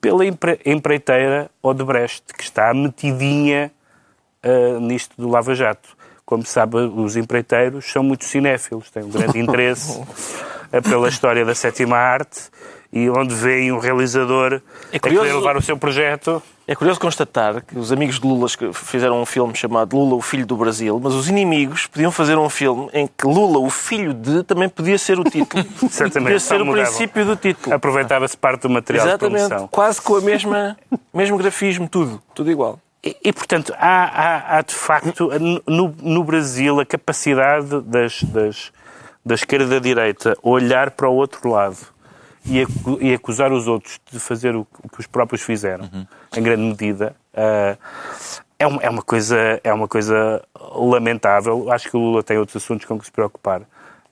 pela 0.00 0.24
empreiteira 0.64 1.50
Odebrecht, 1.62 2.24
que 2.36 2.42
está 2.42 2.72
metidinha 2.72 3.70
uh, 4.44 4.80
nisto 4.80 5.14
do 5.16 5.28
Lava 5.28 5.54
Jato. 5.54 5.96
Como 6.24 6.44
sabe, 6.44 6.76
os 6.76 7.16
empreiteiros 7.16 7.90
são 7.90 8.02
muito 8.02 8.24
cinéfilos, 8.24 8.90
têm 8.90 9.04
um 9.04 9.10
grande 9.10 9.38
interesse 9.38 10.00
uh, 10.00 10.82
pela 10.82 11.08
história 11.08 11.44
da 11.44 11.54
sétima 11.54 11.96
arte 11.96 12.50
e 12.92 13.08
onde 13.08 13.34
veem 13.34 13.70
um 13.70 13.78
realizador 13.78 14.60
é 14.92 14.98
curioso, 14.98 15.24
a 15.24 15.26
querer 15.26 15.38
levar 15.38 15.56
o 15.56 15.62
seu 15.62 15.76
projeto. 15.76 16.42
É 16.66 16.74
curioso 16.74 17.00
constatar 17.00 17.62
que 17.62 17.78
os 17.78 17.90
amigos 17.90 18.20
de 18.20 18.26
Lula 18.26 18.46
fizeram 18.72 19.20
um 19.20 19.26
filme 19.26 19.54
chamado 19.56 19.96
Lula, 19.96 20.14
o 20.14 20.22
Filho 20.22 20.46
do 20.46 20.56
Brasil, 20.56 21.00
mas 21.02 21.14
os 21.14 21.28
inimigos 21.28 21.86
podiam 21.86 22.12
fazer 22.12 22.36
um 22.36 22.48
filme 22.48 22.88
em 22.92 23.08
que 23.08 23.26
Lula, 23.26 23.58
o 23.58 23.70
Filho 23.70 24.14
de, 24.14 24.42
também 24.44 24.68
podia 24.68 24.98
ser 24.98 25.18
o 25.18 25.24
título. 25.24 25.64
Certamente. 25.90 26.32
Podia 26.32 26.40
ser 26.40 26.60
o 26.60 26.70
princípio 26.70 27.24
do 27.24 27.36
título. 27.36 27.74
Aproveitava-se 27.74 28.36
parte 28.36 28.62
do 28.62 28.70
material 28.70 29.06
Exatamente, 29.06 29.42
de 29.42 29.48
produção. 29.48 29.68
quase 29.68 30.00
com 30.00 30.14
o 30.14 30.22
mesmo 31.16 31.38
grafismo, 31.38 31.88
tudo, 31.88 32.22
tudo 32.34 32.50
igual. 32.50 32.78
E, 33.02 33.16
e, 33.24 33.32
portanto, 33.32 33.72
há, 33.78 34.04
há, 34.04 34.58
há, 34.58 34.62
de 34.62 34.74
facto 34.74 35.30
no, 35.66 35.94
no 36.02 36.22
Brasil 36.22 36.78
a 36.80 36.84
capacidade 36.84 37.80
das, 37.80 38.22
das, 38.24 38.72
da 39.24 39.34
esquerda-direita 39.34 40.36
olhar 40.42 40.90
para 40.90 41.08
o 41.08 41.14
outro 41.14 41.48
lado 41.50 41.78
e, 42.46 42.64
e, 43.00 43.14
acusar 43.14 43.52
os 43.52 43.66
outros 43.66 44.00
de 44.10 44.18
fazer 44.18 44.56
o, 44.56 44.66
o 44.82 44.88
que 44.88 45.00
os 45.00 45.06
próprios 45.06 45.42
fizeram, 45.42 45.88
uhum. 45.92 46.06
em 46.36 46.42
grande 46.42 46.62
medida, 46.62 47.14
uh, 47.34 47.76
é, 48.60 48.66
uma, 48.66 48.82
é, 48.82 48.90
uma 48.90 49.02
coisa, 49.02 49.60
é 49.64 49.72
uma 49.72 49.88
coisa 49.88 50.42
lamentável. 50.74 51.72
Acho 51.72 51.90
que 51.90 51.96
o 51.96 52.00
Lula 52.00 52.22
tem 52.22 52.36
outros 52.36 52.62
assuntos 52.62 52.84
com 52.84 52.98
que 52.98 53.06
se 53.06 53.10
preocupar. 53.10 53.62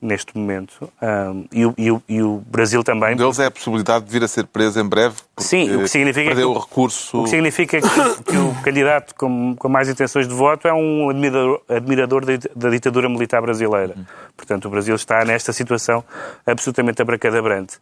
neste 0.00 0.36
momento. 0.38 0.90
Um, 1.02 1.44
e, 1.52 1.66
o, 1.66 1.74
e, 1.76 1.90
o, 1.90 2.02
e, 2.08 2.22
o, 2.22 2.42
Brasil 2.46 2.84
também. 2.84 3.14
Um 3.14 3.16
deles 3.16 3.38
é 3.40 3.46
a 3.46 3.50
possibilidade 3.50 4.04
de 4.04 4.12
vir 4.12 4.22
a 4.22 4.28
ser 4.28 4.46
preso 4.46 4.80
em 4.80 4.88
breve. 4.88 5.16
Sim, 5.36 5.74
o 5.74 5.80
que 5.80 5.88
significa 5.88 6.28
perdeu 6.28 6.52
que, 6.52 6.58
o 6.58 6.60
recurso. 6.60 7.18
O 7.18 7.24
que 7.24 7.30
significa 7.30 7.80
que, 7.80 8.22
que 8.22 8.36
o 8.36 8.54
candidato 8.62 9.14
com, 9.16 9.56
com, 9.56 9.68
mais 9.68 9.88
intenções 9.88 10.28
de 10.28 10.34
voto 10.34 10.68
é 10.68 10.72
um 10.72 11.10
admirador, 11.10 11.60
admirador 11.68 12.24
da, 12.24 12.32
da, 12.54 12.70
ditadura 12.70 13.08
militar 13.08 13.42
brasileira. 13.42 13.96
Portanto, 14.36 14.66
o 14.66 14.70
Brasil 14.70 14.94
está 14.94 15.24
nesta 15.24 15.52
situação 15.52 16.04
absolutamente 16.46 17.02
abracadabrante. 17.02 17.78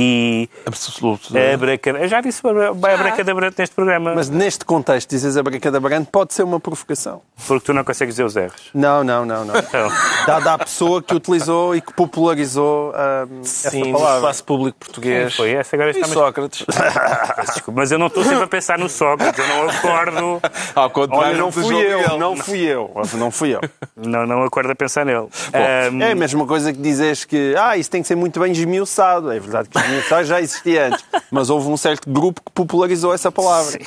E 0.00 0.48
Absoluto. 0.64 1.36
Abracad... 1.36 1.96
Eu 2.00 2.06
já 2.06 2.20
disse 2.20 2.40
abracadabrante 2.46 3.56
neste 3.58 3.74
programa. 3.74 4.14
Mas 4.14 4.30
neste 4.30 4.64
contexto, 4.64 5.10
dizes 5.10 5.36
abracadabrante 5.36 6.08
pode 6.12 6.32
ser 6.34 6.44
uma 6.44 6.60
provocação. 6.60 7.20
Porque 7.48 7.66
tu 7.66 7.72
não 7.74 7.82
consegues 7.82 8.14
dizer 8.14 8.22
os 8.22 8.36
erros. 8.36 8.70
Não, 8.72 9.02
não, 9.02 9.26
não. 9.26 9.44
não. 9.44 9.58
Então. 9.58 9.90
Dada 10.24 10.52
a 10.54 10.58
pessoa 10.58 11.02
que 11.02 11.12
utilizou 11.12 11.74
e 11.74 11.80
que 11.80 11.92
popularizou 11.92 12.92
um, 12.92 13.42
Sim, 13.42 13.90
no 13.90 13.98
espaço 13.98 14.44
público 14.44 14.78
português. 14.78 15.34
Foi 15.34 15.50
essa, 15.50 15.74
agora 15.74 15.90
E 15.90 15.94
estamos... 15.94 16.12
Sócrates. 16.12 16.64
Desculpa, 17.54 17.80
mas 17.80 17.90
eu 17.90 17.98
não 17.98 18.06
estou 18.06 18.22
sempre 18.22 18.44
a 18.44 18.46
pensar 18.46 18.78
no 18.78 18.88
Sócrates, 18.88 19.40
eu 19.40 19.48
não 19.48 19.68
acordo, 19.68 20.40
Ao 20.76 20.90
contrário 20.90 21.26
Olha, 21.26 21.38
não 21.38 21.50
fui 21.50 21.74
eu, 21.74 21.98
Miguel. 21.98 22.18
não 22.18 22.36
fui 22.36 22.60
eu, 22.60 22.90
não 23.14 23.30
fui 23.32 23.54
eu. 23.56 23.60
não, 23.96 24.24
não 24.24 24.44
acordo 24.44 24.70
a 24.70 24.76
pensar 24.76 25.04
nele. 25.04 25.26
Ahm, 25.52 26.00
É 26.02 26.12
a 26.12 26.14
mesma 26.14 26.46
coisa 26.46 26.72
que 26.72 26.80
dizes 26.80 27.24
que 27.24 27.56
ah, 27.58 27.76
isso 27.76 27.90
tem 27.90 28.00
que 28.00 28.06
ser 28.06 28.14
muito 28.14 28.38
bem 28.38 28.52
esmiuçado. 28.52 29.32
É 29.32 29.40
verdade 29.40 29.68
que 29.68 29.87
esmiuçar 29.88 30.24
já 30.24 30.40
existia 30.40 30.88
antes, 30.88 31.04
mas 31.30 31.50
houve 31.50 31.68
um 31.68 31.76
certo 31.76 32.10
grupo 32.10 32.40
que 32.44 32.52
popularizou 32.52 33.12
essa 33.12 33.32
palavra. 33.32 33.78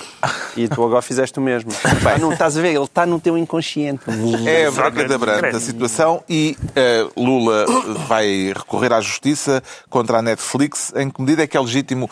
E 0.56 0.68
tu 0.68 0.84
agora 0.84 1.02
fizeste 1.02 1.40
o 1.40 1.42
mesmo. 1.42 1.72
Pá, 2.04 2.18
não 2.18 2.34
estás 2.34 2.58
a 2.58 2.62
ver, 2.62 2.70
ele 2.70 2.84
está 2.84 3.06
no 3.06 3.20
teu 3.20 3.38
inconsciente. 3.38 4.04
É 4.46 4.66
a 4.66 4.72
branca 4.72 5.08
da 5.08 5.18
branca 5.18 5.56
a 5.56 5.60
situação 5.60 6.24
e 6.30 6.58
eh, 6.76 7.08
Lula 7.16 7.66
vai 8.08 8.54
recorrer 8.56 8.94
à 8.94 9.02
justiça 9.02 9.64
contra 9.90 10.20
a 10.20 10.22
Netflix. 10.22 10.92
Em 10.96 11.10
que 11.10 11.22
medida 11.22 11.44
é 11.44 11.48
que 11.48 11.56
é 11.56 11.60
legítimo 11.60 12.10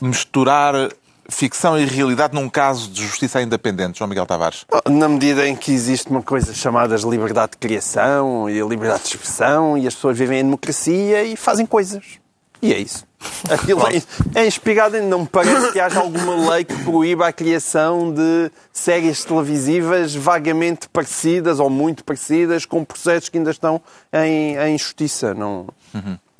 misturar 0.00 0.90
ficção 1.28 1.78
e 1.78 1.84
realidade 1.84 2.34
num 2.34 2.48
caso 2.48 2.90
de 2.90 3.02
justiça 3.02 3.42
independente, 3.42 3.98
João 3.98 4.08
Miguel 4.08 4.26
Tavares? 4.26 4.64
Na 4.88 5.08
medida 5.08 5.46
em 5.46 5.54
que 5.54 5.70
existe 5.70 6.10
uma 6.10 6.22
coisa 6.22 6.54
chamada 6.54 6.96
liberdade 6.96 7.52
de 7.52 7.58
criação 7.58 8.48
e 8.48 8.60
a 8.60 8.64
liberdade 8.64 9.02
de 9.02 9.08
expressão 9.10 9.76
e 9.76 9.86
as 9.86 9.94
pessoas 9.94 10.16
vivem 10.16 10.40
em 10.40 10.44
democracia 10.44 11.22
e 11.24 11.36
fazem 11.36 11.66
coisas. 11.66 12.18
E 12.62 12.72
é 12.72 12.78
isso. 12.78 13.07
Aquilo 13.50 13.82
é, 13.86 14.02
é 14.40 14.46
inspirado 14.46 14.96
em. 14.96 15.02
Não 15.02 15.20
me 15.20 15.26
parece 15.26 15.72
que 15.72 15.80
haja 15.80 16.00
alguma 16.00 16.50
lei 16.50 16.64
que 16.64 16.74
proíba 16.84 17.26
a 17.26 17.32
criação 17.32 18.12
de 18.12 18.50
séries 18.78 19.24
televisivas 19.24 20.14
vagamente 20.14 20.88
parecidas 20.88 21.58
ou 21.60 21.68
muito 21.68 22.04
parecidas 22.04 22.64
com 22.64 22.84
processos 22.84 23.28
que 23.28 23.36
ainda 23.38 23.50
estão 23.50 23.80
em, 24.12 24.56
em 24.56 24.78
justiça. 24.78 25.34
Não. 25.34 25.66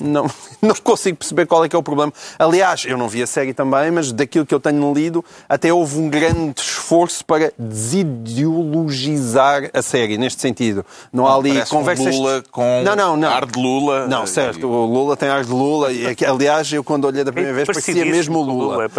Não, 0.01 0.27
não 0.61 0.73
consigo 0.75 1.17
perceber 1.17 1.45
qual 1.45 1.65
é 1.65 1.69
que 1.69 1.75
é 1.75 1.79
o 1.79 1.83
problema. 1.83 2.13
Aliás, 2.37 2.85
eu 2.85 2.97
não 2.97 3.09
vi 3.09 3.21
a 3.21 3.27
série 3.27 3.53
também, 3.53 3.91
mas 3.91 4.13
daquilo 4.13 4.45
que 4.45 4.55
eu 4.55 4.59
tenho 4.59 4.93
lido, 4.93 5.23
até 5.49 5.73
houve 5.73 5.99
um 5.99 6.07
grande 6.09 6.61
esforço 6.61 7.25
para 7.25 7.51
desideologizar 7.59 9.69
a 9.73 9.81
série, 9.81 10.17
neste 10.17 10.39
sentido. 10.41 10.85
Não 11.11 11.27
há 11.27 11.35
ali 11.35 11.51
Parece 11.53 11.73
um 11.73 11.77
conversas... 11.79 12.15
Lula 12.15 12.41
com 12.49 12.81
não, 12.83 12.95
não, 12.95 13.17
não. 13.17 13.27
ar 13.29 13.45
de 13.45 13.59
Lula. 13.59 14.07
Não, 14.07 14.25
certo. 14.25 14.65
O 14.67 14.85
Lula 14.85 15.17
tem 15.17 15.27
ar 15.27 15.43
de 15.43 15.51
Lula. 15.51 15.91
E, 15.91 16.07
aqui- 16.07 16.25
aliás, 16.25 16.71
eu 16.71 16.81
quando 16.83 17.03
olhei 17.05 17.23
da 17.25 17.31
primeira 17.33 17.53
vez 17.55 17.67
parecia 17.67 18.05
mesmo 18.05 18.39
o 18.39 18.41
Lula, 18.41 18.73
Lula. 18.75 18.85
é. 18.85 18.89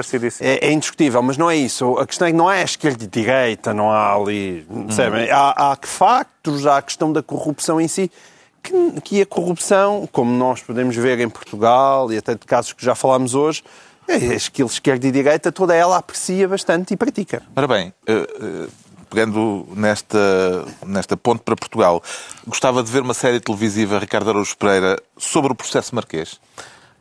É, 0.45 0.67
é 0.69 0.73
indiscutível, 0.73 1.23
mas 1.23 1.39
não 1.39 1.51
é 1.51 1.57
isso. 1.57 1.97
A 1.99 2.07
questão 2.07 2.29
é 2.29 2.31
que 2.31 2.37
não 2.37 2.51
é 2.51 2.61
a 2.61 2.65
esquerda 2.65 3.03
e 3.03 3.07
direita, 3.31 3.73
não 3.73 3.91
há 3.91 4.15
ali... 4.15 4.67
Percebem? 4.87 5.31
Há, 5.31 5.55
há 5.57 5.77
factos, 5.83 6.67
há 6.67 6.79
a 6.79 6.83
questão 6.83 7.13
da 7.13 7.23
corrupção 7.23 7.81
em 7.81 7.89
si, 7.89 8.11
que, 8.63 9.01
que 9.01 9.23
a 9.23 9.27
corrupção, 9.27 10.09
como 10.11 10.33
nós 10.33 10.63
podemos 10.63 10.97
ver 10.97 11.21
em 11.21 11.29
Portugal 11.29 12.13
e 12.13 12.19
até 12.19 12.35
de 12.35 12.47
casos 12.47 12.73
que 12.73 12.85
já 12.85 12.95
falámos 12.95 13.35
hoje, 13.35 13.63
é 14.09 14.35
aquilo 14.35 14.69
esquerda 14.69 15.07
e 15.07 15.13
direita, 15.13 15.53
toda 15.53 15.75
ela 15.75 15.97
aprecia 15.97 16.49
bastante 16.49 16.93
e 16.93 16.97
pratica. 16.97 17.43
Ora 17.55 17.69
bem, 17.69 17.95
eh, 18.07 18.27
eh, 18.43 18.69
pegando 19.09 19.67
nesta, 19.75 20.65
nesta 20.85 21.17
ponte 21.17 21.43
para 21.43 21.55
Portugal, 21.55 22.03
gostava 22.47 22.83
de 22.83 22.91
ver 22.91 23.03
uma 23.03 23.15
série 23.15 23.39
televisiva, 23.39 23.99
Ricardo 23.99 24.31
Araújo 24.31 24.57
Pereira, 24.57 25.01
sobre 25.17 25.53
o 25.53 25.55
processo 25.55 25.95
marquês. 25.95 26.41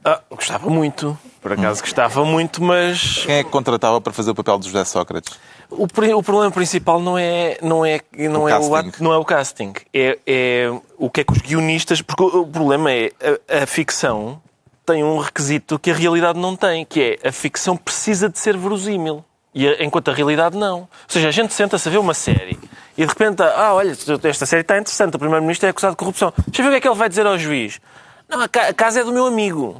Ah, 0.03 0.21
gostava 0.29 0.69
muito. 0.69 1.17
Por 1.41 1.51
acaso 1.53 1.81
gostava 1.81 2.23
muito, 2.23 2.63
mas 2.63 3.25
Quem 3.25 3.35
é 3.35 3.43
que 3.43 3.49
contratava 3.49 3.99
para 3.99 4.13
fazer 4.13 4.31
o 4.31 4.35
papel 4.35 4.57
de 4.59 4.67
José 4.67 4.85
Sócrates? 4.85 5.37
O, 5.69 5.83
o 5.83 6.23
problema 6.23 6.51
principal 6.51 6.99
não 6.99 7.17
é, 7.17 7.57
não 7.61 7.85
é, 7.85 7.99
não 8.29 8.43
O 8.43 8.49
é, 8.49 8.57
o, 8.57 8.59
casting. 8.71 8.89
ato- 8.89 9.03
não 9.03 9.13
é 9.13 9.17
o 9.17 9.25
casting. 9.25 9.73
É, 9.93 10.17
é 10.25 10.71
o 10.97 11.09
que 11.09 11.21
é 11.21 11.23
que 11.23 11.31
os 11.33 11.39
guionistas. 11.39 12.01
Porque 12.01 12.23
o, 12.23 12.41
o 12.41 12.47
problema 12.47 12.91
é 12.91 13.11
a, 13.49 13.63
a 13.63 13.65
ficção 13.65 14.41
tem 14.85 15.03
um 15.03 15.19
requisito 15.19 15.77
que 15.77 15.91
a 15.91 15.93
realidade 15.93 16.39
não 16.39 16.55
tem, 16.55 16.83
que 16.83 17.19
é 17.23 17.27
a 17.27 17.31
ficção 17.31 17.77
precisa 17.77 18.27
de 18.27 18.39
ser 18.39 18.57
verosímil. 18.57 19.23
E 19.53 19.67
a- 19.67 19.83
enquanto 19.83 20.09
a 20.09 20.13
realidade 20.13 20.57
não. 20.57 20.79
Ou 20.81 20.87
seja, 21.07 21.27
a 21.27 21.31
gente 21.31 21.53
senta-se 21.53 21.87
a 21.87 21.91
ver 21.91 21.97
uma 21.99 22.13
série 22.13 22.57
e 22.97 23.01
de 23.03 23.07
repente, 23.07 23.41
ah, 23.41 23.73
olha, 23.73 23.95
esta 24.23 24.45
série 24.45 24.61
está 24.61 24.77
interessante, 24.77 25.15
o 25.15 25.19
Primeiro-Ministro 25.19 25.67
é 25.67 25.69
acusado 25.69 25.93
de 25.93 25.97
corrupção. 25.97 26.33
Deixa 26.47 26.61
eu 26.61 26.65
ver 26.65 26.69
o 26.69 26.71
que 26.73 26.77
é 26.77 26.81
que 26.81 26.87
ele 26.87 26.95
vai 26.97 27.07
dizer 27.07 27.25
ao 27.25 27.37
juiz. 27.37 27.79
Não, 28.27 28.41
a, 28.41 28.47
ca- 28.49 28.67
a 28.67 28.73
casa 28.73 28.99
é 28.99 29.03
do 29.03 29.11
meu 29.13 29.25
amigo. 29.25 29.79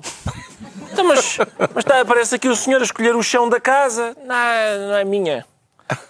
Então, 0.91 1.05
mas, 1.05 1.37
mas 1.73 1.77
está, 1.85 2.01
aparece 2.01 2.33
aqui 2.35 2.47
o 2.47 2.55
senhor 2.55 2.79
a 2.81 2.83
escolher 2.83 3.15
o 3.15 3.21
chão 3.21 3.47
da 3.49 3.59
casa. 3.59 4.15
Não, 4.25 4.87
não 4.89 4.95
é 4.95 5.03
minha. 5.03 5.45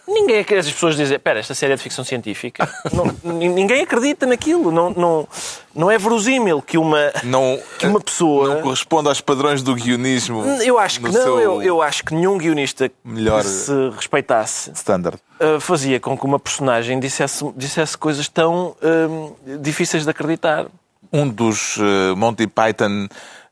Ninguém, 0.08 0.40
as 0.42 0.70
pessoas 0.72 0.96
dizem, 0.98 1.16
espera, 1.16 1.40
esta 1.40 1.54
série 1.54 1.74
é 1.74 1.76
de 1.76 1.82
ficção 1.82 2.04
científica. 2.04 2.68
Não- 2.92 3.16
ni- 3.34 3.48
ninguém 3.50 3.82
acredita 3.84 4.26
naquilo. 4.26 4.72
Não, 4.72 4.90
não, 4.90 5.28
não 5.74 5.92
é 5.92 5.98
verosímil 5.98 6.62
que 6.62 6.78
uma, 6.78 7.12
Não, 7.24 7.60
que 7.78 7.86
uma 7.86 8.00
pessoa... 8.02 8.56
não 8.56 8.62
corresponde 8.62 9.08
aos 9.08 9.22
padrões 9.22 9.62
do 9.62 9.76
guionismo. 9.76 10.44
Eu 10.64 10.78
acho 10.80 11.00
que 11.00 11.10
não. 11.12 11.40
Eu, 11.40 11.62
eu 11.62 11.82
acho 11.82 12.04
que 12.04 12.14
nenhum 12.14 12.38
guionista 12.38 12.92
melhor- 13.06 13.42
que 13.44 13.48
se 13.48 13.72
respeitasse 13.96 14.72
standard. 14.74 15.20
uh, 15.40 15.60
fazia 15.60 16.00
com 16.00 16.18
que 16.18 16.26
uma 16.26 16.40
personagem 16.40 17.00
dissesse, 17.00 17.46
dissesse 17.56 17.98
coisas 17.98 18.28
tão 18.28 18.76
hum, 18.82 19.34
difíceis 19.62 20.04
de 20.04 20.10
acreditar. 20.10 20.66
Um 21.14 21.28
dos 21.28 21.78
eh, 21.80 22.14
Monty 22.16 22.46
Python 22.46 23.08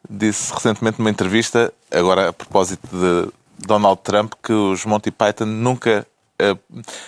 disse 0.10 0.54
recentemente 0.54 1.00
numa 1.00 1.10
entrevista, 1.10 1.74
agora 1.92 2.30
a 2.30 2.34
propósito 2.34 2.88
de 2.92 3.32
Donald 3.66 4.00
Trump, 4.04 4.34
que 4.44 4.54
os 4.54 4.86
Monty 4.86 5.10
Python 5.10 5.46
nunca 5.46 5.90
eh, 6.00 6.06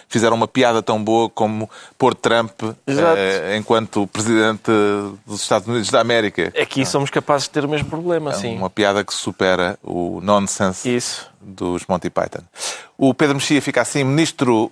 fizeram 0.07 0.35
uma 0.35 0.47
piada 0.47 0.81
tão 0.81 1.03
boa 1.03 1.29
como 1.29 1.69
pôr 1.97 2.15
Trump 2.15 2.61
eh, 2.87 3.55
enquanto 3.57 4.07
presidente 4.07 4.71
dos 5.25 5.41
Estados 5.41 5.67
Unidos 5.67 5.89
da 5.89 6.01
América. 6.01 6.51
Aqui 6.59 6.85
somos 6.85 7.09
capazes 7.09 7.43
de 7.43 7.51
ter 7.51 7.65
o 7.65 7.69
mesmo 7.69 7.89
problema, 7.89 8.33
sim. 8.33 8.57
Uma 8.57 8.69
piada 8.69 9.03
que 9.03 9.13
supera 9.13 9.77
o 9.83 10.19
nonsense 10.21 10.95
Isso. 10.95 11.29
dos 11.41 11.85
Monty 11.87 12.09
Python. 12.09 12.43
O 12.97 13.13
Pedro 13.13 13.35
Mexia 13.35 13.61
fica 13.61 13.81
assim 13.81 14.03
ministro 14.03 14.71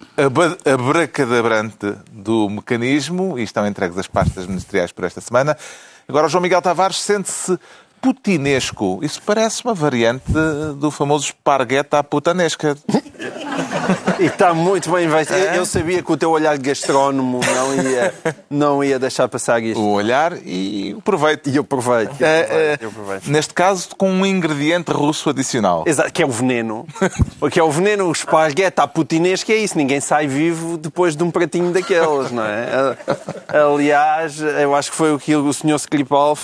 abracadabrante 0.65 1.93
do 2.11 2.49
mecanismo 2.49 3.37
e 3.37 3.43
estão 3.43 3.65
entregues 3.65 3.97
as 3.97 4.07
pastas 4.07 4.47
ministeriais 4.47 4.91
por 4.91 5.05
esta 5.05 5.21
semana. 5.21 5.57
Agora 6.07 6.25
o 6.25 6.29
João 6.29 6.41
Miguel 6.41 6.61
Tavares 6.61 6.99
sente-se 6.99 7.57
putinesco. 8.01 8.99
Isso 9.01 9.21
parece 9.25 9.63
uma 9.63 9.73
variante 9.73 10.31
do 10.77 10.91
famoso 10.91 11.25
espargueta 11.25 11.99
à 11.99 12.03
putanesca. 12.03 12.77
E 14.19 14.26
está 14.26 14.54
muito 14.54 14.91
bem 14.91 15.10
feito. 15.10 15.34
Eu, 15.34 15.54
eu 15.56 15.65
sabia 15.65 16.02
que 16.02 16.12
o 16.12 16.17
teu 16.17 16.32
olhar 16.32 16.58
gastrónomo 16.58 17.39
não 17.39 17.76
ia, 17.76 18.13
não 18.50 18.84
ia 18.84 18.97
deixar 18.97 19.28
passar 19.28 19.62
isto. 19.62 19.80
O 19.80 19.91
olhar 19.91 20.34
e 20.43 20.93
o 20.97 21.02
proveito. 21.02 21.50
E 21.50 21.58
aproveito, 21.58 22.15
eh, 22.19 22.78
eu 22.82 22.89
aproveito. 22.89 23.28
neste 23.28 23.54
caso, 23.54 23.89
com 23.95 24.10
um 24.10 24.26
ingrediente 24.26 24.91
russo 24.91 25.30
adicional. 25.30 25.84
Exato, 25.86 26.12
que 26.12 26.23
é 26.23 26.26
o 26.26 26.32
veneno. 26.32 26.88
O 27.39 27.50
que 27.50 27.60
é 27.60 27.63
o 27.63 27.71
veneno, 27.71 28.08
o 28.08 28.12
esparguete 28.12 28.82
à 28.82 28.88
putinesca 28.88 29.54
é 29.54 29.58
isso. 29.58 29.78
Ninguém 29.78 30.02
sai 30.02 30.28
vivo 30.28 30.78
depois 30.78 31.15
de 31.15 31.23
um 31.23 31.30
pratinho 31.30 31.71
daqueles, 31.71 32.32
não 32.32 32.43
é? 32.43 32.97
Aliás, 33.47 34.41
eu 34.41 34.76
acho 34.76 34.91
que 34.91 34.97
foi 34.97 35.13
o 35.13 35.19
que 35.19 35.36
o 35.36 35.54
senhor 35.54 35.76
Skripal 35.76 36.36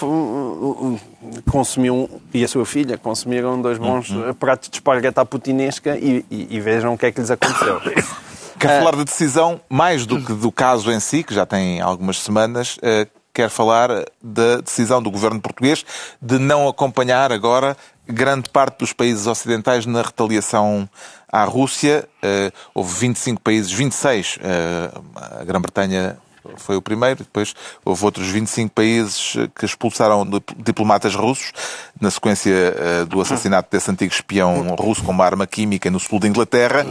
consumiu, 1.50 1.94
um- 1.96 2.10
e 2.34 2.44
a 2.44 2.48
sua 2.48 2.66
filha, 2.66 2.98
consumiram 2.98 3.62
dois 3.62 3.78
bons 3.78 4.10
eh, 4.12 4.34
pratos 4.34 4.70
de 4.70 4.78
esparguete 4.78 5.20
à 5.20 5.26
putinesca 5.26 5.98
e, 5.98 6.26
e- 6.32 6.48
e 6.52 6.60
vejam 6.60 6.94
o 6.94 6.98
que 6.98 7.06
é 7.06 7.12
que 7.12 7.20
lhes 7.22 7.32
aconteceu. 7.32 7.80
Quer 8.60 8.80
falar 8.80 8.96
de 8.96 9.04
decisão, 9.04 9.60
mais 9.70 10.06
do 10.06 10.22
que 10.24 10.32
do 10.34 10.52
caso 10.52 10.90
em 10.92 11.00
si, 11.00 11.22
que 11.24 11.34
já 11.34 11.46
tem 11.46 11.82
algumas 11.82 12.18
semanas, 12.20 12.78
eh, 12.82 13.08
quer 13.34 13.50
falar 13.50 13.90
da 14.22 14.58
decisão 14.62 15.02
do 15.02 15.10
governo 15.12 15.42
português 15.42 15.84
de 16.22 16.38
não 16.40 16.68
acompanhar 16.68 17.32
agora 17.34 17.76
grande 18.08 18.50
parte 18.50 18.78
dos 18.80 18.94
países 18.94 19.28
ocidentais 19.28 19.86
na 19.86 20.02
retaliação 20.02 20.88
à 21.30 21.44
Rússia. 21.44 22.08
Eh, 22.22 22.52
Houve 22.74 22.94
25 23.00 23.42
países, 23.42 23.72
26, 23.72 24.38
eh, 24.42 24.92
a 25.40 25.44
Grã-Bretanha 25.44 26.18
foi 26.58 26.76
o 26.76 26.82
primeiro, 26.82 27.20
depois 27.24 27.54
houve 27.86 28.04
outros 28.06 28.28
25 28.28 28.72
países 28.74 29.36
eh, 29.38 29.50
que 29.58 29.66
expulsaram 29.66 30.26
dip- 30.26 30.54
diplomatas 30.58 31.16
russos 31.16 31.52
na 32.00 32.10
sequência 32.12 32.52
eh, 32.52 33.06
do 33.06 33.22
assassinato 33.22 33.70
desse 33.72 33.90
antigo 33.90 34.14
espião 34.14 34.76
russo 34.76 35.04
com 35.04 35.12
uma 35.12 35.26
arma 35.26 35.48
química 35.48 35.90
no 35.90 36.00
sul 36.00 36.20
da 36.20 36.28
Inglaterra. 36.28 36.86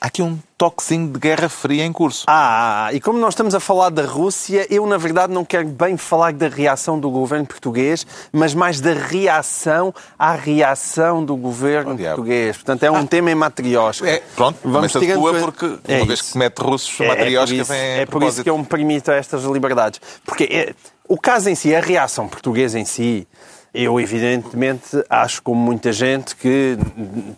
Há 0.00 0.06
aqui 0.06 0.22
um 0.22 0.38
toquezinho 0.56 1.08
de 1.12 1.18
guerra 1.18 1.48
fria 1.48 1.84
em 1.84 1.92
curso. 1.92 2.24
Ah, 2.26 2.88
e 2.92 3.00
como 3.00 3.18
nós 3.18 3.34
estamos 3.34 3.54
a 3.54 3.60
falar 3.60 3.90
da 3.90 4.04
Rússia, 4.04 4.66
eu 4.70 4.86
na 4.86 4.96
verdade 4.96 5.32
não 5.32 5.44
quero 5.44 5.68
bem 5.68 5.96
falar 5.96 6.32
da 6.32 6.48
reação 6.48 6.98
do 6.98 7.10
governo 7.10 7.46
português, 7.46 8.06
mas 8.32 8.54
mais 8.54 8.80
da 8.80 8.92
reação 8.92 9.94
à 10.18 10.32
reação 10.34 11.24
do 11.24 11.36
governo 11.36 11.94
Oh, 11.94 11.96
português. 11.96 12.56
Portanto, 12.56 12.82
é 12.84 12.90
um 12.90 13.06
tema 13.06 13.30
em 13.30 13.34
matriosca. 13.34 14.08
É, 14.08 14.22
pronto, 14.34 14.58
Vamos 14.64 14.92
tirando 14.92 15.20
tua 15.20 15.30
coisa- 15.30 15.44
porque 15.44 15.78
É 15.92 15.96
uma 15.98 16.06
vez 16.06 16.20
isso. 16.20 16.32
que 16.32 16.38
mete 16.38 16.58
russos, 16.58 17.00
É- 17.00 17.04
é 17.06 17.16
por 17.16 17.52
isso- 17.52 17.64
vem 17.64 17.80
É 18.00 18.06
por 18.06 18.22
isso 18.22 18.42
que 18.42 18.50
eu 18.50 18.58
me 18.58 18.64
permito 18.64 19.10
estas 19.10 19.44
liberdades. 19.44 20.00
Porque 20.24 20.44
é- 20.44 20.74
o 21.06 21.18
caso 21.18 21.48
em 21.50 21.54
si, 21.54 21.74
a 21.74 21.80
reação 21.80 22.28
portuguesa 22.28 22.78
em 22.78 22.84
si, 22.84 23.26
eu 23.72 24.00
evidentemente 24.00 25.04
acho, 25.08 25.42
como 25.42 25.60
muita 25.60 25.92
gente, 25.92 26.34
que, 26.34 26.78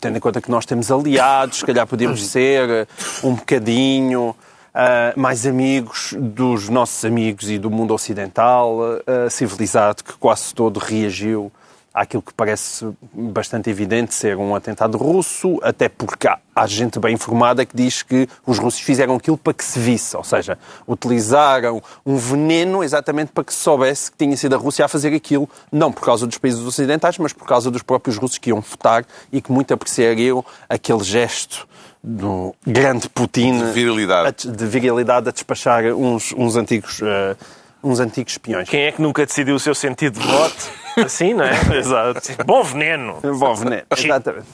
tendo 0.00 0.16
em 0.16 0.20
conta 0.20 0.40
que 0.40 0.50
nós 0.50 0.64
temos 0.64 0.90
aliados, 0.90 1.58
se 1.58 1.66
calhar 1.66 1.86
podemos 1.86 2.24
ser 2.28 2.68
eh, 2.68 2.86
um 3.22 3.34
bocadinho 3.34 4.34
ah, 4.72 5.12
mais 5.16 5.46
amigos 5.46 6.14
dos 6.18 6.68
nossos 6.68 7.04
amigos 7.04 7.50
e 7.50 7.58
do 7.58 7.70
mundo 7.70 7.92
ocidental 7.92 8.78
ah, 9.06 9.28
civilizado, 9.28 10.04
que 10.04 10.14
quase 10.14 10.54
todo 10.54 10.78
reagiu 10.78 11.52
àquilo 11.92 12.22
que 12.22 12.32
parece 12.32 12.88
bastante 13.12 13.68
evidente 13.68 14.14
ser 14.14 14.36
um 14.36 14.54
atentado 14.54 14.96
russo, 14.96 15.58
até 15.62 15.88
porque 15.88 16.28
há, 16.28 16.38
há 16.54 16.66
gente 16.66 16.98
bem 16.98 17.14
informada 17.14 17.66
que 17.66 17.76
diz 17.76 18.02
que 18.02 18.28
os 18.46 18.58
russos 18.58 18.80
fizeram 18.80 19.16
aquilo 19.16 19.36
para 19.36 19.52
que 19.52 19.64
se 19.64 19.78
visse, 19.78 20.16
ou 20.16 20.22
seja, 20.22 20.56
utilizaram 20.86 21.82
um 22.06 22.16
veneno 22.16 22.84
exatamente 22.84 23.32
para 23.32 23.42
que 23.42 23.52
se 23.52 23.60
soubesse 23.60 24.10
que 24.10 24.16
tinha 24.18 24.36
sido 24.36 24.54
a 24.54 24.58
Rússia 24.58 24.84
a 24.84 24.88
fazer 24.88 25.14
aquilo, 25.14 25.48
não 25.72 25.90
por 25.92 26.04
causa 26.04 26.26
dos 26.26 26.38
países 26.38 26.60
ocidentais, 26.60 27.18
mas 27.18 27.32
por 27.32 27.46
causa 27.46 27.70
dos 27.70 27.82
próprios 27.82 28.16
russos 28.16 28.38
que 28.38 28.50
iam 28.50 28.60
votar 28.60 29.04
e 29.32 29.40
que 29.40 29.50
muito 29.50 29.74
apreciariam 29.74 30.44
aquele 30.68 31.02
gesto 31.02 31.68
do 32.02 32.54
grande 32.66 33.08
Putin 33.10 33.58
De 33.58 33.72
virilidade. 33.72 34.48
a 34.48 34.52
de 34.52 34.66
virilidade 34.66 35.28
a 35.28 35.32
despachar 35.32 35.84
uns, 35.84 36.32
uns 36.32 36.56
antigos 36.56 37.00
eh, 37.02 37.36
uns 37.82 38.00
antigos 38.00 38.32
espiões. 38.34 38.68
Quem 38.68 38.82
é 38.82 38.92
que 38.92 39.00
nunca 39.00 39.24
decidiu 39.24 39.54
o 39.54 39.60
seu 39.60 39.74
sentido 39.74 40.20
de 40.20 40.26
voto? 40.26 40.70
Assim, 41.04 41.34
não 41.34 41.44
é? 41.44 41.52
Exato. 41.76 42.20
Bom 42.44 42.62
veneno. 42.62 43.18
Bom, 43.22 43.54
veneno. 43.54 43.82
Exatamente. 43.96 44.46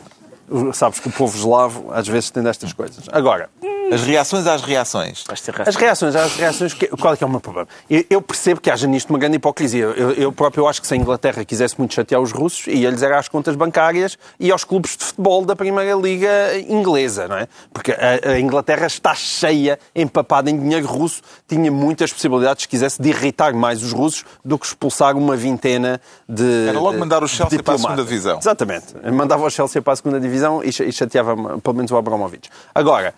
Sabes 0.75 1.01
que 1.01 1.09
o 1.09 1.13
povo 1.13 1.37
eslavo 1.37 1.93
às 1.93 2.07
vezes 2.07 2.31
tem 2.31 2.43
destas 2.43 2.73
coisas. 2.73 3.05
Agora, 3.11 3.51
As 3.93 4.03
reações 4.03 4.47
às 4.47 4.63
reações. 4.63 5.25
As 5.69 5.77
reações, 5.77 6.17
as 6.17 6.35
reações, 6.37 6.75
que- 6.75 6.89
qual 6.89 7.15
é 7.15 7.17
que 7.17 7.25
é 7.25 7.27
o 7.27 7.31
meu 7.31 7.41
problema? 7.41 7.69
Eu, 7.89 8.05
eu 8.11 8.23
percebo 8.23 8.61
que 8.61 8.71
haja 8.71 8.87
nisto 8.87 9.11
uma 9.11 9.19
grande 9.19 9.37
hipocrisia. 9.37 9.85
Eu, 9.85 10.13
eu 10.13 10.33
próprio 10.33 10.67
acho 10.67 10.81
que 10.81 10.87
se 10.87 10.95
a 10.95 10.97
Inglaterra 10.97 11.45
quisesse 11.45 11.77
muito 11.79 11.95
chatear 11.95 12.21
os 12.21 12.33
russos, 12.33 12.67
ia-lhes 12.67 13.03
era 13.03 13.19
às 13.19 13.29
contas 13.29 13.55
bancárias 13.57 14.17
e 14.39 14.51
aos 14.51 14.65
clubes 14.65 14.97
de 14.97 15.05
futebol 15.05 15.45
da 15.45 15.57
Primeira 15.57 15.95
Liga 15.95 16.29
inglesa, 16.69 17.27
não 17.29 17.37
é? 17.39 17.49
Porque 17.73 17.93
a, 17.93 18.31
a 18.33 18.41
Inglaterra 18.41 18.87
está 18.87 19.15
cheia, 19.15 19.79
empapada 19.95 20.51
em 20.51 20.59
dinheiro 20.59 20.87
russo, 20.87 21.21
tinha 21.49 21.71
muitas 21.71 22.13
possibilidades, 22.13 22.63
se 22.63 22.69
quisesse, 22.69 23.01
de 23.01 23.09
irritar 23.09 23.53
mais 23.55 23.83
os 23.83 23.93
russos 23.93 24.25
do 24.45 24.59
que 24.59 24.67
expulsar 24.67 25.17
uma 25.17 25.37
vintena 25.37 26.01
de. 26.29 26.69
Era 26.69 26.79
logo 26.81 26.99
mandar 26.99 27.23
o 27.25 27.29
Chelsea 27.29 27.63
para 27.63 27.75
a 27.75 27.79
segunda 27.79 28.03
divisão. 28.05 28.39
Exatamente. 28.39 28.87
Mandava 29.13 29.45
o 29.45 29.51
Chelsea 29.51 29.81
para 29.83 29.93
a 29.93 29.97
segunda 29.97 30.21
divisão 30.21 30.63
e 30.63 30.69
e 30.77 30.93
chateava 30.93 31.35
pelo 31.61 31.75
menos 31.77 31.91
o 31.91 31.97
Abramovich. 31.97 32.51
Agora, 32.75 33.15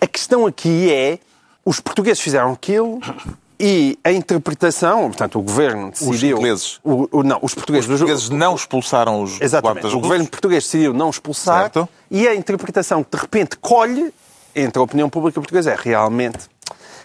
a 0.00 0.06
questão 0.06 0.46
aqui 0.46 0.90
é, 0.92 1.18
os 1.64 1.80
portugueses 1.80 2.20
fizeram 2.20 2.52
aquilo 2.52 3.00
e 3.58 3.98
a 4.02 4.10
interpretação, 4.12 5.08
portanto, 5.08 5.38
o 5.38 5.42
governo 5.42 5.90
decidiu... 5.90 6.38
ingleses. 6.38 6.80
O, 6.82 7.08
o- 7.18 7.22
não, 7.22 7.38
os 7.42 7.54
portugueses. 7.54 7.88
Os 7.88 7.98
portugueses 7.98 8.30
não 8.30 8.54
expulsaram 8.54 9.22
os 9.22 9.40
Exatamente. 9.40 9.86
O 9.88 10.00
governo 10.00 10.26
português 10.26 10.64
decidiu 10.64 10.94
não 10.94 11.10
expulsar 11.10 11.64
Certo. 11.64 11.88
e 12.10 12.26
a 12.26 12.34
interpretação 12.34 13.04
que 13.04 13.14
de 13.16 13.22
repente 13.22 13.56
colhe 13.58 14.12
entre 14.56 14.78
a 14.80 14.82
opinião 14.82 15.08
pública 15.10 15.38
portuguesa 15.40 15.72
é 15.72 15.76
realmente 15.78 16.38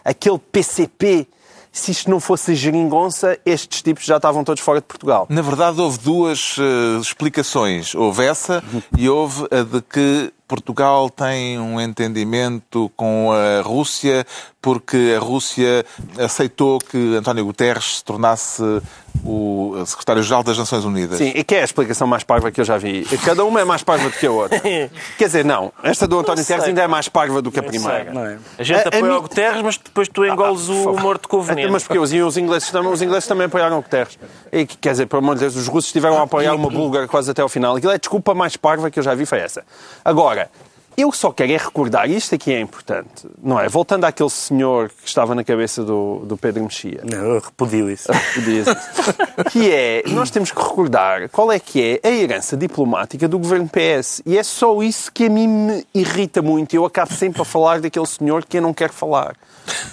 aquele 0.04 0.40
PCP, 0.40 1.28
se 1.72 1.92
isto 1.92 2.10
não 2.10 2.20
fosse 2.22 2.56
geringonça, 2.56 3.38
estes 3.46 3.82
tipos 3.82 4.06
já 4.06 4.16
estavam 4.16 4.44
todos 4.44 4.64
fora 4.64 4.80
de 4.80 4.86
Portugal. 4.88 5.26
Na 5.30 5.42
verdade, 5.42 5.82
houve 5.82 5.98
duas 6.00 6.56
eh, 6.58 7.00
explicações. 7.02 7.94
Houve 7.94 8.24
essa 8.26 8.64
e 8.98 9.10
houve 9.10 9.46
a 9.52 9.62
de 9.64 9.82
que 9.82 10.32
Portugal 10.48 11.10
tem 11.10 11.60
um 11.60 11.80
entendimento 11.82 12.92
com 12.96 13.32
a 13.32 13.62
Rússia 13.62 14.26
porque 14.62 15.14
a 15.16 15.20
Rússia 15.20 15.86
aceitou 16.18 16.80
que 16.80 17.16
António 17.16 17.46
Guterres 17.46 17.98
se 17.98 18.04
tornasse 18.04 18.64
o 19.24 19.76
secretário-geral 19.86 20.44
das 20.44 20.58
Nações 20.58 20.84
Unidas. 20.84 21.18
Sim, 21.20 21.32
e 21.36 21.44
que 21.44 21.56
é 21.56 21.62
a 21.62 21.64
explicação 21.64 22.08
mais 22.08 22.24
parva 22.24 22.52
que 22.52 22.60
eu 22.60 22.66
já 22.66 22.76
vi. 22.78 23.06
Cada 23.24 23.46
uma 23.46 23.62
é 23.62 23.64
mais 23.64 23.84
parva 23.84 24.10
do 24.10 24.16
que 24.16 24.26
a 24.26 24.32
outra. 24.32 24.60
Quer 25.18 25.26
dizer, 25.26 25.46
não. 25.46 25.72
Esta 25.84 26.08
do 26.08 26.18
António 26.20 26.38
Não 26.40 26.44
sei, 26.44 26.56
Terres 26.56 26.68
ainda 26.70 26.82
é 26.82 26.88
mais 26.88 27.08
parva 27.08 27.42
do 27.44 27.52
que 27.52 27.60
a 27.60 27.62
Não 27.62 27.70
primeira. 27.70 28.06
sei. 28.06 28.14
Não 28.14 28.26
é? 28.26 28.38
A 28.58 28.64
gente 28.64 28.78
A- 28.80 28.82
a 28.86 28.88
apoia 28.88 29.04
mim- 29.04 29.10
o 29.18 29.22
Guterres, 29.22 29.62
mas 29.62 29.78
depois 29.78 30.08
tu 30.10 30.26
engoles 30.26 30.66
por 30.66 30.74
o 30.96 31.00
morto 31.00 31.28
Até, 31.38 31.46
veneno. 31.54 31.72
Mas 31.72 31.84
porque 31.84 32.00
os, 32.00 32.12
os, 32.12 32.38
ingleses 32.38 32.70
também, 32.72 32.92
os 32.92 33.02
ingleses 33.04 33.28
também 33.28 33.46
apoiaram 33.46 33.78
o 33.78 33.82
Guterres. 33.84 34.18
E, 34.52 34.66
que, 34.66 34.78
quer 34.78 34.92
dizer, 34.92 35.06
pelo 35.06 35.22
amor 35.22 35.36
de 35.36 35.42
Deus, 35.42 35.56
os 35.56 35.68
russos 35.68 35.90
estiveram 35.90 36.18
a 36.18 36.24
apoiar 36.24 36.56
uma 36.56 36.70
búlgara 36.70 37.08
quase 37.08 37.30
até 37.30 37.42
ao 37.44 37.50
final. 37.50 37.76
Aquilo 37.76 37.92
é 37.92 37.96
a 37.96 38.00
desculpa 38.00 38.34
mais 38.34 38.58
parva 38.58 38.90
que 38.90 38.98
eu 39.00 39.04
já 39.04 39.14
vi, 39.14 39.26
foi 39.28 39.40
essa. 39.40 39.64
Agora, 40.04 40.35
eu 40.98 41.12
só 41.12 41.32
quero 41.32 41.52
é 41.52 41.58
recordar, 41.58 42.10
e 42.10 42.16
isto 42.16 42.36
aqui 42.36 42.54
é 42.54 42.60
importante, 42.60 43.28
não 43.44 43.60
é? 43.60 43.68
Voltando 43.68 44.06
àquele 44.06 44.30
senhor 44.30 44.90
que 44.90 45.08
estava 45.08 45.36
na 45.36 45.44
cabeça 45.44 45.84
do, 45.84 46.20
do 46.26 46.38
Pedro 46.38 46.64
Mexia. 46.64 47.02
Não, 47.04 47.18
eu 47.18 47.40
repudio 47.42 47.90
isso. 47.92 48.10
Diz. 48.46 48.66
que 49.52 49.72
é, 49.72 50.04
nós 50.08 50.32
temos 50.32 50.52
que 50.52 50.62
recordar 50.62 51.28
qual 51.30 51.52
é 51.52 51.60
que 51.60 52.00
é 52.02 52.08
a 52.08 52.12
herança 52.12 52.56
diplomática 52.56 53.28
do 53.28 53.38
governo 53.38 53.68
PS. 53.68 54.22
E 54.26 54.38
é 54.38 54.44
só 54.44 54.82
isso 54.82 55.12
que 55.12 55.26
a 55.26 55.30
mim 55.30 55.48
me 55.48 55.88
irrita 55.94 56.42
muito. 56.42 56.74
Eu 56.74 56.86
acabo 56.86 57.14
sempre 57.14 57.42
a 57.42 57.46
falar 57.46 57.82
daquele 57.82 58.08
senhor 58.08 58.46
que 58.46 58.58
eu 58.58 58.62
não 58.62 58.74
quero 58.74 58.94
falar. 58.94 59.36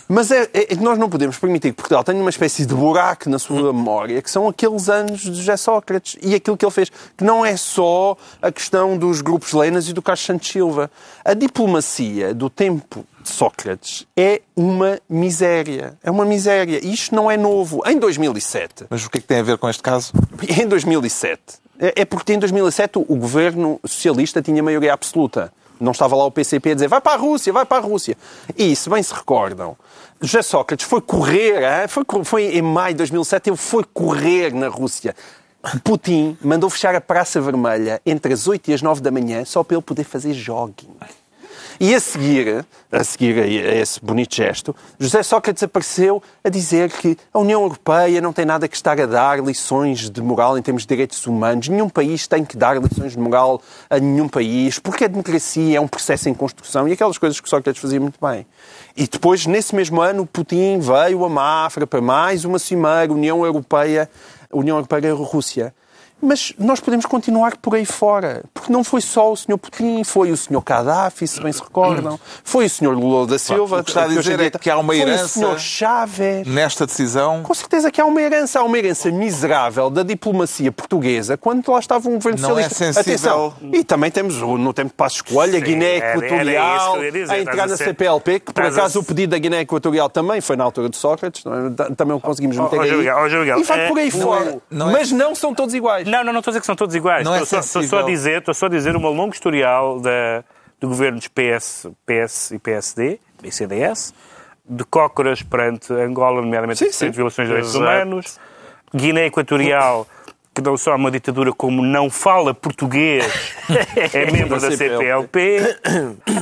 Mas 0.08 0.30
é, 0.30 0.48
é 0.52 0.66
que 0.66 0.76
nós 0.82 0.98
não 0.98 1.08
podemos 1.08 1.38
permitir 1.38 1.70
que 1.70 1.76
Portugal 1.76 2.04
tenha 2.04 2.20
uma 2.20 2.30
espécie 2.30 2.66
de 2.66 2.74
buraco 2.74 3.30
na 3.30 3.38
sua 3.38 3.72
memória, 3.72 4.20
que 4.20 4.30
são 4.30 4.48
aqueles 4.48 4.88
anos 4.88 5.20
de 5.20 5.34
José 5.34 5.56
Sócrates 5.56 6.16
e 6.20 6.34
aquilo 6.34 6.56
que 6.56 6.64
ele 6.64 6.72
fez, 6.72 6.90
que 7.16 7.24
não 7.24 7.44
é 7.44 7.56
só 7.56 8.16
a 8.40 8.50
questão 8.52 8.96
dos 8.98 9.20
grupos 9.20 9.52
Lenas 9.52 9.88
e 9.88 9.92
do 9.92 10.02
Carlos 10.02 10.24
Santos 10.24 10.48
Silva. 10.48 10.90
A 11.24 11.34
diplomacia 11.34 12.34
do 12.34 12.50
tempo 12.50 13.06
de 13.22 13.30
Sócrates 13.30 14.06
é 14.16 14.42
uma 14.56 14.98
miséria. 15.08 15.96
É 16.02 16.10
uma 16.10 16.24
miséria. 16.24 16.84
Isto 16.84 17.14
não 17.14 17.30
é 17.30 17.36
novo. 17.36 17.82
Em 17.86 17.98
2007, 17.98 18.86
Mas 18.90 19.04
o 19.04 19.10
que 19.10 19.18
é 19.18 19.20
que 19.20 19.26
tem 19.26 19.38
a 19.38 19.42
ver 19.42 19.58
com 19.58 19.68
este 19.68 19.82
caso? 19.82 20.12
em 20.48 20.66
2007, 20.66 21.40
é 21.78 22.02
é 22.02 22.04
porque 22.04 22.32
em 22.32 22.38
2007 22.38 22.98
o 22.98 23.06
o 23.08 23.16
governo 23.16 23.78
socialista 23.84 24.40
tinha 24.42 24.62
maioria 24.62 24.92
absoluta. 24.92 25.52
Não 25.82 25.92
estava 25.92 26.14
lá 26.14 26.24
o 26.24 26.30
PCP 26.30 26.70
a 26.70 26.74
dizer 26.74 26.88
vai 26.88 27.00
para 27.00 27.12
a 27.12 27.16
Rússia, 27.16 27.52
vai 27.52 27.66
para 27.66 27.78
a 27.78 27.80
Rússia. 27.80 28.16
E, 28.56 28.74
se 28.76 28.88
bem 28.88 29.02
se 29.02 29.12
recordam, 29.12 29.76
José 30.20 30.42
Sócrates 30.42 30.86
foi 30.86 31.00
correr, 31.00 31.88
foi, 31.88 32.04
foi 32.24 32.44
em 32.56 32.62
maio 32.62 32.94
de 32.94 32.98
2007, 32.98 33.50
ele 33.50 33.56
foi 33.56 33.84
correr 33.84 34.54
na 34.54 34.68
Rússia. 34.68 35.14
Putin 35.84 36.36
mandou 36.40 36.68
fechar 36.70 36.94
a 36.94 37.00
Praça 37.00 37.40
Vermelha 37.40 38.00
entre 38.04 38.32
as 38.32 38.46
8 38.48 38.70
e 38.70 38.74
as 38.74 38.82
9 38.82 39.00
da 39.00 39.10
manhã 39.10 39.44
só 39.44 39.62
para 39.62 39.76
ele 39.76 39.82
poder 39.82 40.04
fazer 40.04 40.32
jogging. 40.32 40.90
E 41.84 41.96
a 41.96 41.98
seguir, 41.98 42.64
a 42.92 43.02
seguir 43.02 43.40
a 43.40 43.74
esse 43.74 43.98
bonito 44.00 44.36
gesto, 44.36 44.72
José 45.00 45.20
Sócrates 45.24 45.64
apareceu 45.64 46.22
a 46.44 46.48
dizer 46.48 46.92
que 46.92 47.18
a 47.34 47.40
União 47.40 47.60
Europeia 47.60 48.20
não 48.20 48.32
tem 48.32 48.44
nada 48.44 48.68
que 48.68 48.76
estar 48.76 49.00
a 49.00 49.04
dar 49.04 49.42
lições 49.42 50.08
de 50.08 50.22
moral 50.22 50.56
em 50.56 50.62
termos 50.62 50.82
de 50.82 50.88
direitos 50.88 51.26
humanos. 51.26 51.66
Nenhum 51.66 51.88
país 51.88 52.28
tem 52.28 52.44
que 52.44 52.56
dar 52.56 52.80
lições 52.80 53.14
de 53.14 53.18
moral 53.18 53.60
a 53.90 53.98
nenhum 53.98 54.28
país, 54.28 54.78
porque 54.78 55.06
a 55.06 55.08
democracia 55.08 55.76
é 55.76 55.80
um 55.80 55.88
processo 55.88 56.28
em 56.28 56.34
construção 56.34 56.86
e 56.86 56.92
aquelas 56.92 57.18
coisas 57.18 57.40
que 57.40 57.48
Sócrates 57.48 57.82
fazia 57.82 57.98
muito 57.98 58.24
bem. 58.24 58.46
E 58.96 59.08
depois, 59.08 59.44
nesse 59.46 59.74
mesmo 59.74 60.00
ano, 60.00 60.24
Putin 60.24 60.78
veio 60.78 61.24
a 61.24 61.28
Mafra 61.28 61.84
para 61.84 62.00
mais 62.00 62.44
uma 62.44 62.60
cimeira, 62.60 63.12
União 63.12 63.44
Europeia, 63.44 64.08
União 64.52 64.76
Europeia 64.76 65.08
e 65.08 65.10
Rússia. 65.10 65.74
Mas 66.24 66.52
nós 66.56 66.78
podemos 66.78 67.04
continuar 67.04 67.56
por 67.56 67.74
aí 67.74 67.84
fora, 67.84 68.44
porque 68.54 68.72
não 68.72 68.84
foi 68.84 69.00
só 69.00 69.32
o 69.32 69.36
Sr. 69.36 69.58
Putin, 69.58 70.04
foi 70.04 70.30
o 70.30 70.36
Sr. 70.36 70.62
Gaddafi, 70.64 71.26
se 71.26 71.40
bem 71.42 71.52
se 71.52 71.60
recordam, 71.60 72.18
foi 72.44 72.66
o 72.66 72.70
Sr. 72.70 72.90
Lula 72.94 73.26
da 73.26 73.38
Silva. 73.38 73.80
o 73.80 73.84
que 73.84 73.90
está 73.90 74.04
a 74.04 74.06
dizer 74.06 74.38
é 74.40 74.50
que 74.50 74.70
há 74.70 74.78
uma 74.78 74.92
foi 74.92 75.02
herança- 75.02 75.46
o 75.46 75.52
Sr. 75.54 75.58
Chávez. 75.58 76.46
Nesta 76.46 76.86
decisão, 76.86 77.42
Com 77.42 77.52
certeza 77.54 77.90
que 77.90 78.00
há 78.00 78.04
uma 78.04 78.20
herança, 78.22 78.60
há 78.60 78.62
uma 78.62 78.78
herança 78.78 79.10
miserável 79.10 79.90
da 79.90 80.02
diplomacia 80.04 80.70
portuguesa 80.70 81.36
quando 81.36 81.68
lá 81.72 81.80
estava 81.80 82.08
um 82.08 82.14
governo 82.14 82.40
Não 82.40 82.58
é 82.58 82.68
socialista. 82.68 83.02
sensível. 83.02 83.46
Atenção, 83.52 83.54
e 83.72 83.82
também 83.82 84.10
temos 84.10 84.36
no 84.36 84.72
tempo 84.72 84.88
de 84.90 84.94
Passos 84.94 85.22
Coelho, 85.22 85.56
a 85.56 85.58
Sim, 85.58 85.64
Guiné 85.64 85.96
Equatorial, 85.96 86.96
a 87.30 87.38
entrar 87.40 87.66
na 87.68 87.76
CPLP, 87.76 88.40
que 88.40 88.52
por 88.52 88.64
acaso 88.64 89.00
o 89.00 89.04
pedido 89.04 89.30
da 89.30 89.38
Guiné 89.38 89.60
Equatorial 89.62 90.08
também 90.08 90.40
foi 90.40 90.54
na 90.54 90.62
altura 90.64 90.88
de 90.88 90.96
Sócrates, 90.96 91.42
é? 91.46 91.94
também 91.94 92.16
o 92.16 92.20
conseguimos 92.20 92.56
meter 92.56 92.80
aí. 92.80 92.90
E 93.58 93.62
vai 93.64 93.80
é- 93.80 93.88
por 93.88 93.98
aí 93.98 94.10
fora. 94.10 94.50
é- 94.50 94.58
não 94.70 94.88
é- 94.90 94.92
Mas 94.92 95.10
não 95.10 95.34
são 95.34 95.52
todos 95.54 95.74
iguais. 95.74 96.06
Não, 96.12 96.22
não, 96.22 96.32
não 96.34 96.40
estou 96.40 96.50
a 96.50 96.52
dizer 96.52 96.60
que 96.60 96.66
são 96.66 96.76
todos 96.76 96.94
iguais. 96.94 97.24
Não 97.24 97.34
é 97.34 97.42
estou, 97.42 97.62
só, 97.62 97.80
estou 97.80 97.82
só 97.84 98.00
a 98.00 98.02
dizer, 98.02 98.40
estou 98.40 98.52
só 98.52 98.66
a 98.66 98.68
dizer 98.68 98.94
uma 98.94 99.08
longa 99.08 99.34
historial 99.34 99.98
da, 99.98 100.44
do 100.78 100.88
governos 100.88 101.26
PS, 101.26 101.86
PS 102.04 102.50
e 102.50 102.58
PSD, 102.58 103.18
e 103.42 103.50
CDS, 103.50 104.12
de 104.68 104.84
cócoras 104.84 105.42
perante 105.42 105.90
Angola, 105.90 106.42
nomeadamente 106.42 106.84
Sim, 106.84 106.92
sim. 106.92 107.10
violações 107.10 107.48
de 107.48 107.54
direitos 107.54 107.74
humanos, 107.74 108.38
Guiné 108.94 109.26
Equatorial 109.26 110.06
que 110.54 110.60
não 110.60 110.76
só 110.76 110.92
é 110.92 110.96
uma 110.96 111.10
ditadura 111.10 111.50
como 111.50 111.82
não 111.82 112.10
fala 112.10 112.52
português, 112.52 113.24
é 114.12 114.30
membro 114.30 114.60
da 114.60 114.68
Da 114.68 114.76
CPLP, 114.76 115.78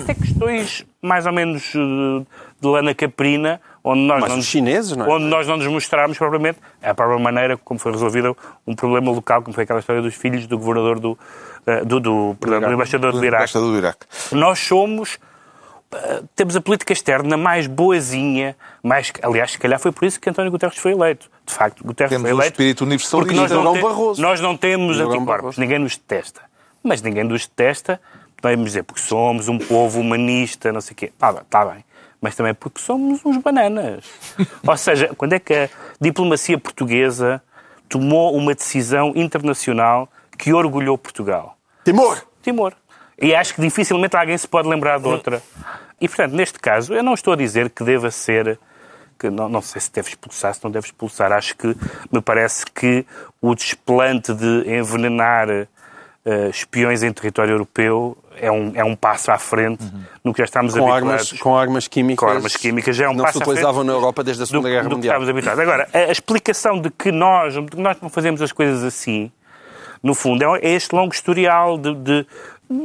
até 0.02 0.14
questões 0.14 0.84
mais 1.00 1.26
ou 1.26 1.32
menos 1.32 1.72
eh, 1.76 2.26
de 2.60 2.68
lana 2.68 2.92
caprina, 2.92 3.60
onde 3.83 4.03
nós, 4.03 4.20
Mas 4.20 4.31
não, 4.31 4.39
os 4.39 4.45
chineses, 4.47 4.97
não 4.97 5.07
é? 5.07 5.09
onde 5.09 5.24
nós 5.26 5.47
não 5.47 5.57
nos 5.57 5.66
mostramos 5.66 6.16
propriamente 6.18 6.59
a 6.83 6.95
própria 6.95 7.18
maneira 7.18 7.57
como 7.57 7.78
foi 7.81 7.93
resolvido 7.93 8.37
um 8.66 8.74
problema 8.74 9.11
local, 9.11 9.43
como 9.43 9.55
foi 9.55 9.64
aquela 9.64 9.81
história 9.81 10.03
dos 10.03 10.14
filhos 10.14 10.47
do 10.47 10.59
governador 10.59 10.99
do, 11.01 11.18
eh, 11.66 11.85
do, 11.85 11.99
do, 12.01 12.37
perdão, 12.41 12.61
do 12.61 12.72
embaixador 12.74 13.12
do 13.12 13.24
Iraque. 13.24 13.53
Do 13.55 13.76
Iraque. 13.78 14.07
Nós 14.33 14.59
somos. 14.59 15.18
eh, 15.93 16.22
Temos 16.37 16.55
a 16.57 16.61
política 16.61 16.93
externa 16.93 17.37
mais 17.37 17.66
boazinha, 17.66 18.55
mais, 18.83 19.12
aliás, 19.22 19.53
se 19.53 19.59
calhar 19.59 19.78
foi 19.81 19.93
por 19.93 20.05
isso 20.05 20.20
que 20.20 20.28
António 20.31 20.51
Guterres 20.51 20.76
foi 20.78 20.93
eleito. 20.93 21.28
De 21.47 21.55
facto, 21.55 21.83
Guterres 21.85 22.11
Temos 22.11 22.22
foi 22.22 22.33
um 22.33 22.37
eleito. 22.37 22.53
espírito 22.53 22.85
universalista. 22.85 23.16
Porque 23.35 23.35
nós 23.35 23.51
não, 23.64 23.72
te- 23.74 23.81
Barroso. 23.83 24.20
nós 24.22 24.41
não 24.41 24.57
temos 24.57 25.01
anticorpos, 25.01 25.57
ninguém 25.59 25.78
nos 25.78 25.97
detesta. 25.97 26.43
Mas 26.83 27.03
ninguém 27.03 27.24
nos 27.24 27.47
detesta, 27.47 28.01
podemos 28.41 28.66
dizer, 28.66 28.85
porque 28.85 29.01
somos 29.03 29.49
um 29.49 29.59
povo 29.59 30.01
humanista, 30.01 30.70
não 30.72 30.81
sei 30.81 30.93
o 30.93 30.97
quê. 30.97 31.07
Está 31.07 31.33
bem, 31.33 31.43
tá 31.51 31.64
bem. 31.64 31.85
Mas 32.20 32.36
também 32.36 32.54
porque 32.54 32.80
somos 32.80 33.24
uns 33.24 33.38
bananas. 33.38 34.04
Ou 34.66 34.76
seja, 34.76 35.10
quando 35.16 35.32
é 35.32 35.38
que 35.38 35.54
a 35.54 35.68
diplomacia 36.00 36.58
portuguesa 36.58 37.42
tomou 37.88 38.36
uma 38.36 38.54
decisão 38.54 39.12
internacional 39.16 40.08
que 40.36 40.52
orgulhou 40.52 40.98
Portugal? 40.98 41.56
Timor! 41.84 42.22
Timor. 42.42 42.74
E 43.20 43.34
acho 43.34 43.54
que 43.54 43.60
dificilmente 43.60 44.16
alguém 44.16 44.36
se 44.38 44.48
pode 44.48 44.68
lembrar 44.68 44.98
de 44.98 45.06
outra. 45.06 45.42
E, 46.00 46.08
portanto, 46.08 46.32
neste 46.32 46.58
caso, 46.58 46.94
eu 46.94 47.02
não 47.02 47.12
estou 47.12 47.34
a 47.34 47.36
dizer 47.36 47.68
que 47.70 47.84
deva 47.84 48.10
ser. 48.10 48.58
Que 49.18 49.28
não, 49.28 49.48
não 49.50 49.60
sei 49.60 49.80
se 49.82 49.92
deve 49.92 50.08
expulsar, 50.08 50.54
se 50.54 50.64
não 50.64 50.70
deve 50.70 50.86
expulsar. 50.86 51.30
Acho 51.30 51.54
que 51.54 51.76
me 52.10 52.22
parece 52.22 52.64
que 52.64 53.04
o 53.40 53.54
desplante 53.54 54.32
de 54.32 54.64
envenenar 54.66 55.50
eh, 55.50 55.68
espiões 56.48 57.02
em 57.02 57.12
território 57.12 57.52
europeu 57.52 58.16
é 58.37 58.51
um, 58.51 58.72
é 58.74 58.85
um 58.85 58.95
passo 58.97 59.31
à 59.31 59.39
frente 59.39 59.85
no 60.24 60.33
que 60.33 60.39
já 60.39 60.45
estamos 60.45 60.72
Com 60.72 60.81
habituados. 60.93 61.09
armas, 61.28 61.33
com 61.41 61.57
armas 61.57 61.89
químicas. 61.89 62.18
Com 62.28 62.35
armas 62.35 62.57
químicas 62.57 62.97
já 62.97 63.07
é 63.07 63.09
um 63.09 63.14
não 63.14 63.24
passo 63.24 63.39
se 63.39 63.43
à 63.43 63.45
frente 63.45 63.57
utilizavam 63.59 63.85
na 63.85 63.93
Europa 63.93 64.22
desde 64.24 64.43
a 64.43 64.45
do, 64.45 64.49
Segunda 64.49 64.68
Guerra 64.68 64.83
do 64.85 64.89
que 64.91 64.95
Mundial. 64.97 65.14
estamos 65.14 65.28
habituados. 65.28 65.61
Agora, 65.61 65.89
a, 65.93 65.99
a 65.99 66.12
explicação 66.12 66.81
de 66.81 66.91
que 66.91 67.11
nós, 67.12 67.55
de 67.55 67.62
que 67.64 67.81
nós 67.81 67.97
não 68.01 68.09
fazemos 68.09 68.41
as 68.43 68.53
coisas 68.53 68.85
assim, 68.85 69.31
no 70.03 70.14
fundo, 70.14 70.43
é, 70.57 70.61
é 70.61 70.70
este 70.70 70.95
longo 70.95 71.12
historial 71.12 71.76
de, 71.76 71.95
de 71.95 72.26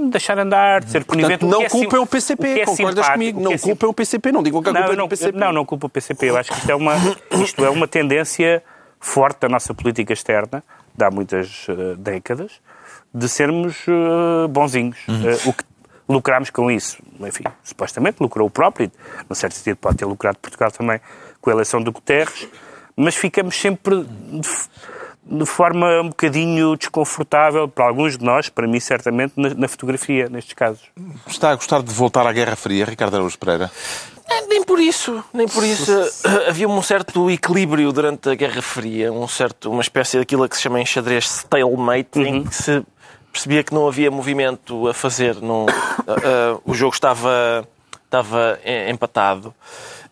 deixar 0.10 0.38
andar, 0.40 0.84
de 0.84 0.92
ser 0.92 1.06
conivente. 1.06 1.46
Não 1.46 1.62
é 1.62 1.70
culpem 1.70 2.00
o 2.00 2.06
PCP, 2.08 2.62
é 2.62 2.66
concordas 2.66 3.08
comigo? 3.10 3.38
que 3.40 3.44
Não 3.44 3.52
é 3.52 3.58
culpem 3.58 3.90
o 3.90 3.94
PCP, 3.94 4.32
não 4.32 4.44
digam 4.44 4.62
que 4.62 4.70
a 4.70 4.74
não, 4.74 4.80
culpa 4.82 4.90
eu 4.90 4.94
é 4.94 4.96
do 4.96 5.00
não, 5.00 5.08
PCP. 5.08 5.38
não, 5.38 5.54
não 5.54 5.66
culpo 5.66 5.88
o 5.88 5.90
PCP. 5.90 6.30
Eu 6.30 6.38
acho 6.38 6.52
que 6.52 6.58
isto 6.58 6.70
é 6.72 6.76
uma, 6.76 6.94
isto 7.44 7.64
é 7.66 7.70
uma 7.70 7.88
tendência 7.88 8.64
forte 9.00 9.42
da 9.42 9.50
nossa 9.50 9.74
política 9.74 10.12
externa, 10.12 10.64
de 10.98 11.04
há 11.06 11.12
muitas 11.12 11.68
eh, 11.70 11.96
décadas, 11.98 12.54
de 13.16 13.30
sermos 13.30 13.78
eh, 13.88 14.48
bonzinhos. 14.50 14.98
Eh, 15.08 15.50
o 15.50 15.54
que 15.54 15.64
lucramos 16.08 16.50
com 16.50 16.70
isso? 16.70 16.98
Enfim, 17.22 17.46
supostamente 17.64 18.18
lucrou 18.22 18.48
o 18.48 18.52
próprio, 18.52 18.88
e, 18.88 18.92
no 19.30 19.36
certo 19.36 19.54
sentido 19.54 19.78
pode 19.78 19.96
ter 19.98 20.06
lucrado 20.06 20.38
Portugal 20.38 20.70
também 20.70 21.00
com 21.40 21.50
a 21.50 21.54
eleição 21.54 21.82
do 21.82 21.92
Guterres, 21.94 22.48
mas 22.96 23.16
ficamos 23.16 23.56
sempre 23.56 24.04
de, 24.04 24.50
de 25.26 25.46
forma 25.46 26.02
um 26.02 26.10
bocadinho 26.10 26.76
desconfortável 26.76 27.70
para 27.70 27.86
alguns 27.86 28.18
de 28.18 28.26
nós, 28.26 28.50
para 28.50 28.68
mim 28.68 28.80
certamente, 28.82 29.34
na, 29.38 29.54
na 29.54 29.68
fotografia, 29.68 30.28
nestes 30.30 30.54
casos. 30.54 30.84
Está 31.26 31.52
a 31.52 31.56
gostar 31.56 31.82
de 31.82 31.94
voltar 31.94 32.28
à 32.28 32.34
Guerra 32.34 32.56
Fria, 32.58 32.84
Ricardo 32.84 33.16
Araújo 33.16 33.38
Pereira? 33.40 33.72
É, 34.28 34.42
Nem 34.48 34.64
por 34.64 34.80
isso, 34.80 35.24
nem 35.34 35.48
por 35.48 35.64
isso. 35.64 35.92
Eh, 35.92 36.50
Havia 36.50 36.68
um 36.68 36.82
certo 36.82 37.30
equilíbrio 37.30 37.92
durante 37.92 38.30
a 38.30 38.36
Guerra 38.36 38.62
Fria, 38.62 39.14
um 39.14 39.28
certo, 39.28 39.70
uma 39.72 39.82
espécie 39.82 40.18
daquilo 40.18 40.50
que 40.50 40.56
se 40.56 40.64
chama 40.64 40.82
em 40.82 40.86
xadrez 40.86 41.26
stalemate, 41.26 42.20
em 42.20 42.44
que 42.44 42.56
se 42.56 42.84
percebia 43.36 43.64
que 43.64 43.74
não 43.74 43.86
havia 43.86 44.10
movimento 44.10 44.88
a 44.88 44.94
fazer. 44.94 45.36
Não, 45.42 45.66
ah, 46.08 46.56
ah, 46.56 46.60
o 46.64 46.74
jogo 46.74 46.94
estava, 46.94 47.68
estava 48.06 48.58
em- 48.64 48.92
empatado. 48.92 49.54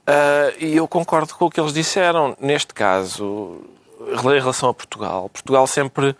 Ah, 0.06 0.52
e 0.60 0.76
eu 0.76 0.88
concordo 0.88 1.34
com 1.34 1.46
o 1.46 1.50
que 1.50 1.60
eles 1.60 1.74
disseram. 1.74 2.36
Neste 2.40 2.74
caso, 2.74 3.62
em 4.02 4.40
relação 4.40 4.68
a 4.70 4.74
Portugal, 4.74 5.30
Portugal 5.30 5.66
sempre 5.66 6.14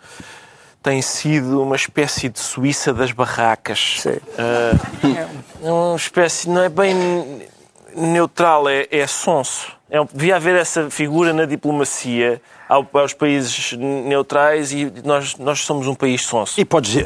tem 0.82 1.02
sido 1.02 1.62
uma 1.62 1.76
espécie 1.76 2.30
de 2.30 2.40
Suíça 2.40 2.92
das 2.94 3.12
barracas. 3.12 4.04
Ah, 4.38 4.72
é 5.62 5.70
uma 5.70 5.96
espécie, 5.96 6.48
não 6.48 6.62
é 6.62 6.70
bem 6.70 7.46
neutral, 7.94 8.66
é, 8.66 8.88
é 8.90 9.06
sonso. 9.06 9.72
É, 9.90 10.02
devia 10.12 10.36
haver 10.36 10.56
essa 10.56 10.90
figura 10.90 11.34
na 11.34 11.44
diplomacia 11.44 12.40
aos 12.68 13.12
países 13.12 13.72
neutrais 13.78 14.72
e 14.72 14.92
nós, 15.04 15.36
nós 15.36 15.60
somos 15.60 15.86
um 15.86 15.94
país 15.94 16.22
sonso. 16.22 16.60
E 16.60 16.64
podes, 16.64 16.96
eh, 16.96 17.02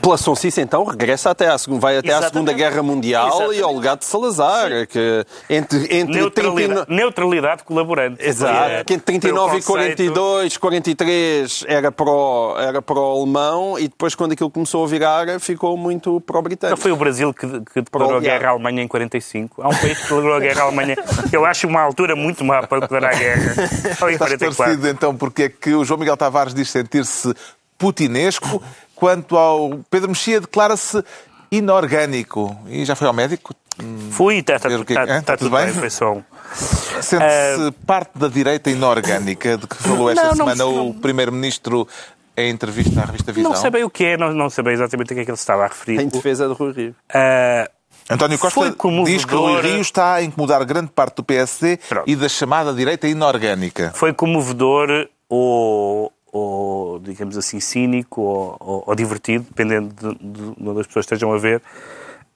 pela 0.00 0.16
sonsice, 0.16 0.60
então, 0.60 0.84
regressa 0.84 1.30
até 1.30 1.48
à, 1.48 1.56
vai 1.78 1.98
até 1.98 2.08
à 2.08 2.18
Exatamente. 2.18 2.32
Segunda 2.32 2.52
Guerra 2.52 2.82
Mundial 2.82 3.28
Exatamente. 3.28 3.58
e 3.58 3.62
ao 3.62 3.74
legado 3.74 3.98
de 4.00 4.04
Salazar, 4.06 4.70
que 4.88 5.24
entre, 5.50 5.78
entre 5.96 6.30
39 6.30 6.36
Neutralidade, 6.36 6.86
neutralidade 6.94 7.64
colaborante. 7.64 8.24
Exato, 8.26 8.70
É, 8.70 8.84
que 8.84 8.94
entre 8.94 9.04
39 9.06 9.58
e 9.58 9.62
foi 9.62 9.74
o 9.74 9.78
conceito. 9.78 10.12
42, 10.12 10.56
43 10.56 11.64
era 11.68 11.92
pró, 11.92 12.56
era 12.58 12.80
pró-alemão 12.82 13.78
e 13.78 13.88
depois, 13.88 14.14
quando 14.14 14.32
aquilo 14.32 14.50
começou 14.50 14.84
a 14.84 14.88
virar, 14.88 15.40
ficou 15.40 15.76
muito 15.76 16.12
Não 16.12 16.20
pró-britânico. 16.20 16.80
foi 16.80 16.92
o 16.92 16.96
Brasil 16.96 17.32
que, 17.34 17.46
que 17.72 17.82
declarou 17.82 18.20
guerra 18.20 18.48
à 18.48 18.50
Alemanha 18.52 18.82
em 18.82 18.88
45. 18.88 19.62
Há 19.62 19.68
um 19.68 19.76
país 19.76 19.98
que 19.98 20.02
declarou 20.04 20.34
a 20.34 20.40
guerra 20.40 20.62
à 20.62 20.64
Alemanha. 20.64 20.96
que 21.28 21.36
Eu 21.36 21.44
acho 21.44 21.66
uma 21.66 21.82
altura 21.82 22.16
muito 22.16 22.44
má 22.44 22.66
para 22.66 22.80
declarar 22.80 23.14
a 23.14 23.18
guerra. 23.18 23.54
Ou 24.02 24.10
em 24.10 24.14
Está 24.14 24.26
44. 24.26 24.85
Então 24.86 25.16
porque 25.16 25.42
é 25.44 25.48
que 25.48 25.74
o 25.74 25.84
João 25.84 25.98
Miguel 26.00 26.16
Tavares 26.16 26.54
diz 26.54 26.70
sentir-se 26.70 27.32
putinesco, 27.78 28.62
quanto 28.94 29.36
ao 29.36 29.80
Pedro 29.90 30.08
Mexia 30.08 30.40
declara-se 30.40 31.02
inorgânico. 31.50 32.56
E 32.66 32.84
já 32.84 32.94
foi 32.94 33.06
ao 33.06 33.12
médico? 33.12 33.54
Fui, 34.10 34.36
está 34.38 34.58
tá, 34.58 34.68
que- 34.84 34.94
tá- 34.94 35.06
tá 35.06 35.18
Está 35.18 35.36
tudo 35.36 35.50
tudo 35.50 35.56
bem, 35.58 35.66
bem? 35.72 35.90
um. 36.14 36.22
Sente-se 37.02 37.72
parte 37.86 38.10
da 38.18 38.28
direita 38.28 38.70
inorgânica 38.70 39.58
de 39.58 39.66
que 39.66 39.76
falou 39.76 40.10
esta 40.10 40.22
Não, 40.22 40.30
não 40.30 40.36
semana 40.36 40.64
sei. 40.64 40.90
o 40.90 40.94
Primeiro-Ministro 40.94 41.86
em 42.36 42.50
entrevista 42.50 43.00
à 43.00 43.04
revista 43.04 43.32
Visão? 43.32 43.50
Não 43.52 43.56
sei 43.60 43.70
bem 43.70 43.84
o 43.84 43.90
que 43.90 44.04
é, 44.04 44.16
não, 44.16 44.32
não 44.32 44.48
sei 44.48 44.64
bem 44.64 44.72
exatamente 44.74 45.12
a 45.12 45.16
que 45.16 45.20
é 45.20 45.24
que 45.24 45.30
ele 45.30 45.36
se 45.36 45.42
estava 45.42 45.64
a 45.64 45.68
referir. 45.68 46.00
Em 46.00 46.08
defesa 46.08 46.48
do 46.48 46.54
Rui 46.54 46.72
Rio. 46.72 46.94
Ah, 47.12 47.70
António 48.08 48.38
Costa 48.38 48.74
diz 49.04 49.24
que 49.24 49.34
Rui 49.34 49.60
Rio 49.62 49.80
está 49.80 50.14
a 50.14 50.22
incomodar 50.22 50.64
grande 50.64 50.90
parte 50.92 51.16
do 51.16 51.24
PSD 51.24 51.78
Pronto. 51.88 52.08
e 52.08 52.14
da 52.14 52.28
chamada 52.28 52.72
direita 52.72 53.08
inorgânica. 53.08 53.90
foi 53.94 54.12
comovedor 54.12 55.08
ou, 55.28 56.12
ou, 56.32 56.98
digamos 57.00 57.36
assim, 57.36 57.58
cínico 57.58 58.20
ou, 58.20 58.56
ou- 58.60 58.84
ou 58.86 58.94
divertido, 58.94 59.44
dependendo 59.48 59.92
de, 59.92 60.18
de, 60.24 60.54
de 60.54 60.68
onde 60.68 60.80
as 60.80 60.86
pessoas 60.86 61.04
estejam 61.04 61.32
a 61.32 61.38
ver, 61.38 61.60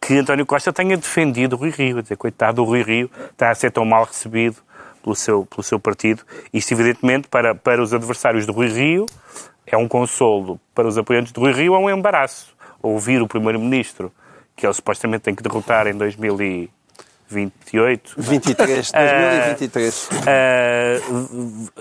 que 0.01 0.17
António 0.19 0.45
Costa 0.45 0.73
tenha 0.73 0.97
defendido 0.97 1.55
o 1.55 1.57
Rui 1.59 1.71
Rio. 1.71 2.03
Dizer, 2.03 2.17
coitado 2.17 2.57
do 2.57 2.65
Rui 2.65 2.83
Rio, 2.83 3.11
está 3.31 3.51
a 3.51 3.55
ser 3.55 3.71
tão 3.71 3.85
mal 3.85 4.05
recebido 4.05 4.57
pelo 5.05 5.15
seu, 5.15 5.47
pelo 5.47 5.63
seu 5.63 5.79
partido. 5.79 6.23
Isto, 6.53 6.73
evidentemente, 6.73 7.29
para, 7.29 7.55
para 7.55 7.81
os 7.81 7.95
adversários 7.95 8.45
do 8.45 8.53
Rui 8.53 8.69
Rio, 8.69 9.07
é 9.67 9.77
um 9.77 9.87
consolo. 9.87 10.59
Para 10.75 10.89
os 10.89 10.99
apoiantes 10.99 11.31
do 11.33 11.41
Rui 11.41 11.53
Rio, 11.53 11.75
é 11.75 11.79
um 11.79 11.89
embaraço. 11.91 12.55
Ouvir 12.83 13.23
o 13.23 13.29
Primeiro-Ministro, 13.29 14.11
que 14.61 14.67
ele 14.67 14.75
supostamente 14.75 15.23
tem 15.23 15.35
que 15.35 15.43
derrotar 15.43 15.87
em 15.87 15.95
2028, 15.95 18.15
23, 18.19 18.93
2023. 18.93 20.09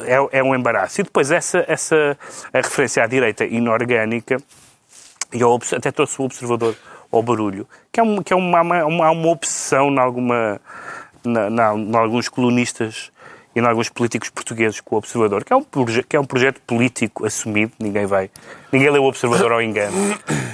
é, 0.06 0.40
é 0.40 0.44
um 0.44 0.56
embaraço. 0.56 1.02
E 1.02 1.04
depois 1.04 1.30
essa, 1.30 1.66
essa 1.68 2.18
a 2.54 2.58
referência 2.58 3.04
à 3.04 3.08
direita 3.08 3.44
inorgânica, 3.44 4.38
e 5.34 5.44
obs- 5.44 5.74
até 5.74 5.92
trouxe 5.92 6.22
o 6.22 6.26
observador 6.26 6.74
ao 7.12 7.22
barulho, 7.22 7.68
que 7.92 8.00
é, 8.00 8.04
um, 8.04 8.24
que 8.24 8.32
é 8.32 8.36
uma, 8.36 8.62
uma, 8.62 8.86
uma, 8.86 9.28
obsessão 9.28 9.90
em 9.90 10.00
alguma, 10.00 10.62
na, 11.24 11.50
na, 11.50 11.74
em 11.76 11.96
alguns 11.96 12.30
colunistas 12.30 13.12
e 13.56 13.60
em 13.60 13.66
alguns 13.66 13.90
políticos 13.90 14.30
portugueses 14.30 14.80
com 14.80 14.96
o 14.96 15.00
Observador, 15.00 15.44
que 15.44 15.52
é 15.52 15.56
um, 15.56 15.64
proje 15.64 16.04
que 16.04 16.16
é 16.16 16.20
um 16.20 16.26
projeto 16.26 16.62
político 16.62 17.26
assumido, 17.26 17.74
ninguém 17.80 18.06
vai, 18.06 18.30
ninguém 18.72 18.92
lê 18.92 19.00
o 19.00 19.06
Observador 19.06 19.52
ao 19.52 19.60
engano, 19.62 19.98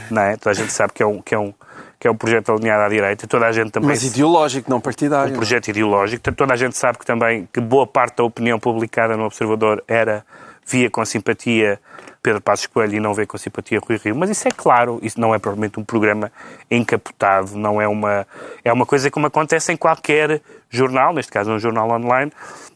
não 0.09 0.21
é? 0.21 0.37
Toda 0.37 0.51
a 0.51 0.53
gente 0.53 0.71
sabe 0.71 0.93
que 0.93 1.03
é 1.03 1.05
um, 1.05 1.21
que 1.21 1.35
é 1.35 1.39
um, 1.39 1.53
que 1.99 2.07
é 2.07 2.11
um 2.11 2.15
projeto 2.15 2.51
alinhado 2.51 2.83
à 2.83 2.89
direita, 2.89 3.27
toda 3.27 3.45
a 3.47 3.51
gente 3.51 3.71
também 3.71 3.89
Mas 3.89 4.03
ideológico, 4.03 4.69
não 4.69 4.79
partidário. 4.79 5.33
um 5.33 5.35
projeto 5.37 5.67
ideológico. 5.69 6.31
Toda 6.33 6.53
a 6.53 6.57
gente 6.57 6.77
sabe 6.77 6.97
que 6.97 7.05
também 7.05 7.47
que 7.51 7.59
boa 7.59 7.87
parte 7.87 8.17
da 8.17 8.23
opinião 8.23 8.59
publicada 8.59 9.15
no 9.15 9.25
Observador 9.25 9.83
era 9.87 10.25
via 10.65 10.89
com 10.89 11.05
simpatia 11.05 11.79
Pedro 12.21 12.41
Passos 12.41 12.65
Coelho 12.65 12.95
e 12.95 12.99
não 12.99 13.13
vê 13.13 13.25
com 13.25 13.37
simpatia 13.37 13.79
Rui 13.79 13.99
Rio. 14.03 14.15
Mas 14.15 14.31
isso 14.31 14.47
é 14.47 14.51
claro, 14.51 14.99
isso 15.03 15.19
não 15.19 15.35
é 15.35 15.37
provavelmente 15.37 15.79
um 15.79 15.83
programa 15.83 16.31
encapotado, 16.71 17.55
não 17.55 17.79
é 17.79 17.87
uma 17.87 18.25
é 18.63 18.73
uma 18.73 18.85
coisa 18.85 19.11
como 19.11 19.27
acontece 19.27 19.71
em 19.71 19.77
qualquer 19.77 20.41
jornal, 20.69 21.13
neste 21.13 21.31
caso 21.31 21.51
um 21.51 21.59
jornal 21.59 21.89
online, 21.91 22.31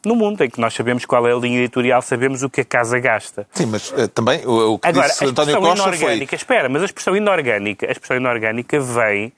no 0.05 0.15
mundo, 0.15 0.43
em 0.43 0.49
que 0.49 0.61
nós 0.61 0.73
sabemos 0.73 1.03
qual 1.05 1.27
é 1.27 1.33
a 1.33 1.35
linha 1.35 1.57
editorial, 1.59 2.01
sabemos 2.01 2.43
o 2.43 2.49
que 2.49 2.61
a 2.61 2.65
casa 2.65 2.99
gasta. 2.99 3.47
Sim, 3.53 3.65
mas 3.65 3.91
eh, 3.97 4.07
também 4.07 4.45
o, 4.45 4.73
o 4.73 4.79
que 4.79 4.87
Agora, 4.87 5.07
disse 5.07 5.25
a 5.25 5.27
António 5.27 5.59
Costa 5.59 5.83
foi... 5.83 5.97
inorgânica, 5.97 6.35
espera, 6.35 6.69
mas 6.69 6.81
a 6.83 6.85
expressão 6.85 7.15
inorgânica, 7.15 7.87
a 7.87 7.91
expressão 7.91 8.17
inorgânica 8.17 8.79
vem 8.79 9.33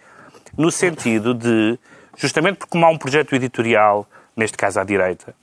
no 0.57 0.69
sentido 0.69 1.33
de, 1.33 1.79
justamente 2.17 2.57
porque 2.57 2.71
como 2.71 2.85
há 2.85 2.89
um 2.89 2.97
projeto 2.97 3.33
editorial 3.33 4.05
neste 4.36 4.57
caso 4.57 4.79
à 4.79 4.84
direita, 4.84 5.36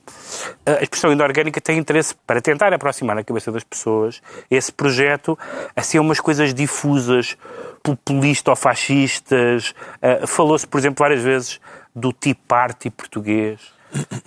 a 0.65 0.83
expressão 0.83 1.11
inorgânica 1.11 1.61
tem 1.61 1.77
interesse 1.77 2.15
para 2.25 2.41
tentar 2.41 2.73
aproximar 2.73 3.15
na 3.15 3.23
cabeça 3.23 3.51
das 3.51 3.63
pessoas 3.63 4.21
esse 4.49 4.71
projeto 4.71 5.37
a 5.75 5.81
ser 5.81 5.99
umas 5.99 6.19
coisas 6.19 6.53
difusas, 6.53 7.37
populistas 7.83 8.49
ou 8.49 8.55
fascistas. 8.55 9.73
Uh, 10.01 10.27
Falou-se, 10.27 10.67
por 10.67 10.79
exemplo, 10.79 11.03
várias 11.03 11.23
vezes 11.23 11.59
do 11.95 12.11
Tea 12.11 12.35
Party 12.47 12.89
português 12.89 13.79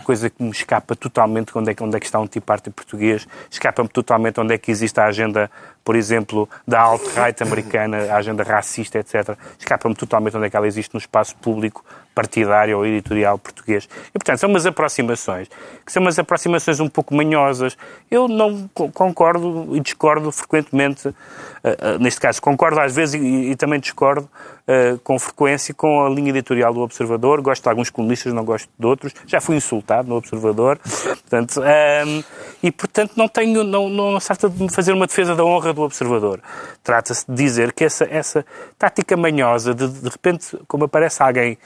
coisa 0.04 0.28
que 0.28 0.42
me 0.42 0.50
escapa 0.50 0.96
totalmente 0.96 1.56
onde 1.56 1.70
é, 1.70 1.76
onde 1.80 1.96
é 1.96 2.00
que 2.00 2.06
está 2.06 2.18
um 2.18 2.26
Tea 2.26 2.42
Party 2.42 2.70
português, 2.70 3.26
escapa-me 3.50 3.88
totalmente 3.88 4.40
onde 4.40 4.54
é 4.54 4.58
que 4.58 4.70
existe 4.70 4.98
a 5.00 5.06
agenda, 5.06 5.50
por 5.84 5.94
exemplo, 5.94 6.48
da 6.66 6.80
alt-right 6.80 7.42
americana, 7.42 8.12
a 8.12 8.16
agenda 8.16 8.42
racista, 8.42 8.98
etc. 8.98 9.36
Escapa-me 9.58 9.94
totalmente 9.94 10.36
onde 10.36 10.46
é 10.46 10.50
que 10.50 10.56
ela 10.56 10.66
existe 10.66 10.92
no 10.94 10.98
espaço 10.98 11.36
público 11.36 11.84
partidário 12.14 12.78
ou 12.78 12.86
editorial 12.86 13.38
português. 13.38 13.88
E, 14.10 14.12
portanto, 14.12 14.38
são 14.38 14.48
umas 14.48 14.66
aproximações, 14.66 15.48
que 15.84 15.92
são 15.92 16.02
umas 16.02 16.18
aproximações 16.18 16.80
um 16.80 16.88
pouco 16.88 17.14
manhosas. 17.14 17.76
Eu 18.10 18.28
não 18.28 18.68
concordo 18.68 19.76
e 19.76 19.80
discordo 19.80 20.30
frequentemente, 20.30 21.08
uh, 21.08 21.12
uh, 21.12 21.98
neste 21.98 22.20
caso, 22.20 22.40
concordo 22.40 22.80
às 22.80 22.94
vezes 22.94 23.20
e, 23.20 23.50
e 23.50 23.56
também 23.56 23.80
discordo 23.80 24.28
uh, 24.66 24.98
com 25.00 25.18
frequência 25.18 25.74
com 25.74 26.04
a 26.04 26.10
linha 26.10 26.30
editorial 26.30 26.72
do 26.72 26.80
Observador. 26.80 27.40
Gosto 27.40 27.62
de 27.62 27.68
alguns 27.68 27.90
comunistas, 27.90 28.32
não 28.32 28.44
gosto 28.44 28.68
de 28.78 28.86
outros. 28.86 29.14
Já 29.26 29.40
fui 29.40 29.56
insultado 29.56 30.08
no 30.08 30.16
Observador. 30.16 30.78
portanto, 30.78 31.60
um, 31.60 31.64
ehm, 31.64 32.24
e, 32.62 32.70
portanto, 32.70 33.12
não 33.16 33.28
tenho, 33.28 33.64
não, 33.64 33.88
não 33.88 34.20
se 34.20 34.26
trata 34.26 34.48
de 34.48 34.68
fazer 34.72 34.92
uma 34.92 35.06
defesa 35.06 35.34
da 35.34 35.44
honra 35.44 35.72
do 35.72 35.82
Observador. 35.82 36.40
Trata-se 36.82 37.24
de 37.26 37.34
dizer 37.34 37.72
que 37.72 37.84
essa, 37.84 38.04
essa 38.04 38.44
tática 38.78 39.16
manhosa 39.16 39.74
de, 39.74 39.88
de 39.88 40.08
repente, 40.08 40.58
como 40.68 40.84
aparece 40.84 41.22
alguém 41.22 41.58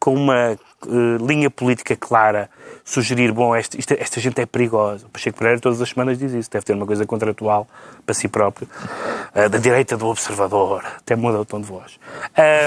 com 0.00 0.14
uma 0.14 0.58
uh, 0.86 1.26
linha 1.26 1.50
política 1.50 1.94
clara, 1.94 2.48
sugerir, 2.82 3.32
bom, 3.32 3.54
esta, 3.54 3.76
esta, 3.94 4.18
gente 4.18 4.40
é 4.40 4.46
perigosa. 4.46 5.06
O 5.06 5.10
Pacheco 5.10 5.38
Pereira 5.38 5.60
todas 5.60 5.80
as 5.80 5.90
semanas 5.90 6.18
diz 6.18 6.32
isso, 6.32 6.50
deve 6.50 6.64
ter 6.64 6.72
uma 6.72 6.86
coisa 6.86 7.04
contratual 7.04 7.68
para 8.06 8.14
si 8.14 8.26
próprio. 8.26 8.66
Uh, 9.34 9.48
da 9.50 9.58
direita 9.58 9.98
do 9.98 10.06
observador, 10.06 10.82
até 10.96 11.14
muda 11.14 11.38
o 11.38 11.44
tom 11.44 11.60
de 11.60 11.66
voz. 11.66 12.00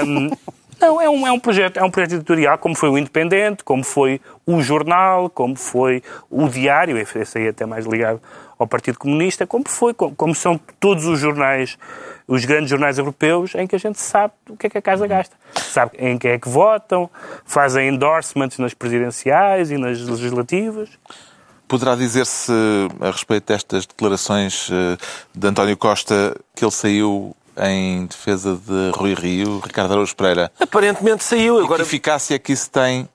Um, 0.06 0.30
não, 0.84 1.00
é 1.00 1.08
um, 1.08 1.26
é 1.26 1.32
um 1.32 1.40
projeto, 1.40 1.78
é 1.78 1.82
um 1.82 1.90
projeto 1.90 2.16
editorial, 2.16 2.58
como 2.58 2.74
foi 2.74 2.90
o 2.90 2.98
Independente, 2.98 3.64
como 3.64 3.82
foi 3.82 4.20
o 4.46 4.60
Jornal, 4.60 5.30
como 5.30 5.56
foi 5.56 6.02
o 6.30 6.46
Diário, 6.48 6.98
esse 6.98 7.38
aí 7.38 7.46
é 7.46 7.48
até 7.48 7.64
mais 7.64 7.86
ligado 7.86 8.20
ao 8.58 8.66
Partido 8.66 8.98
Comunista, 8.98 9.46
como 9.46 9.64
foi, 9.66 9.94
como, 9.94 10.14
como 10.14 10.34
são 10.34 10.60
todos 10.78 11.06
os 11.06 11.18
jornais 11.18 11.78
os 12.26 12.44
grandes 12.46 12.70
jornais 12.70 12.96
europeus 12.98 13.54
em 13.54 13.66
que 13.66 13.76
a 13.76 13.78
gente 13.78 14.00
sabe 14.00 14.32
o 14.48 14.56
que 14.56 14.66
é 14.66 14.70
que 14.70 14.78
a 14.78 14.82
casa 14.82 15.06
gasta. 15.06 15.36
Sabe 15.56 15.92
em 15.98 16.16
quem 16.16 16.30
é 16.30 16.38
que 16.38 16.48
votam, 16.48 17.10
fazem 17.44 17.88
endorsements 17.88 18.58
nas 18.58 18.72
presidenciais 18.72 19.70
e 19.70 19.76
nas 19.76 20.00
legislativas. 20.00 20.88
Poderá 21.68 21.94
dizer-se, 21.94 22.52
a 23.00 23.10
respeito 23.10 23.46
destas 23.52 23.84
declarações 23.84 24.70
eh, 24.70 24.96
de 25.34 25.46
António 25.46 25.76
Costa, 25.76 26.34
que 26.54 26.64
ele 26.64 26.72
saiu 26.72 27.36
em 27.58 28.06
defesa 28.06 28.56
de 28.56 28.90
Rui 28.96 29.14
Rio, 29.14 29.60
Ricardo 29.60 29.92
Araújo 29.92 30.14
Pereira? 30.16 30.50
Aparentemente 30.58 31.24
saiu. 31.24 31.58
Agora... 31.58 31.82
Que 31.82 31.88
eficácia 31.88 32.38
que 32.38 32.52
isso 32.52 32.70
tem 32.70 33.08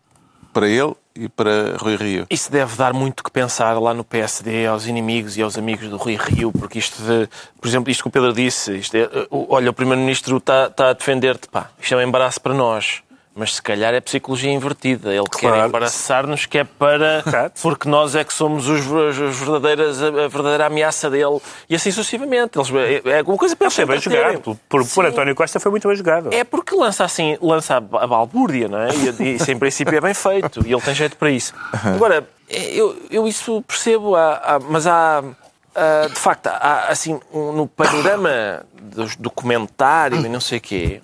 para 0.53 0.67
ele 0.67 0.93
e 1.15 1.27
para 1.27 1.77
Rui 1.77 1.95
Rio. 1.95 2.27
Isso 2.29 2.51
deve 2.51 2.75
dar 2.75 2.93
muito 2.93 3.23
que 3.23 3.31
pensar 3.31 3.79
lá 3.79 3.93
no 3.93 4.03
PSD, 4.03 4.65
aos 4.65 4.87
inimigos 4.87 5.37
e 5.37 5.41
aos 5.41 5.57
amigos 5.57 5.89
do 5.89 5.97
Rui 5.97 6.15
Rio, 6.15 6.51
porque 6.51 6.79
isto, 6.79 7.01
de, 7.01 7.29
por 7.59 7.67
exemplo, 7.67 7.91
isto 7.91 8.03
que 8.03 8.07
o 8.07 8.11
Pedro 8.11 8.33
disse, 8.33 8.77
isto 8.77 8.95
é, 8.95 9.09
olha, 9.29 9.69
o 9.69 9.73
Primeiro-Ministro 9.73 10.37
está, 10.37 10.67
está 10.67 10.89
a 10.89 10.93
defender-te, 10.93 11.47
pá, 11.49 11.69
isto 11.79 11.93
é 11.93 11.97
um 11.97 12.01
embaraço 12.01 12.39
para 12.39 12.53
nós. 12.53 13.01
Mas 13.39 13.55
se 13.55 13.61
calhar 13.61 13.93
é 13.93 14.01
psicologia 14.01 14.51
invertida. 14.51 15.13
Ele 15.13 15.23
claro. 15.31 15.55
quer 15.55 15.65
embaraçar-nos 15.65 16.45
que 16.45 16.57
é 16.57 16.65
para. 16.65 17.23
Porque 17.61 17.87
nós 17.87 18.13
é 18.13 18.25
que 18.25 18.33
somos 18.33 18.67
os, 18.67 18.85
os 18.85 19.37
verdadeiras, 19.37 20.03
a 20.03 20.27
verdadeira 20.27 20.65
ameaça 20.65 21.09
dele. 21.09 21.39
E 21.69 21.73
assim 21.73 21.89
sucessivamente. 21.89 22.59
Eles, 22.59 22.69
é, 23.05 23.19
é 23.19 23.21
uma 23.21 23.37
coisa 23.37 23.55
para 23.55 23.67
eles. 23.67 23.79
É 23.79 23.85
bem 23.85 24.01
jogado. 24.01 24.59
Por, 24.67 24.85
por 24.85 25.05
António 25.05 25.33
Costa 25.33 25.57
foi 25.57 25.71
muito 25.71 25.87
bem 25.87 25.95
jogado. 25.95 26.33
É 26.33 26.43
porque 26.43 26.75
lança 26.75 27.05
assim, 27.05 27.37
lança 27.41 27.77
a 27.77 28.07
balbúrdia, 28.07 28.67
não 28.67 28.79
é? 28.79 28.89
E, 29.21 29.35
isso 29.35 29.49
em 29.49 29.57
princípio 29.57 29.95
é 29.95 30.01
bem 30.01 30.13
feito. 30.13 30.61
E 30.67 30.73
ele 30.73 30.81
tem 30.81 30.93
jeito 30.93 31.15
para 31.15 31.31
isso. 31.31 31.53
Agora, 31.71 32.27
eu, 32.49 33.01
eu 33.09 33.25
isso 33.25 33.61
percebo, 33.61 34.17
há, 34.17 34.33
há, 34.35 34.59
mas 34.59 34.85
há. 34.85 35.23
Uh, 35.23 36.09
de 36.09 36.19
facto, 36.19 36.47
há, 36.47 36.87
assim, 36.89 37.17
um, 37.31 37.53
no 37.53 37.67
panorama 37.67 38.65
do, 38.81 39.05
do 39.17 39.29
comentário 39.29 40.25
e 40.25 40.27
não 40.27 40.41
sei 40.41 40.57
o 40.57 40.61
quê, 40.61 40.99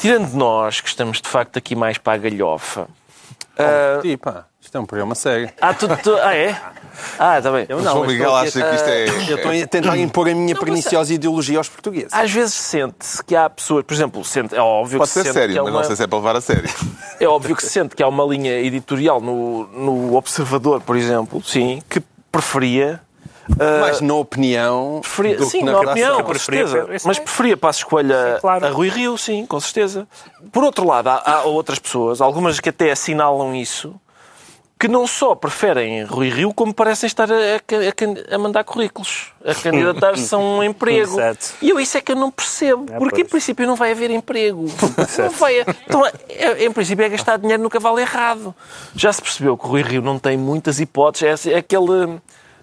tirando 0.00 0.32
nós, 0.32 0.80
que 0.80 0.88
estamos 0.88 1.20
de 1.20 1.28
facto 1.28 1.58
aqui 1.58 1.76
mais 1.76 1.98
para 1.98 2.14
a 2.14 2.16
galhofa. 2.16 2.88
Uh... 3.54 4.18
Pá, 4.18 4.46
isto 4.58 4.76
é 4.76 4.80
um 4.80 4.86
programa 4.86 5.14
sério. 5.14 5.50
Ah, 5.60 5.74
tu, 5.74 5.86
tu... 5.98 6.16
ah 6.16 6.34
é? 6.34 6.58
Ah, 7.18 7.38
está 7.38 7.52
bem. 7.52 7.66
Eu 7.68 7.82
não, 7.82 8.00
o 8.00 8.06
Miguel 8.06 8.34
acha 8.34 8.62
que 8.62 8.74
isto 8.74 8.88
é. 8.88 9.08
Eu 9.30 9.36
estou 9.36 9.52
a 9.52 9.66
tentar 9.66 9.96
impor 9.98 10.28
a 10.28 10.34
minha 10.34 10.54
não, 10.54 10.60
perniciosa 10.60 11.12
ideologia 11.12 11.58
aos 11.58 11.68
portugueses. 11.68 12.12
Às 12.12 12.30
vezes 12.30 12.54
sente-se 12.54 13.22
que 13.22 13.36
há 13.36 13.48
pessoas, 13.50 13.84
por 13.84 13.92
exemplo, 13.92 14.24
sente, 14.24 14.54
é 14.54 14.60
óbvio 14.60 14.98
Pode 14.98 15.10
que 15.10 15.14
ser 15.14 15.24
sente 15.24 15.34
sério, 15.34 15.52
que 15.52 15.58
há 15.58 15.62
mas 15.62 15.72
uma... 15.72 15.80
não 15.80 15.86
sei 15.86 15.96
se 15.96 16.02
é 16.02 16.06
para 16.06 16.18
levar 16.18 16.36
a 16.36 16.40
sério. 16.40 16.70
É 17.20 17.28
óbvio 17.28 17.54
que 17.54 17.62
se 17.62 17.68
sente 17.70 17.94
que 17.94 18.02
há 18.02 18.08
uma 18.08 18.24
linha 18.24 18.58
editorial 18.60 19.20
no, 19.20 19.66
no 19.66 20.16
Observador, 20.16 20.80
por 20.80 20.96
exemplo, 20.96 21.42
sim, 21.44 21.82
que 21.88 22.02
preferia 22.32 23.00
Uh, 23.52 23.80
mais 23.80 24.00
na 24.00 24.14
opinião. 24.14 25.00
Preferia, 25.02 25.42
sim, 25.44 25.62
na, 25.62 25.72
na 25.72 25.80
opinião, 25.80 26.22
com 26.22 26.34
certeza. 26.34 26.86
Mas 27.04 27.18
preferia 27.18 27.56
para 27.56 27.70
a 27.70 27.72
escolha 27.72 28.34
sim, 28.34 28.40
claro. 28.40 28.66
a 28.66 28.70
Rui 28.70 28.88
Rio, 28.88 29.16
sim, 29.18 29.46
com 29.46 29.60
certeza. 29.60 30.06
Por 30.52 30.64
outro 30.64 30.86
lado, 30.86 31.08
há, 31.08 31.22
há, 31.24 31.42
outras 31.42 31.78
pessoas, 31.78 32.20
algumas 32.20 32.60
que 32.60 32.68
até 32.68 32.90
assinalam 32.90 33.54
isso, 33.54 33.94
que 34.78 34.88
não 34.88 35.06
só 35.06 35.34
preferem 35.34 36.04
Rui 36.04 36.30
Rio, 36.30 36.54
como 36.54 36.72
parecem 36.72 37.06
estar 37.06 37.30
a, 37.30 37.34
a, 37.34 38.34
a 38.34 38.38
mandar 38.38 38.64
currículos, 38.64 39.26
a 39.44 39.54
candidatar-se 39.54 40.34
a 40.34 40.38
um 40.38 40.62
emprego. 40.64 41.20
Exato. 41.20 41.54
E 41.60 41.68
eu 41.68 41.78
isso 41.78 41.98
é 41.98 42.00
que 42.00 42.12
eu 42.12 42.16
não 42.16 42.30
percebo. 42.30 42.86
É, 42.90 42.98
porque, 42.98 43.16
pois. 43.16 43.26
em 43.26 43.30
princípio, 43.30 43.66
não 43.66 43.76
vai 43.76 43.92
haver 43.92 44.10
emprego. 44.10 44.64
não 45.18 45.30
vai, 45.30 45.60
então, 45.60 46.06
é, 46.06 46.64
em 46.64 46.72
princípio, 46.72 47.04
é 47.04 47.10
gastar 47.10 47.36
dinheiro 47.36 47.62
no 47.62 47.68
cavalo 47.68 47.98
errado. 47.98 48.54
Já 48.96 49.12
se 49.12 49.20
percebeu 49.20 49.54
que 49.58 49.66
o 49.66 49.68
Rui 49.68 49.82
Rio 49.82 50.00
não 50.00 50.18
tem 50.18 50.38
muitas 50.38 50.80
hipóteses. 50.80 51.46
É, 51.46 51.52
é 51.52 51.56
aquele 51.58 52.18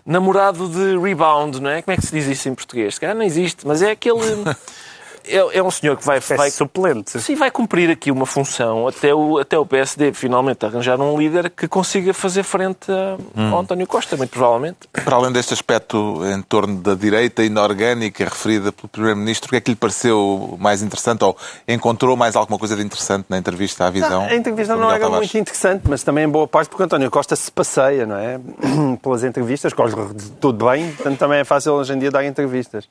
namorado 0.08 0.70
de 0.70 0.98
rebound, 0.98 1.62
não 1.62 1.70
é? 1.70 1.82
Como 1.82 1.94
é 1.94 1.98
que 1.98 2.06
se 2.06 2.14
diz 2.14 2.26
isso 2.26 2.48
em 2.48 2.56
português? 2.56 2.96
Se 2.96 3.14
não 3.14 3.22
existe, 3.22 3.68
mas 3.68 3.82
é 3.82 3.92
aquele. 3.92 4.18
É, 5.28 5.58
é, 5.58 5.64
um 5.64 5.72
senhor 5.72 5.98
que 5.98 6.06
vai, 6.06 6.20
vai 6.20 6.50
suplente. 6.52 7.20
Sim, 7.20 7.36
vai 7.36 7.52
cumprir 7.52 7.90
aqui 7.90 8.12
uma 8.12 8.26
função 8.26 8.88
até 8.88 9.14
o, 9.14 9.38
até 9.38 9.58
o 9.58 9.66
PSD 9.66 10.14
finalmente 10.14 10.66
arranjar 10.66 11.00
um 11.00 11.18
líder 11.18 11.50
que 11.50 11.68
consiga 11.68 12.14
fazer 12.14 12.44
frente 12.44 12.92
a, 12.92 13.18
hum. 13.36 13.54
ao 13.54 13.60
António 13.60 13.88
Costa, 13.88 14.16
muito 14.16 14.32
provavelmente. 14.32 14.78
Para 14.92 15.16
além 15.16 15.32
deste 15.32 15.54
aspecto 15.54 16.22
em 16.26 16.42
torno 16.42 16.82
da 16.82 16.96
direita 16.96 17.44
inorgânica 17.44 18.24
referida 18.24 18.72
pelo 18.72 18.88
Primeiro-Ministro, 18.88 19.48
o 19.48 19.50
que 19.52 19.56
é 19.58 19.62
que 19.62 19.72
lhe 19.72 19.76
pareceu 19.76 20.58
mais 20.60 20.82
interessante 20.82 21.24
ou 21.24 21.36
encontrou 21.68 22.16
mais 22.16 22.36
alguma 22.36 22.58
coisa 22.58 22.76
de 22.76 22.84
interessante 22.84 23.26
na 23.30 23.38
entrevista 23.38 23.86
à 23.86 23.90
visão? 23.90 24.22
Não, 24.22 24.30
a 24.30 24.36
entrevista 24.36 24.76
não 24.76 24.90
era 24.90 25.00
Tavares? 25.00 25.32
muito 25.32 25.38
interessante, 25.38 25.84
mas 25.88 26.04
também 26.04 26.26
em 26.26 26.30
boa 26.30 26.48
parte 26.48 26.70
porque 26.70 26.84
António 26.84 27.12
Costa 27.12 27.36
se 27.36 27.52
passeia, 27.52 28.06
não 28.06 28.18
é? 28.18 28.40
Pelas 29.02 29.24
entrevistas, 29.24 29.74
corre 29.74 29.94
tudo 30.40 30.66
bem, 30.66 30.92
portanto 30.92 31.18
também 31.18 31.40
é 31.40 31.44
fácil 31.44 31.74
hoje 31.74 31.94
em 31.94 32.00
dia 32.00 32.12
dar 32.12 32.24
entrevistas. 32.26 32.88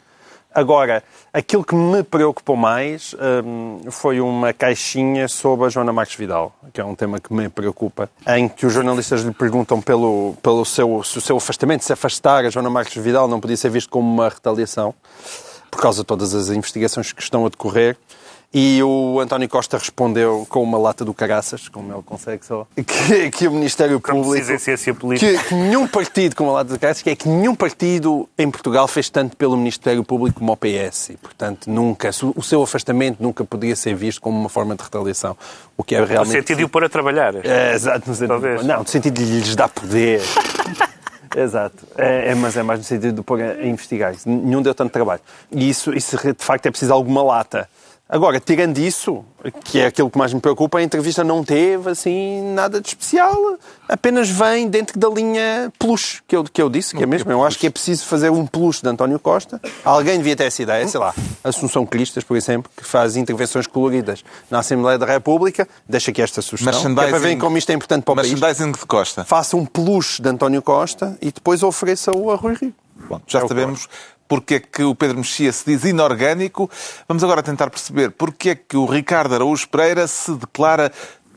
Agora, 0.56 1.04
aquilo 1.34 1.62
que 1.62 1.74
me 1.74 2.02
preocupou 2.02 2.56
mais 2.56 3.14
um, 3.44 3.90
foi 3.90 4.22
uma 4.22 4.54
caixinha 4.54 5.28
sobre 5.28 5.66
a 5.66 5.68
Joana 5.68 5.92
Marques 5.92 6.16
Vidal, 6.16 6.50
que 6.72 6.80
é 6.80 6.84
um 6.84 6.94
tema 6.94 7.20
que 7.20 7.30
me 7.30 7.46
preocupa, 7.50 8.08
em 8.26 8.48
que 8.48 8.64
os 8.64 8.72
jornalistas 8.72 9.20
lhe 9.20 9.34
perguntam 9.34 9.82
pelo, 9.82 10.34
pelo 10.42 10.64
seu, 10.64 11.02
se 11.04 11.18
o 11.18 11.20
seu 11.20 11.36
afastamento, 11.36 11.84
se 11.84 11.92
afastar 11.92 12.46
a 12.46 12.48
Joana 12.48 12.70
Marques 12.70 12.96
Vidal 12.96 13.28
não 13.28 13.38
podia 13.38 13.54
ser 13.54 13.68
visto 13.68 13.90
como 13.90 14.10
uma 14.10 14.30
retaliação, 14.30 14.94
por 15.70 15.78
causa 15.78 16.00
de 16.00 16.06
todas 16.06 16.34
as 16.34 16.48
investigações 16.48 17.12
que 17.12 17.20
estão 17.20 17.44
a 17.44 17.50
decorrer. 17.50 17.94
E 18.54 18.82
o 18.82 19.20
António 19.20 19.48
Costa 19.48 19.76
respondeu 19.76 20.46
com 20.48 20.62
uma 20.62 20.78
lata 20.78 21.04
do 21.04 21.12
caraças, 21.12 21.68
como 21.68 21.92
ele 21.92 22.02
consegue 22.02 22.46
só, 22.46 22.66
que, 22.74 23.30
que 23.30 23.48
o 23.48 23.50
Ministério 23.50 24.00
Público. 24.00 25.18
Que, 25.18 25.38
que 25.38 25.54
nenhum 25.54 25.86
partido 25.86 26.34
com 26.34 26.44
uma 26.44 26.52
lata 26.54 26.72
de 26.72 26.78
caraças, 26.78 27.02
que 27.02 27.10
é 27.10 27.16
que 27.16 27.28
nenhum 27.28 27.54
partido 27.54 28.28
em 28.38 28.50
Portugal 28.50 28.88
fez 28.88 29.10
tanto 29.10 29.36
pelo 29.36 29.56
Ministério 29.56 30.02
Público 30.02 30.38
como 30.38 30.52
o 30.52 30.56
PS. 30.56 31.10
E, 31.10 31.16
portanto, 31.16 31.68
nunca, 31.68 32.10
o 32.34 32.42
seu 32.42 32.62
afastamento 32.62 33.22
nunca 33.22 33.44
podia 33.44 33.76
ser 33.76 33.94
visto 33.94 34.20
como 34.20 34.38
uma 34.38 34.48
forma 34.48 34.74
de 34.74 34.82
retaliação. 34.82 35.36
O 35.76 35.84
que 35.84 35.94
é 35.94 36.04
realmente. 36.04 36.34
No 36.34 36.40
sentido 36.40 36.58
de 36.58 36.64
o 36.64 36.68
pôr 36.68 36.84
a 36.84 36.88
trabalhar. 36.88 37.34
É, 37.44 37.74
exato, 37.74 38.08
no 38.08 38.14
sentido, 38.14 38.64
não, 38.64 38.78
no 38.80 38.88
sentido 38.88 39.14
de 39.14 39.24
lhes 39.24 39.54
dar 39.54 39.68
poder. 39.68 40.22
Exato, 41.36 41.86
é, 41.98 42.30
é, 42.30 42.34
mas 42.34 42.56
é 42.56 42.62
mais 42.62 42.80
no 42.80 42.84
sentido 42.84 43.16
de 43.16 43.22
pôr 43.22 43.42
a 43.42 43.66
investigar. 43.66 44.14
Nenhum 44.24 44.62
deu 44.62 44.74
tanto 44.74 44.90
trabalho. 44.90 45.20
E 45.52 45.68
isso, 45.68 45.92
isso, 45.92 46.16
de 46.16 46.42
facto, 46.42 46.64
é 46.64 46.70
preciso 46.70 46.94
alguma 46.94 47.22
lata 47.22 47.68
Agora, 48.08 48.38
tirando 48.38 48.78
isso, 48.78 49.24
que 49.64 49.80
é 49.80 49.86
aquilo 49.86 50.08
que 50.08 50.16
mais 50.16 50.32
me 50.32 50.40
preocupa, 50.40 50.78
a 50.78 50.82
entrevista 50.82 51.24
não 51.24 51.42
teve 51.42 51.90
assim 51.90 52.40
nada 52.54 52.80
de 52.80 52.86
especial. 52.86 53.34
Apenas 53.88 54.30
vem 54.30 54.68
dentro 54.68 54.96
da 54.96 55.08
linha 55.08 55.72
plus, 55.76 56.22
que 56.28 56.36
eu, 56.36 56.44
que 56.44 56.62
eu 56.62 56.70
disse, 56.70 56.96
que 56.96 57.02
é 57.02 57.06
mesmo. 57.06 57.32
Eu 57.32 57.44
acho 57.44 57.58
que 57.58 57.66
é 57.66 57.70
preciso 57.70 58.04
fazer 58.06 58.30
um 58.30 58.46
plus 58.46 58.80
de 58.80 58.88
António 58.88 59.18
Costa. 59.18 59.60
Alguém 59.84 60.18
devia 60.18 60.36
ter 60.36 60.44
essa 60.44 60.62
ideia, 60.62 60.86
sei 60.86 61.00
lá, 61.00 61.12
Assunção 61.42 61.84
Cristas, 61.84 62.22
por 62.22 62.36
exemplo, 62.36 62.70
que 62.76 62.84
faz 62.84 63.16
intervenções 63.16 63.66
coloridas 63.66 64.24
na 64.48 64.60
Assembleia 64.60 64.98
da 64.98 65.06
República. 65.06 65.66
Deixa 65.88 66.12
aqui 66.12 66.22
esta 66.22 66.40
sugestão. 66.40 66.94
Que 66.94 67.00
é 67.00 67.08
para 67.08 67.18
verem 67.18 67.38
como 67.38 67.58
isto 67.58 67.70
é 67.70 67.74
importante 67.74 68.04
para 68.04 68.12
o 68.12 68.16
país. 68.16 68.32
De 68.32 68.86
Costa. 68.86 69.24
Faça 69.24 69.56
um 69.56 69.66
plus 69.66 70.20
de 70.20 70.28
António 70.28 70.62
Costa 70.62 71.18
e 71.20 71.32
depois 71.32 71.64
ofereça-o 71.64 72.30
a 72.30 72.36
Rui 72.36 72.54
Rio. 72.54 72.74
Bom, 73.08 73.20
já 73.26 73.40
É 73.40 73.48
sabemos 73.48 73.88
porque 74.28 74.54
é 74.56 74.60
que 74.60 74.82
o 74.82 74.94
Pedro 74.94 75.18
Mexia 75.18 75.52
se 75.52 75.64
diz 75.66 75.84
inorgânico. 75.84 76.70
Vamos 77.08 77.22
agora 77.22 77.42
tentar 77.42 77.70
perceber 77.70 78.10
porque 78.10 78.50
é 78.50 78.54
que 78.54 78.76
o 78.76 78.86
Ricardo 78.86 79.34
Araújo 79.34 79.68
Pereira 79.68 80.06
se 80.06 80.32
declara 80.34 80.92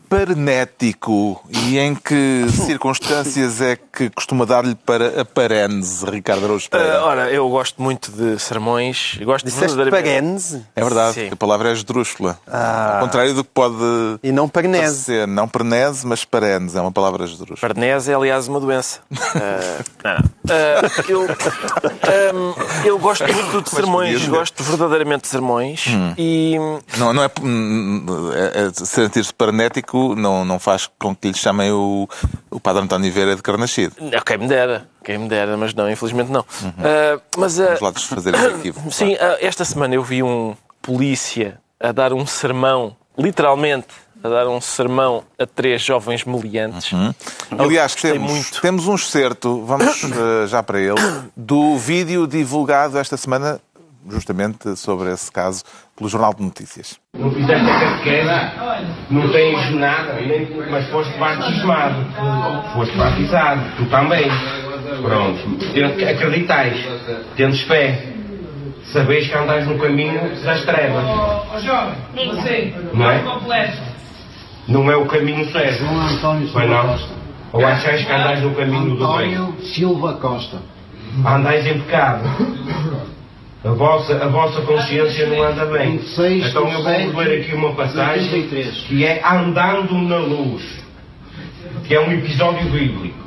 pernético 0.10 1.42
e 1.50 1.78
em 1.78 1.94
que 1.96 2.46
circunstâncias 2.52 3.62
é 3.62 3.76
que 3.78 4.10
costuma 4.10 4.46
dar-lhe 4.46 4.76
para 4.76 5.22
a 5.22 5.26
parense, 5.26 6.04
Ricardo 6.06 6.46
Araújo 6.46 6.68
Ah, 6.68 6.78
Pereira? 6.78 7.04
ora, 7.04 7.30
eu 7.32 7.48
gosto 7.50 7.82
muito 7.82 8.12
de 8.12 8.40
sermões. 8.40 9.18
Eu 9.20 9.26
Gosto 9.26 9.46
Disseste 9.46 9.76
verdadeiramente- 9.76 10.42
parense 10.44 10.66
É 10.76 10.84
verdade, 10.84 11.14
Sim. 11.14 11.30
a 11.32 11.36
palavra 11.36 11.70
é 11.70 11.74
esdrúxula. 11.74 12.40
Ah. 12.48 12.96
Ao 12.96 13.02
contrário 13.06 13.34
do 13.34 13.44
que 13.44 13.50
pode 13.54 13.76
e 14.24 14.32
não 14.32 14.50
parnese. 14.50 15.06
parecer. 15.06 15.28
Não 15.28 15.48
pernese, 15.48 16.06
mas 16.08 16.26
parense. 16.26 16.78
É 16.78 16.82
uma 16.82 16.92
palavra 16.92 17.26
esdrúxula. 17.26 17.58
Parnese 17.60 18.12
é, 18.12 18.16
aliás, 18.16 18.48
uma 18.48 18.60
doença. 18.60 19.00
Ah, 19.40 19.84
não, 20.04 20.14
não. 20.16 20.30
Ah, 20.50 21.04
eu, 21.08 21.22
ahm, 21.24 22.86
eu 22.86 22.98
gosto 23.00 23.24
muito 23.32 23.62
de 23.62 23.70
sermões, 23.70 24.22
ser. 24.22 24.30
gosto 24.30 24.64
verdadeiramente 24.64 25.22
de 25.24 25.28
sermões 25.28 25.86
e 26.18 26.56
Não, 26.98 27.14
não 27.14 27.24
é, 27.24 27.30
hum, 27.42 28.06
é- 28.34 28.68
é 28.68 28.86
sentir-se 28.86 29.34
não, 30.16 30.44
não 30.46 30.60
faz 30.60 30.90
com 31.00 31.16
que 31.16 31.30
lhe 31.30 31.38
chamem 31.38 31.72
o, 31.72 32.08
o 32.50 32.60
Padre 32.60 32.84
António 32.84 33.12
Vieira 33.12 33.36
de 33.36 33.42
Carnascido. 33.42 33.96
Quem 34.26 34.38
me 34.38 34.48
dera, 34.48 34.88
quem 35.04 35.18
me 35.18 35.28
dera, 35.28 35.58
mas 35.58 35.74
não, 35.74 35.90
infelizmente 35.90 36.32
não. 36.32 36.46
Ah, 36.78 37.20
mas, 37.38 37.60
ah, 37.60 37.66
Vamos 37.66 37.82
lá 37.82 37.92
desfazer 37.92 38.36
esse 38.36 38.46
equívoco. 38.48 38.92
sim, 38.92 39.16
ah, 39.20 39.38
esta 39.40 39.66
semana 39.66 39.96
eu 39.96 40.04
vi 40.04 40.24
um 40.24 40.56
polícia 40.82 41.60
a 41.80 41.92
dar 41.92 42.14
um 42.14 42.26
sermão, 42.26 42.96
literalmente, 43.18 43.88
a 44.24 44.28
dar 44.28 44.48
um 44.48 44.60
sermão 44.60 45.24
a 45.38 45.46
três 45.46 45.82
jovens 45.82 46.26
meliantes. 46.26 46.92
Aliás, 47.58 47.94
gostei 47.94 48.14
temos, 48.14 48.32
muito. 48.32 48.62
temos 48.62 48.88
um 48.88 48.96
excerto, 48.96 49.64
vamos 49.66 50.04
eh, 50.04 50.48
já 50.48 50.62
para 50.62 50.80
ele, 50.80 51.00
do 51.36 51.78
vídeo 51.78 52.28
divulgado 52.28 52.98
esta 52.98 53.16
semana, 53.16 53.62
justamente 54.10 54.76
sobre 54.76 55.12
esse 55.14 55.32
caso, 55.32 55.64
pelo 56.00 56.10
Jornal 56.10 56.34
de 56.34 56.42
Notícias. 56.44 56.98
Não 57.14 57.30
fizeste 57.30 57.70
a 57.70 57.80
catequese, 57.80 58.30
não 59.12 59.28
tens 59.30 59.72
nada, 59.76 60.14
nem- 60.14 60.48
mas 60.72 60.88
foste 60.90 61.14
batismado. 61.20 61.96
Foste 62.74 62.98
batizado, 62.98 63.62
tu 63.78 63.86
também. 63.88 64.24
Pronto. 65.02 65.40
Acreditais, 66.10 66.78
tens 67.36 67.62
fé. 67.64 68.14
Sabeis 68.94 69.28
que 69.28 69.36
andais 69.36 69.68
no 69.68 69.78
caminho 69.78 70.20
das 70.44 70.64
trevas. 70.64 71.04
Ó 71.06 71.60
jovem, 71.60 71.96
você, 72.34 72.74
Não 72.94 73.12
é? 73.12 73.20
complexo. 73.20 73.82
Não 74.68 74.90
é 74.92 74.96
o 74.96 75.06
caminho 75.06 75.52
certo. 75.52 75.80
João 75.80 76.02
António 76.08 76.48
Silva 76.48 76.66
não? 76.66 76.88
Costa. 76.88 77.10
Ou 77.54 77.66
achais 77.66 78.06
que 78.06 78.12
andais 78.12 78.42
no 78.42 78.56
caminho 78.56 78.96
do 78.96 79.08
bem? 79.18 79.36
António 79.36 79.56
Silva 79.62 80.14
Costa. 80.14 80.58
Andais 81.26 81.68
em 81.68 81.80
pecado. 81.82 82.24
A 83.64 83.72
vossa, 83.72 84.16
a 84.24 84.28
vossa 84.30 84.62
consciência 84.62 85.28
não 85.28 85.44
anda 85.44 85.66
bem. 85.66 85.98
26 85.98 86.48
Então 86.48 86.72
eu 86.72 86.82
vou 87.12 87.22
ler 87.22 87.42
aqui 87.42 87.54
uma 87.54 87.76
passagem 87.76 88.24
83. 88.24 88.76
que 88.88 89.06
é 89.06 89.22
Andando 89.26 89.96
na 89.96 90.18
Luz, 90.18 90.64
que 91.86 91.94
é 91.94 92.00
um 92.00 92.12
episódio 92.12 92.70
bíblico. 92.70 93.18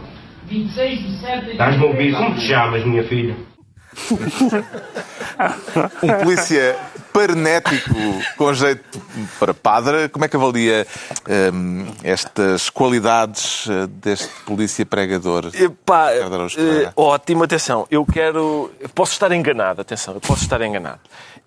26 0.46 0.98
de 1.02 1.16
7 1.18 1.44
de 1.44 1.50
Estás-me 1.52 1.84
a 1.84 1.86
ouvir? 1.86 2.14
Como 2.14 2.34
te 2.34 2.40
chamas, 2.46 2.84
minha 2.84 3.04
filha? 3.04 3.36
Um 6.02 6.08
polícia 6.22 6.76
parético 7.12 7.94
com 8.36 8.54
jeito 8.54 9.00
para 9.38 9.52
padre. 9.52 10.08
Como 10.08 10.24
é 10.24 10.28
que 10.28 10.36
avalia 10.36 10.86
hum, 11.52 11.86
estas 12.02 12.70
qualidades 12.70 13.66
eh, 13.68 13.86
deste 13.86 14.28
polícia 14.46 14.84
pregador? 14.86 15.50
Epá, 15.54 16.12
eh, 16.12 16.92
ótimo, 16.96 17.44
atenção. 17.44 17.86
Eu 17.90 18.04
quero. 18.04 18.70
Posso 18.94 19.12
estar 19.12 19.30
enganado, 19.32 19.80
atenção, 19.80 20.14
eu 20.14 20.20
posso 20.20 20.42
estar 20.42 20.60
enganado. 20.62 21.00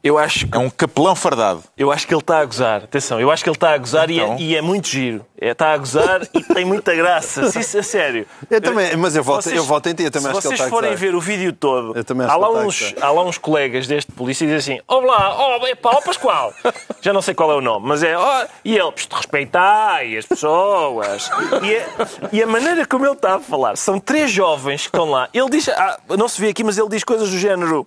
Eu 0.05 0.19
acho 0.19 0.45
que 0.47 0.55
É 0.55 0.59
um 0.59 0.69
capelão 0.69 1.15
fardado. 1.15 1.63
Eu 1.75 1.91
acho 1.91 2.05
que 2.07 2.13
ele 2.13 2.21
está 2.21 2.37
a 2.39 2.45
gozar. 2.45 2.83
Atenção, 2.83 3.19
eu 3.19 3.31
acho 3.31 3.43
que 3.43 3.49
ele 3.49 3.55
está 3.57 3.73
a 3.73 3.77
gozar 3.77 4.09
e, 4.11 4.19
Então? 4.19 4.33
é, 4.35 4.39
e 4.39 4.55
é 4.55 4.61
muito 4.61 4.87
giro. 4.87 5.25
É, 5.41 5.49
está 5.49 5.73
a 5.73 5.77
gozar 5.77 6.21
e 6.33 6.43
tem 6.43 6.63
muita 6.63 6.93
graça. 6.95 7.49
Sim, 7.51 7.79
a 7.79 7.83
sério. 7.83 8.25
Eu 8.49 8.61
também, 8.61 8.95
mas 8.95 9.15
eu 9.15 9.23
voto, 9.23 9.41
Vocês- 9.43 9.55
eu 9.57 9.63
voto 9.63 9.89
em 9.89 9.93
ti, 9.95 10.03
eu 10.03 10.11
também 10.11 10.31
se 10.31 10.37
acho 10.37 10.41
que 10.41 10.47
ele 10.47 10.57
vocês 10.57 10.59
está 10.59 10.65
a 10.67 10.69
forem 10.69 10.91
gozar. 10.91 11.07
ver 11.09 11.15
o 11.15 11.19
vídeo 11.19 11.51
todo, 11.53 11.97
Eu 11.97 12.03
também 12.03 12.27
há 12.27 12.35
lá, 12.35 12.49
uns, 12.51 12.93
há 13.01 13.11
lá 13.11 13.23
uns 13.23 13.37
colegas 13.39 13.87
deste 13.87 14.11
polícia 14.11 14.45
e 14.45 14.47
dizem 14.47 14.75
assim: 14.77 14.83
Ó 14.87 14.99
lá, 14.99 15.35
ó, 15.37 15.67
epá, 15.67 15.89
ó 15.95 16.01
Pascoal. 16.01 16.53
Já 17.01 17.11
não 17.11 17.21
sei 17.21 17.33
qual 17.33 17.51
é 17.51 17.55
o 17.55 17.61
nome, 17.61 17.87
mas 17.87 18.03
é. 18.03 18.15
ó, 18.15 18.45
e 18.63 18.77
ele, 18.77 18.91
"Psh, 18.91 19.07
respeitai 19.11 20.15
as 20.17 20.25
pessoas. 20.25 21.29
E 21.63 21.75
a, 21.75 22.27
e 22.31 22.43
a 22.43 22.47
maneira 22.47 22.85
como 22.85 23.05
ele 23.05 23.13
está 23.15 23.35
a 23.35 23.39
falar, 23.39 23.75
são 23.75 23.99
três 23.99 24.29
jovens 24.31 24.81
que 24.81 24.87
estão 24.87 25.09
lá. 25.09 25.27
Ele 25.33 25.49
diz, 25.49 25.67
ah, 25.69 25.97
não 26.17 26.27
se 26.27 26.39
vê 26.39 26.49
aqui, 26.49 26.63
mas 26.63 26.77
ele 26.77 26.89
diz 26.89 27.03
coisas 27.03 27.29
do 27.29 27.37
género: 27.37 27.85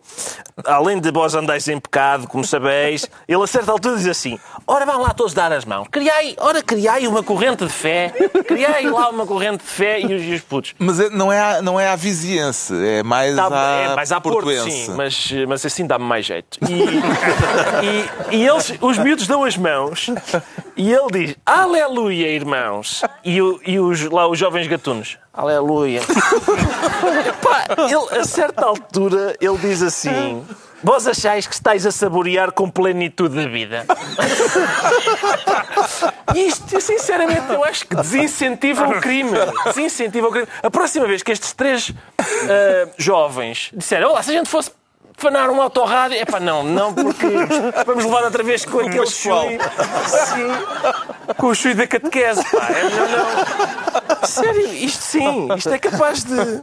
além 0.64 0.98
de 1.00 1.10
vós 1.12 1.34
andais 1.34 1.66
em 1.68 1.78
pecado, 1.78 2.07
como 2.28 2.44
sabeis, 2.44 3.09
ele 3.26 3.42
a 3.42 3.46
certa 3.46 3.72
altura 3.72 3.96
diz 3.96 4.06
assim: 4.06 4.38
ora 4.66 4.86
vão 4.86 5.00
lá 5.02 5.11
todos 5.11 5.34
dar 5.34 5.52
as 5.52 5.64
mãos. 5.64 5.86
Criai, 5.90 6.34
ora 6.38 6.62
criai 6.62 7.06
uma 7.06 7.22
corrente 7.22 7.64
de 7.64 7.72
fé. 7.72 8.12
Criai 8.46 8.88
lá 8.88 9.11
uma 9.11 9.26
corrente 9.26 9.64
de 9.64 9.70
fé 9.70 10.00
e 10.00 10.14
os, 10.14 10.22
e 10.22 10.34
os 10.34 10.40
putos. 10.42 10.74
Mas 10.78 11.00
é- 11.00 11.11
não 11.11 11.32
é, 11.32 11.61
não 11.62 11.78
é 11.78 11.88
a 11.88 11.96
viziense, 11.96 12.74
é 12.74 13.02
mais 13.02 13.34
Tá, 13.36 13.48
a 13.50 13.80
é 13.80 13.94
mais 13.94 14.12
à 14.12 14.20
Porto, 14.20 14.48
sim, 14.62 14.94
mas, 14.96 15.30
mas 15.46 15.64
assim 15.64 15.86
dá-me 15.86 16.04
mais 16.04 16.26
jeito. 16.26 16.59
E, 16.68 18.32
e, 18.32 18.36
e 18.36 18.46
eles, 18.46 18.74
os 18.80 18.98
miúdos 18.98 19.26
dão 19.26 19.44
as 19.44 19.56
mãos 19.56 20.11
e 20.76 20.92
ele 20.92 21.06
diz 21.12 21.36
Aleluia, 21.44 22.28
irmãos. 22.28 23.02
E, 23.24 23.36
e 23.66 23.78
os, 23.80 24.02
lá 24.11 24.26
os 24.28 24.38
jovens 24.38 24.66
gatunos 24.66 25.18
Aleluia. 25.32 26.00
Epá, 27.28 27.64
ele, 27.78 28.20
a 28.20 28.24
certa 28.24 28.66
altura 28.66 29.36
ele 29.40 29.56
diz 29.59 29.82
assim 29.82 30.44
Vós 30.83 31.07
achais 31.07 31.47
que 31.47 31.55
estáis 31.55 31.85
a 31.85 31.91
saborear 31.91 32.53
com 32.53 32.70
plenitude 32.70 33.35
da 33.35 33.49
vida? 33.49 33.85
Isto, 36.35 36.81
sinceramente, 36.81 37.53
eu 37.53 37.64
acho 37.64 37.87
que 37.87 37.97
desincentiva 37.97 38.87
o 38.87 39.01
crime. 39.01 39.33
Desincentiva 39.66 40.29
o 40.29 40.31
crime. 40.31 40.47
A 40.62 40.70
próxima 40.70 41.07
vez 41.07 41.22
que 41.22 41.33
estes 41.33 41.53
três 41.53 41.93
ah, 42.18 42.89
jovens 42.97 43.70
disseram, 43.74 44.11
olá, 44.11 44.22
se 44.22 44.31
a 44.31 44.35
gente 44.35 44.49
fosse 44.49 44.70
fanar 45.18 45.50
um 45.50 45.60
autorrádio, 45.60 46.16
é 46.16 46.24
pá, 46.24 46.40
não, 46.40 46.62
não, 46.62 46.94
porque 46.94 47.26
vamos 47.84 48.04
levar 48.04 48.24
outra 48.24 48.42
vez 48.42 48.64
com 48.64 48.78
aquele 48.80 49.06
chui. 49.06 49.58
Sim, 50.06 51.34
com 51.36 51.48
o 51.48 51.54
chui 51.54 51.74
da 51.74 51.86
catequese, 51.86 52.42
pá. 52.50 52.66
É, 52.70 52.82
não, 52.84 53.08
não. 54.20 54.26
Sério, 54.26 54.66
isto 54.74 55.02
sim, 55.02 55.48
isto 55.56 55.70
é 55.70 55.78
capaz 55.78 56.24
de. 56.24 56.62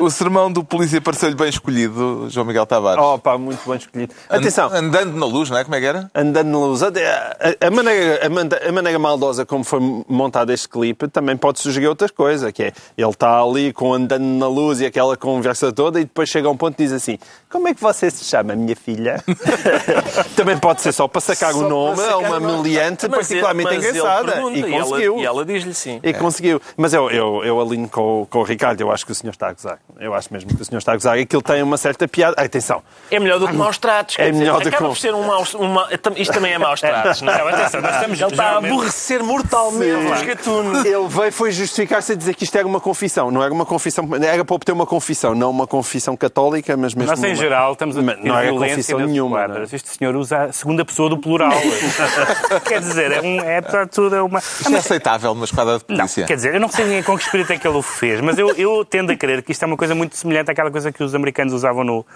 O 0.00 0.10
sermão 0.10 0.50
do 0.50 0.62
polícia 0.64 1.00
pareceu-lhe 1.00 1.34
bem 1.34 1.48
escolhido, 1.48 2.26
João 2.30 2.46
Miguel 2.46 2.66
Tavares. 2.66 3.02
Oh, 3.02 3.18
pá, 3.18 3.36
muito 3.38 3.66
bem 3.68 3.78
escolhido. 3.78 4.14
Atenção, 4.28 4.68
And- 4.68 4.84
Andando 4.84 5.16
na 5.16 5.26
luz, 5.26 5.50
não 5.50 5.58
é? 5.58 5.64
Como 5.64 5.74
é 5.76 5.80
que 5.80 5.86
era? 5.86 6.10
andando 6.14 6.48
na 6.48 6.58
luz. 6.58 6.82
A, 6.82 6.88
a- 6.88 7.66
a 7.66 7.70
maneira, 7.70 8.20
a, 8.22 8.68
a 8.68 8.72
maneira 8.72 8.98
maldosa 8.98 9.44
como 9.46 9.64
foi 9.64 9.80
montado 10.08 10.52
este 10.52 10.68
clipe 10.68 11.08
também 11.08 11.36
pode 11.36 11.58
sugerir 11.60 11.88
outras 11.88 12.10
coisas, 12.10 12.50
que 12.52 12.62
é 12.64 12.72
ele 12.96 13.10
está 13.10 13.40
ali 13.40 13.72
com 13.72 13.92
andando 13.94 14.24
na 14.24 14.46
luz 14.48 14.80
e 14.80 14.86
aquela 14.86 15.16
conversa 15.16 15.72
toda 15.72 16.00
e 16.00 16.04
depois 16.04 16.28
chega 16.28 16.46
a 16.48 16.50
um 16.50 16.56
ponto 16.56 16.74
e 16.80 16.84
diz 16.84 16.92
assim 16.92 17.18
como 17.50 17.68
é 17.68 17.74
que 17.74 17.80
você 17.84 18.10
se 18.10 18.24
chama, 18.24 18.54
minha 18.56 18.74
filha? 18.74 19.22
também 20.36 20.58
pode 20.58 20.80
ser 20.80 20.92
só 20.92 21.06
para 21.06 21.20
sacar 21.20 21.52
Só 21.52 21.58
o 21.58 21.68
nome 21.68 22.02
a 22.02 22.16
uma 22.18 22.40
meliante 22.40 23.06
Mas 23.08 23.30
ele- 23.30 23.40
particularmente 23.40 23.76
mas 23.76 23.84
engraçada. 23.96 24.32
pergunta 24.32 24.58
E 24.58 24.74
ela- 24.74 24.82
conseguiu. 24.84 25.18
E 25.18 25.24
ela 25.26 25.44
diz-lhe 25.44 25.74
sim. 25.74 26.00
E 26.02 26.12
conseguiu. 26.14 26.60
Mas 26.76 26.92
eu, 26.94 27.10
eu, 27.10 27.44
eu 27.44 27.60
alinho 27.60 27.88
com, 27.88 28.22
o- 28.22 28.26
com 28.26 28.38
o 28.38 28.42
Ricardo, 28.42 28.80
eu 28.80 28.90
acho 28.90 29.04
que 29.04 29.12
o 29.12 29.14
senhor 29.14 29.32
está 29.32 29.48
a 29.48 29.52
gozar. 29.52 29.78
Eu 30.00 30.14
acho 30.14 30.32
mesmo 30.32 30.54
que 30.54 30.62
o 30.62 30.64
senhor 30.64 30.78
está 30.78 30.92
a 30.92 30.96
gozar 30.96 31.18
e 31.18 31.26
que 31.26 31.36
ele 31.36 31.42
tem 31.42 31.62
uma 31.62 31.76
certa 31.76 32.08
piada. 32.08 32.34
Ah, 32.38 32.44
Atenção, 32.44 32.82
É 33.10 33.18
melhor 33.18 33.38
do 33.38 33.48
que 33.48 33.54
maus 33.54 33.78
tratos. 33.78 34.14
É 34.18 34.24
quer 34.24 34.30
dizer, 34.30 34.38
melhor 34.44 34.60
do 34.62 34.68
acaba 34.68 34.84
que- 34.84 34.88
por 34.94 34.96
ser 34.96 35.14
um 35.14 35.26
maus, 35.26 35.54
uma, 35.54 35.88
isto 36.16 36.32
também 36.32 36.52
é 36.52 36.58
maus 36.58 36.80
tratos. 36.80 37.20
Não, 37.22 37.32
atenção, 37.48 37.80
nós 37.80 37.94
estamos 37.96 38.20
Ele 38.20 38.30
está 38.30 38.44
a 38.52 38.56
aborrecer 38.58 39.22
mortalmente 39.22 40.12
os 40.12 40.22
gatunos. 40.22 40.84
Ele 40.84 41.08
veio 41.08 41.32
foi 41.32 41.50
justificar-se 41.52 42.12
a 42.12 42.14
dizer 42.14 42.34
que 42.34 42.44
isto 42.44 42.56
era 42.56 42.66
uma 42.66 42.80
confissão. 42.80 43.30
Não 43.30 43.42
era 43.42 43.52
uma 43.52 43.66
confissão, 43.66 44.08
era 44.22 44.44
para 44.44 44.54
obter 44.54 44.72
uma 44.72 44.86
confissão, 44.86 45.34
não 45.34 45.50
uma 45.50 45.66
confissão 45.66 46.16
católica, 46.16 46.76
mas 46.76 46.94
mesmo. 46.94 47.10
Nós, 47.10 47.22
em 47.22 47.26
uma- 47.28 47.34
geral, 47.34 47.73
estamos 47.74 47.96
a 47.96 48.02
Mas 48.02 48.18
não 48.22 48.40
violência 48.40 48.96
nas 48.98 49.08
nenhuma. 49.10 49.36
esquadras. 49.42 49.70
não 49.70 49.74
é? 49.74 49.76
Este 49.76 49.88
senhor 49.98 50.16
usa 50.16 50.42
a 50.44 50.52
segunda 50.52 50.84
pessoa 50.84 51.08
do 51.10 51.18
plural. 51.18 51.52
Quer 52.66 52.80
dizer, 52.80 53.12
é, 53.12 53.20
um, 53.20 53.40
é 53.40 53.60
tudo 53.86 54.24
uma... 54.24 54.38
Isto 54.38 54.74
é 54.74 54.78
aceitável 54.78 55.34
numa 55.34 55.44
esquadra 55.44 55.78
de 55.78 55.84
Não, 55.88 55.96
polícia. 55.98 56.24
quer 56.26 56.36
dizer, 56.36 56.54
eu 56.54 56.60
não 56.60 56.68
sei 56.68 57.02
com 57.02 57.16
que 57.16 57.24
espírito 57.24 57.52
é 57.52 57.58
que 57.58 57.66
ele 57.66 57.76
o 57.76 57.82
fez, 57.82 58.20
mas 58.20 58.38
eu, 58.38 58.50
eu 58.56 58.84
tendo 58.84 59.12
a 59.12 59.16
crer 59.16 59.42
que 59.42 59.52
isto 59.52 59.62
é 59.62 59.66
uma 59.66 59.76
coisa 59.76 59.94
muito 59.94 60.16
semelhante 60.16 60.50
àquela 60.50 60.70
coisa 60.70 60.90
que 60.92 61.02
os 61.02 61.14
americanos 61.14 61.52
usavam 61.52 61.84
no, 61.84 62.06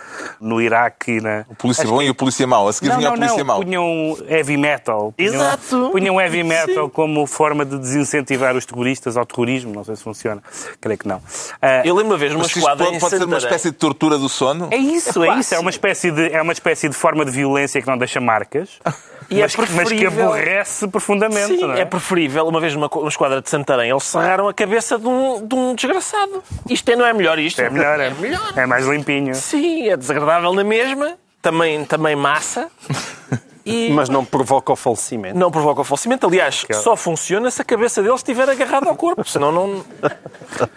no 0.40 0.60
Iraque 0.60 1.12
e 1.12 1.20
na. 1.20 1.44
O 1.48 1.54
polícia 1.54 1.82
Acho 1.82 1.92
bom 1.92 1.98
que- 1.98 2.04
e 2.06 2.10
o 2.10 2.14
polícia 2.14 2.46
mau. 2.46 2.68
A 2.68 2.72
seguir 2.72 2.88
Não, 2.90 2.96
vinha 2.98 3.08
não, 3.08 3.14
o 3.16 3.18
polícia 3.18 3.38
não. 3.38 3.44
mau. 3.46 3.62
Punham 3.62 4.16
heavy 4.28 4.56
metal. 4.56 5.12
Punham, 5.16 5.34
Exato. 5.34 5.88
Punham 5.92 6.20
heavy 6.20 6.42
metal 6.42 6.88
como 6.90 7.26
forma 7.26 7.64
de 7.64 7.78
desincentivar 7.78 8.56
os 8.56 8.64
terroristas 8.64 9.16
ao 9.16 9.26
terrorismo. 9.26 9.74
Não 9.74 9.84
sei 9.84 9.96
se 9.96 10.02
funciona. 10.02 10.42
Creio 10.80 10.98
que 10.98 11.08
não. 11.08 11.20
Ah, 11.60 11.82
Eu 11.84 11.94
lembro 11.94 12.12
uma 12.12 12.18
vez 12.18 12.32
numa 12.32 12.44
esquadra 12.46 12.84
pode, 12.84 12.96
em 12.96 13.00
pode 13.00 13.16
ser 13.16 13.24
uma 13.24 13.38
espécie 13.38 13.70
de 13.70 13.76
tortura 13.76 14.18
do 14.18 14.28
sono? 14.28 14.68
É 14.70 14.76
isso, 14.76 15.22
Epá, 15.24 15.36
é 15.36 15.40
isso. 15.40 15.47
É 15.54 15.58
uma, 15.58 15.70
espécie 15.70 16.10
de, 16.10 16.32
é 16.32 16.40
uma 16.42 16.52
espécie 16.52 16.88
de 16.88 16.94
forma 16.94 17.24
de 17.24 17.30
violência 17.30 17.80
que 17.80 17.86
não 17.86 17.96
deixa 17.98 18.20
marcas, 18.20 18.78
E 19.30 19.40
é 19.40 19.42
mas, 19.42 19.54
que- 19.54 19.72
mas 19.72 19.92
que 19.92 20.06
aborrece 20.06 20.88
profundamente. 20.88 21.48
Sim, 21.48 21.58
não 21.60 21.74
é 21.74 21.84
preferível, 21.84 22.46
uma 22.48 22.60
vez 22.60 22.72
numa 22.74 22.88
co- 22.88 23.00
uma 23.00 23.10
esquadra 23.10 23.42
de 23.42 23.50
Santarém, 23.50 23.90
eles 23.90 24.04
serraram 24.04 24.48
a 24.48 24.54
cabeça 24.54 24.98
de 24.98 25.06
um, 25.06 25.46
de 25.46 25.54
um 25.54 25.74
desgraçado. 25.74 26.42
Isto 26.70 26.90
é, 26.90 26.96
não 26.96 27.04
é 27.04 27.12
melhor 27.12 27.38
isto? 27.38 27.60
É 27.60 27.68
melhor, 27.68 28.00
é, 28.00 28.06
É 28.06 28.10
melhor. 28.10 28.52
é 28.56 28.64
mais 28.64 28.86
limpinho. 28.86 29.34
Sim, 29.34 29.86
é 29.90 29.96
desagradável 29.98 30.54
na 30.54 30.64
mesma, 30.64 31.18
também, 31.42 31.84
também 31.84 32.16
massa. 32.16 32.70
E 33.70 33.90
Mas 33.90 34.08
não 34.08 34.24
provoca 34.24 34.72
o 34.72 34.76
falecimento. 34.76 35.38
não 35.38 35.50
provoca 35.50 35.82
o 35.82 35.84
falecimento. 35.84 36.26
Aliás, 36.26 36.64
só 36.82 36.96
funciona 36.96 37.50
se 37.50 37.60
a 37.60 37.64
cabeça 37.66 38.02
deles 38.02 38.20
estiver 38.20 38.48
agarrada 38.48 38.88
ao 38.88 38.96
corpo. 38.96 39.22
Senão 39.28 39.52
não. 39.52 39.84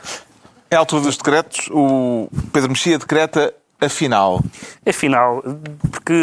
É 0.70 0.76
a 0.76 0.80
altura 0.80 1.02
dos 1.04 1.16
decretos. 1.18 1.70
O 1.72 2.30
Pedro 2.52 2.70
Mexia 2.70 2.98
decreta 2.98 3.54
afinal. 3.82 4.42
Afinal, 4.88 5.44
porque 5.92 6.14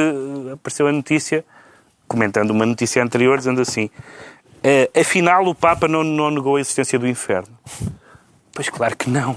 apareceu 0.55 0.87
a 0.87 0.93
notícia, 0.93 1.45
comentando 2.07 2.51
uma 2.51 2.65
notícia 2.65 3.03
anterior, 3.03 3.37
dizendo 3.39 3.61
assim: 3.61 3.91
eh, 4.63 4.91
afinal, 4.99 5.45
o 5.47 5.55
Papa 5.55 5.87
não, 5.89 6.03
não 6.03 6.31
negou 6.31 6.57
a 6.57 6.61
existência 6.61 6.99
do 6.99 7.07
inferno. 7.07 7.49
Pois 8.55 8.69
claro 8.69 8.97
que 8.97 9.09
não. 9.09 9.37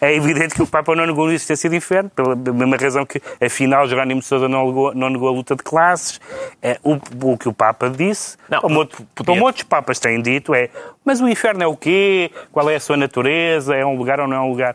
É 0.00 0.14
evidente 0.14 0.54
que 0.54 0.62
o 0.62 0.66
Papa 0.66 0.96
não 0.96 1.04
negou 1.04 1.26
a 1.26 1.34
existência 1.34 1.68
do 1.68 1.76
inferno, 1.76 2.08
pela 2.08 2.34
mesma 2.34 2.74
razão 2.78 3.04
que, 3.04 3.20
afinal, 3.38 3.86
Jerónimo 3.86 4.20
de 4.20 4.26
Sousa 4.26 4.48
não 4.48 4.66
negou, 4.66 4.94
não 4.94 5.10
negou 5.10 5.28
a 5.28 5.30
luta 5.32 5.54
de 5.54 5.62
classes. 5.62 6.18
É, 6.62 6.78
o, 6.82 6.94
o 7.32 7.36
que 7.36 7.50
o 7.50 7.52
Papa 7.52 7.90
disse, 7.90 8.38
Não, 8.48 8.62
como, 8.62 8.78
outro- 8.78 9.06
como 9.26 9.44
outros 9.44 9.64
Papas 9.64 9.98
têm 9.98 10.22
dito, 10.22 10.54
é 10.54 10.70
mas 11.04 11.20
o 11.20 11.28
inferno 11.28 11.62
é 11.62 11.66
o 11.66 11.76
quê? 11.76 12.30
Qual 12.50 12.70
é 12.70 12.76
a 12.76 12.80
sua 12.80 12.96
natureza? 12.96 13.74
É 13.76 13.84
um 13.84 13.94
lugar 13.94 14.20
ou 14.20 14.26
não 14.26 14.36
é 14.38 14.40
um 14.40 14.48
lugar? 14.48 14.74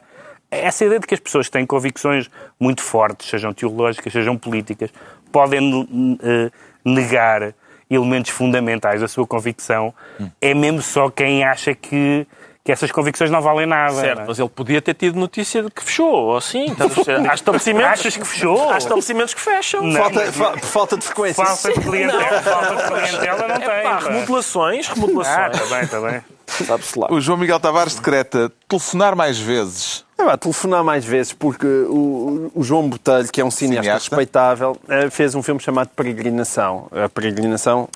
Essa 0.50 0.86
ideia 0.86 1.00
de 1.00 1.08
que 1.08 1.14
as 1.14 1.20
pessoas 1.20 1.48
que 1.48 1.52
têm 1.52 1.66
convicções 1.66 2.30
muito 2.60 2.82
fortes, 2.82 3.30
sejam 3.30 3.54
teológicas, 3.54 4.14
sejam 4.14 4.38
políticas, 4.38 4.89
podem 5.32 6.18
eh, 6.24 6.50
negar 6.86 7.54
elementos 7.89 8.32
fundamentais 8.32 9.02
da 9.02 9.08
sua 9.08 9.26
convicção, 9.28 9.93
é 10.41 10.54
mesmo 10.54 10.82
só 10.82 11.10
quem 11.10 11.43
acha 11.43 11.74
que, 11.76 12.26
que 12.64 12.72
essas 12.72 12.91
convicções 12.91 13.30
não 13.32 13.41
valem 13.41 13.66
nada. 13.66 13.93
Certo, 13.95 14.18
não 14.18 14.24
é? 14.24 14.28
mas 14.28 14.39
ele 14.39 14.50
podia 14.50 14.82
ter 14.82 14.93
tido 14.93 15.18
notícia 15.20 15.62
de 15.64 15.70
que 15.70 15.84
fechou, 15.84 16.12
ou 16.14 16.38
assim. 16.38 16.68
Há 17.30 17.34
estabelecimentos. 17.34 17.91
Achas 17.91 18.16
que 18.18 18.26
fechou? 18.26 18.70
Há 18.70 18.78
estabelecimentos 18.78 19.34
que 19.34 19.41
fecham. 19.41 19.84
Não. 19.84 20.02
Falta, 20.02 20.32
fa- 20.32 20.52
por 20.52 20.62
falta 20.62 20.98
de 20.98 21.06
frequência. 21.06 21.45
Falta 21.45 21.74
de 21.74 21.80
clientela, 21.89 22.41
falta 22.41 22.76
de 22.76 22.84
clientela 23.10 23.48
não 23.50 23.56
É 23.56 23.60
tem. 23.60 23.84
pá, 23.84 23.98
pá. 23.98 24.00
remodelações, 24.10 24.89
Ah, 24.89 24.93
remodelações. 24.93 25.62
está 25.62 25.76
bem, 25.76 25.84
está 25.84 26.02
bem. 26.02 26.22
Sabe-se 26.48 26.98
lá. 26.98 27.08
O 27.12 27.20
João 27.20 27.38
Miguel 27.38 27.60
Tavares 27.60 27.95
decreta 27.95 28.52
telefonar 28.68 29.16
mais 29.16 29.38
vezes. 29.38 30.06
É, 30.18 30.24
pá, 30.24 30.38
telefonar 30.38 30.84
mais 30.84 31.06
vezes, 31.06 31.34
porque 31.34 31.68
o, 31.68 32.52
o 32.56 32.64
João 32.64 32.89
Botelho, 32.89 33.28
que 33.32 33.39
é 33.41 33.45
um 33.45 33.52
cineasta, 33.52 33.84
Cineasta. 33.84 34.10
respeitável, 34.16 34.78
eh, 34.89 35.10
fez 35.10 35.36
um 35.36 35.43
filme 35.43 35.60
chamado 35.60 35.89
Peregrinação. 35.89 36.88
A 36.91 37.08
Peregrinação. 37.10 37.88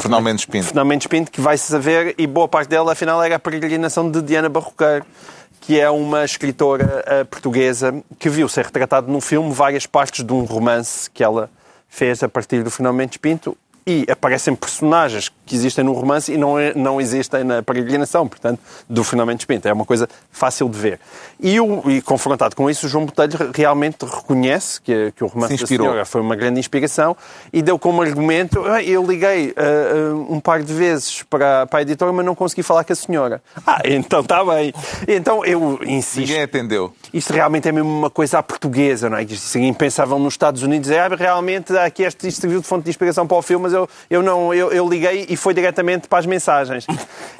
Fernão 0.00 0.20
Mendes 0.20 0.46
Pinto. 0.46 0.64
Fernão 0.66 0.84
Mendes 0.84 1.06
Pinto, 1.06 1.30
que 1.30 1.40
vai-se 1.40 1.70
saber, 1.70 2.14
e 2.16 2.26
boa 2.26 2.48
parte 2.48 2.68
dela, 2.68 2.92
afinal, 2.92 3.22
era 3.22 3.36
a 3.36 3.38
peregrinação 3.38 4.10
de 4.10 4.22
Diana 4.22 4.48
Barroqueiro, 4.48 5.04
que 5.60 5.78
é 5.78 5.88
uma 5.90 6.24
escritora 6.24 7.04
eh, 7.06 7.24
portuguesa 7.24 8.02
que 8.18 8.30
viu 8.30 8.48
ser 8.48 8.64
retratado 8.64 9.12
num 9.12 9.20
filme 9.20 9.52
várias 9.52 9.86
partes 9.86 10.24
de 10.24 10.32
um 10.32 10.44
romance 10.44 11.10
que 11.10 11.22
ela 11.22 11.50
fez 11.86 12.22
a 12.22 12.28
partir 12.28 12.62
do 12.62 12.70
Fernão 12.70 12.92
Mendes 12.94 13.18
Pinto. 13.18 13.56
E 13.86 14.06
aparecem 14.10 14.54
personagens 14.54 15.30
que 15.44 15.54
existem 15.54 15.84
no 15.84 15.92
romance 15.92 16.32
e 16.32 16.38
não, 16.38 16.58
é- 16.58 16.72
não 16.74 16.98
existem 17.00 17.44
na 17.44 17.62
peregrinação, 17.62 18.26
portanto, 18.26 18.58
do 18.88 19.04
Fernão 19.04 19.26
Mendes 19.26 19.44
Pinto. 19.44 19.68
É 19.68 19.72
uma 19.72 19.84
coisa 19.84 20.08
fácil 20.32 20.68
de 20.70 20.78
ver. 20.78 20.98
E, 21.38 21.56
e 21.90 22.00
confrontado 22.00 22.56
com 22.56 22.70
isso, 22.70 22.86
o 22.86 22.88
João 22.88 23.04
Botelho 23.04 23.50
realmente 23.54 24.04
reconhece 24.06 24.80
que, 24.80 25.12
que 25.14 25.22
o 25.22 25.26
romance 25.26 25.56
da 25.58 25.66
senhora 25.66 26.04
foi 26.06 26.20
uma 26.22 26.34
grande 26.34 26.58
inspiração 26.60 27.14
e 27.52 27.60
deu 27.60 27.78
como 27.78 28.00
argumento, 28.00 28.64
"Ah, 28.64 28.82
eu 28.82 29.04
liguei 29.06 29.52
ah, 29.56 30.14
um 30.30 30.40
par 30.40 30.62
de 30.62 30.72
vezes 30.72 31.22
para, 31.24 31.66
para 31.66 31.80
a 31.80 31.82
editora, 31.82 32.10
mas 32.12 32.24
não 32.24 32.34
consegui 32.34 32.62
falar 32.62 32.84
com 32.84 32.92
a 32.92 32.96
senhora. 32.96 33.42
Ah, 33.66 33.80
então 33.84 34.20
está 34.20 34.44
bem. 34.44 34.72
Então 35.08 35.44
eu 35.44 35.78
insisto. 35.84 36.20
Ninguém 36.28 36.42
atendeu. 36.42 36.92
Isto 37.12 37.32
realmente 37.32 37.68
é 37.68 37.72
mesmo 37.72 37.88
uma 37.90 38.10
coisa 38.10 38.38
à 38.38 38.42
portuguesa, 38.42 39.08
não 39.10 39.16
é? 39.16 39.26
Se 39.26 39.58
alguém 39.58 39.72
pensavam 39.74 40.18
nos 40.18 40.34
Estados 40.34 40.62
Unidos, 40.62 40.90
é, 40.90 41.00
ah, 41.00 41.08
realmente 41.08 41.76
aqui 41.76 42.02
este 42.02 42.28
isto 42.28 42.40
serviu 42.42 42.60
de 42.60 42.66
fonte 42.66 42.84
de 42.84 42.90
inspiração 42.90 43.26
para 43.26 43.36
o 43.36 43.42
filme, 43.42 43.62
mas 43.64 43.73
eu, 43.74 43.88
eu 44.08 44.22
não, 44.22 44.54
eu, 44.54 44.72
eu 44.72 44.88
liguei 44.88 45.26
e 45.28 45.36
foi 45.36 45.52
diretamente 45.52 46.08
para 46.08 46.18
as 46.20 46.26
mensagens. 46.26 46.86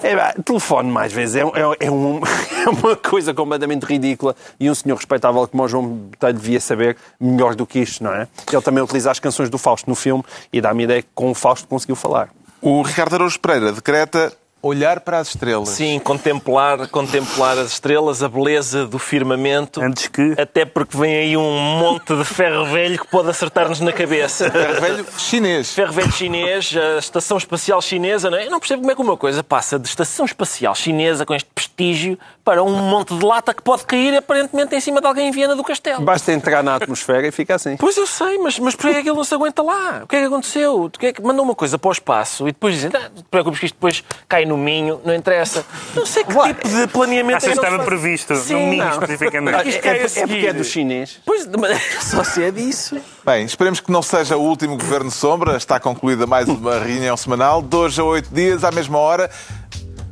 É, 0.03 0.32
telefone 0.43 0.91
mais 0.91 1.12
vezes 1.12 1.37
é, 1.37 1.41
é, 1.41 1.87
é 1.87 1.91
um- 1.91 2.20
é 2.66 2.68
uma 2.68 2.97
coisa 2.97 3.32
completamente 3.32 3.85
ridícula 3.85 4.35
e 4.61 4.70
um 4.70 4.74
senhor 4.74 4.97
respeitável 4.97 5.47
como 5.49 5.62
o 5.62 5.68
João 5.68 5.85
Botelho 5.87 6.35
devia 6.35 6.61
saber 6.61 6.97
melhor 7.18 7.55
do 7.55 7.66
que 7.66 7.78
isto, 7.78 8.05
não 8.05 8.12
é? 8.12 8.28
Ele 8.53 8.62
também 8.62 8.82
utiliza 8.82 9.11
as 9.11 9.18
canções 9.18 9.49
do 9.49 9.57
Fausto 9.57 9.89
no 9.89 9.95
filme 9.97 10.22
e 10.53 10.61
dá-me 10.61 10.85
ideia 10.85 11.03
que 11.03 11.09
com 11.14 11.30
o 11.30 11.35
Fausto 11.35 11.66
conseguiu 11.66 11.97
falar. 11.97 12.28
O 12.61 12.82
Ricardo 12.82 13.14
Araújo 13.14 13.39
Pereira 13.41 13.72
decreta 13.72 14.32
olhar 14.66 15.00
para 15.00 15.18
as 15.18 15.28
estrelas. 15.28 15.68
Sim, 15.68 15.98
contemplar, 15.98 16.88
contemplar 16.88 17.58
as 17.58 17.72
estrelas, 17.72 18.22
a 18.22 18.28
beleza 18.28 18.86
do 18.86 18.98
firmamento. 18.98 19.80
Antes 19.82 20.08
que. 20.08 20.34
Até 20.38 20.64
porque 20.64 20.96
vem 20.96 21.16
aí 21.16 21.36
um 21.36 21.58
monte 21.78 22.14
de 22.16 22.24
ferro 22.24 22.64
velho 22.66 22.98
que 22.98 23.06
pode 23.06 23.28
acertar-nos 23.28 23.80
na 23.80 23.92
cabeça. 23.92 24.50
Ferro 24.50 24.80
velho 24.80 25.06
chinês. 25.18 25.72
Ferro 25.72 25.92
velho 25.92 26.12
chinês, 26.12 26.74
a 26.76 26.98
estação 26.98 27.36
espacial 27.36 27.80
chinesa, 27.82 28.30
não 28.30 28.38
é? 28.38 28.46
Eu 28.46 28.50
não 28.50 28.58
percebo 28.58 28.80
como 28.82 28.92
é 28.92 28.94
que 28.94 29.02
uma 29.02 29.16
coisa 29.16 29.44
passa 29.44 29.78
de 29.78 29.88
estação 29.88 30.24
espacial 30.24 30.74
chinesa 30.74 31.26
com 31.26 31.34
este 31.34 31.48
prestígio 31.54 32.18
para 32.45 32.62
um 32.62 32.70
monte 32.76 33.16
de 33.16 33.24
lata 33.24 33.55
que 33.55 33.62
pode 33.62 33.84
cair 33.84 34.14
aparentemente 34.16 34.74
em 34.76 34.80
cima 34.80 35.01
de 35.01 35.07
alguém 35.07 35.28
em 35.28 35.30
Viena 35.30 35.57
do 35.57 35.64
Castelo. 35.64 36.03
Basta 36.03 36.30
entrar 36.32 36.62
na 36.62 36.76
atmosfera 36.76 37.26
e 37.26 37.32
fica 37.32 37.55
assim. 37.55 37.76
Pois 37.78 37.97
eu 37.97 38.07
sei, 38.07 38.38
mas, 38.38 38.59
mas 38.59 38.74
porquê 38.76 38.99
é 38.99 39.03
que 39.03 39.09
ele 39.09 39.16
não 39.16 39.24
se 39.24 39.34
aguenta 39.34 39.62
lá? 39.62 40.03
O 40.05 40.07
que 40.07 40.16
é 40.16 40.20
que 40.20 40.26
aconteceu? 40.26 40.84
O 40.84 40.90
que 40.90 41.07
é 41.07 41.12
que 41.12 41.22
mandou 41.22 41.45
uma 41.45 41.55
coisa 41.55 41.78
para 41.78 41.88
o 41.88 41.92
espaço 41.92 42.47
e 42.47 42.53
depois 42.53 42.74
dizem, 42.74 42.90
ah, 42.95 43.09
não 43.14 43.22
te 43.22 43.28
preocupes 43.30 43.61
que 43.61 43.66
isto 43.66 43.74
depois 43.76 44.05
cai 44.28 44.45
no 44.45 44.59
Minho, 44.59 45.01
não 45.05 45.14
interessa. 45.14 45.64
Não 45.95 46.05
sei 46.05 46.22
que 46.22 46.32
tipo 46.32 46.68
de 46.68 46.86
planeamento 46.88 47.38
é 47.38 47.40
que 47.40 47.47
que 47.47 47.53
estava 47.53 47.70
fazem. 47.78 47.86
previsto, 47.86 48.34
Sim, 48.36 48.55
no 48.55 48.61
Minho 48.68 48.84
não. 48.84 48.92
especificamente. 48.92 49.68
Isto 49.68 49.86
É, 49.86 49.90
é 49.90 49.95
porque 49.95 50.05
é 50.05 50.09
seguir. 50.09 50.53
do 50.53 50.64
chinês. 50.64 51.20
Pois, 51.24 51.49
só 52.03 52.22
se 52.24 52.42
é 52.42 52.51
disso. 52.51 52.97
Bem, 53.24 53.45
esperemos 53.47 53.80
que 53.80 53.90
não 53.90 54.03
seja 54.03 54.36
o 54.36 54.42
último 54.42 54.76
Governo 54.76 55.11
Sombra. 55.11 55.57
Está 55.57 55.80
concluída 55.80 56.26
mais 56.26 56.47
uma 56.49 56.78
reunião 56.78 57.16
semanal. 57.16 57.64
Hoje 57.72 58.01
a 58.01 58.05
oito 58.05 58.28
dias, 58.34 58.64
à 58.64 58.70
mesma 58.70 58.99
hora. 58.99 59.30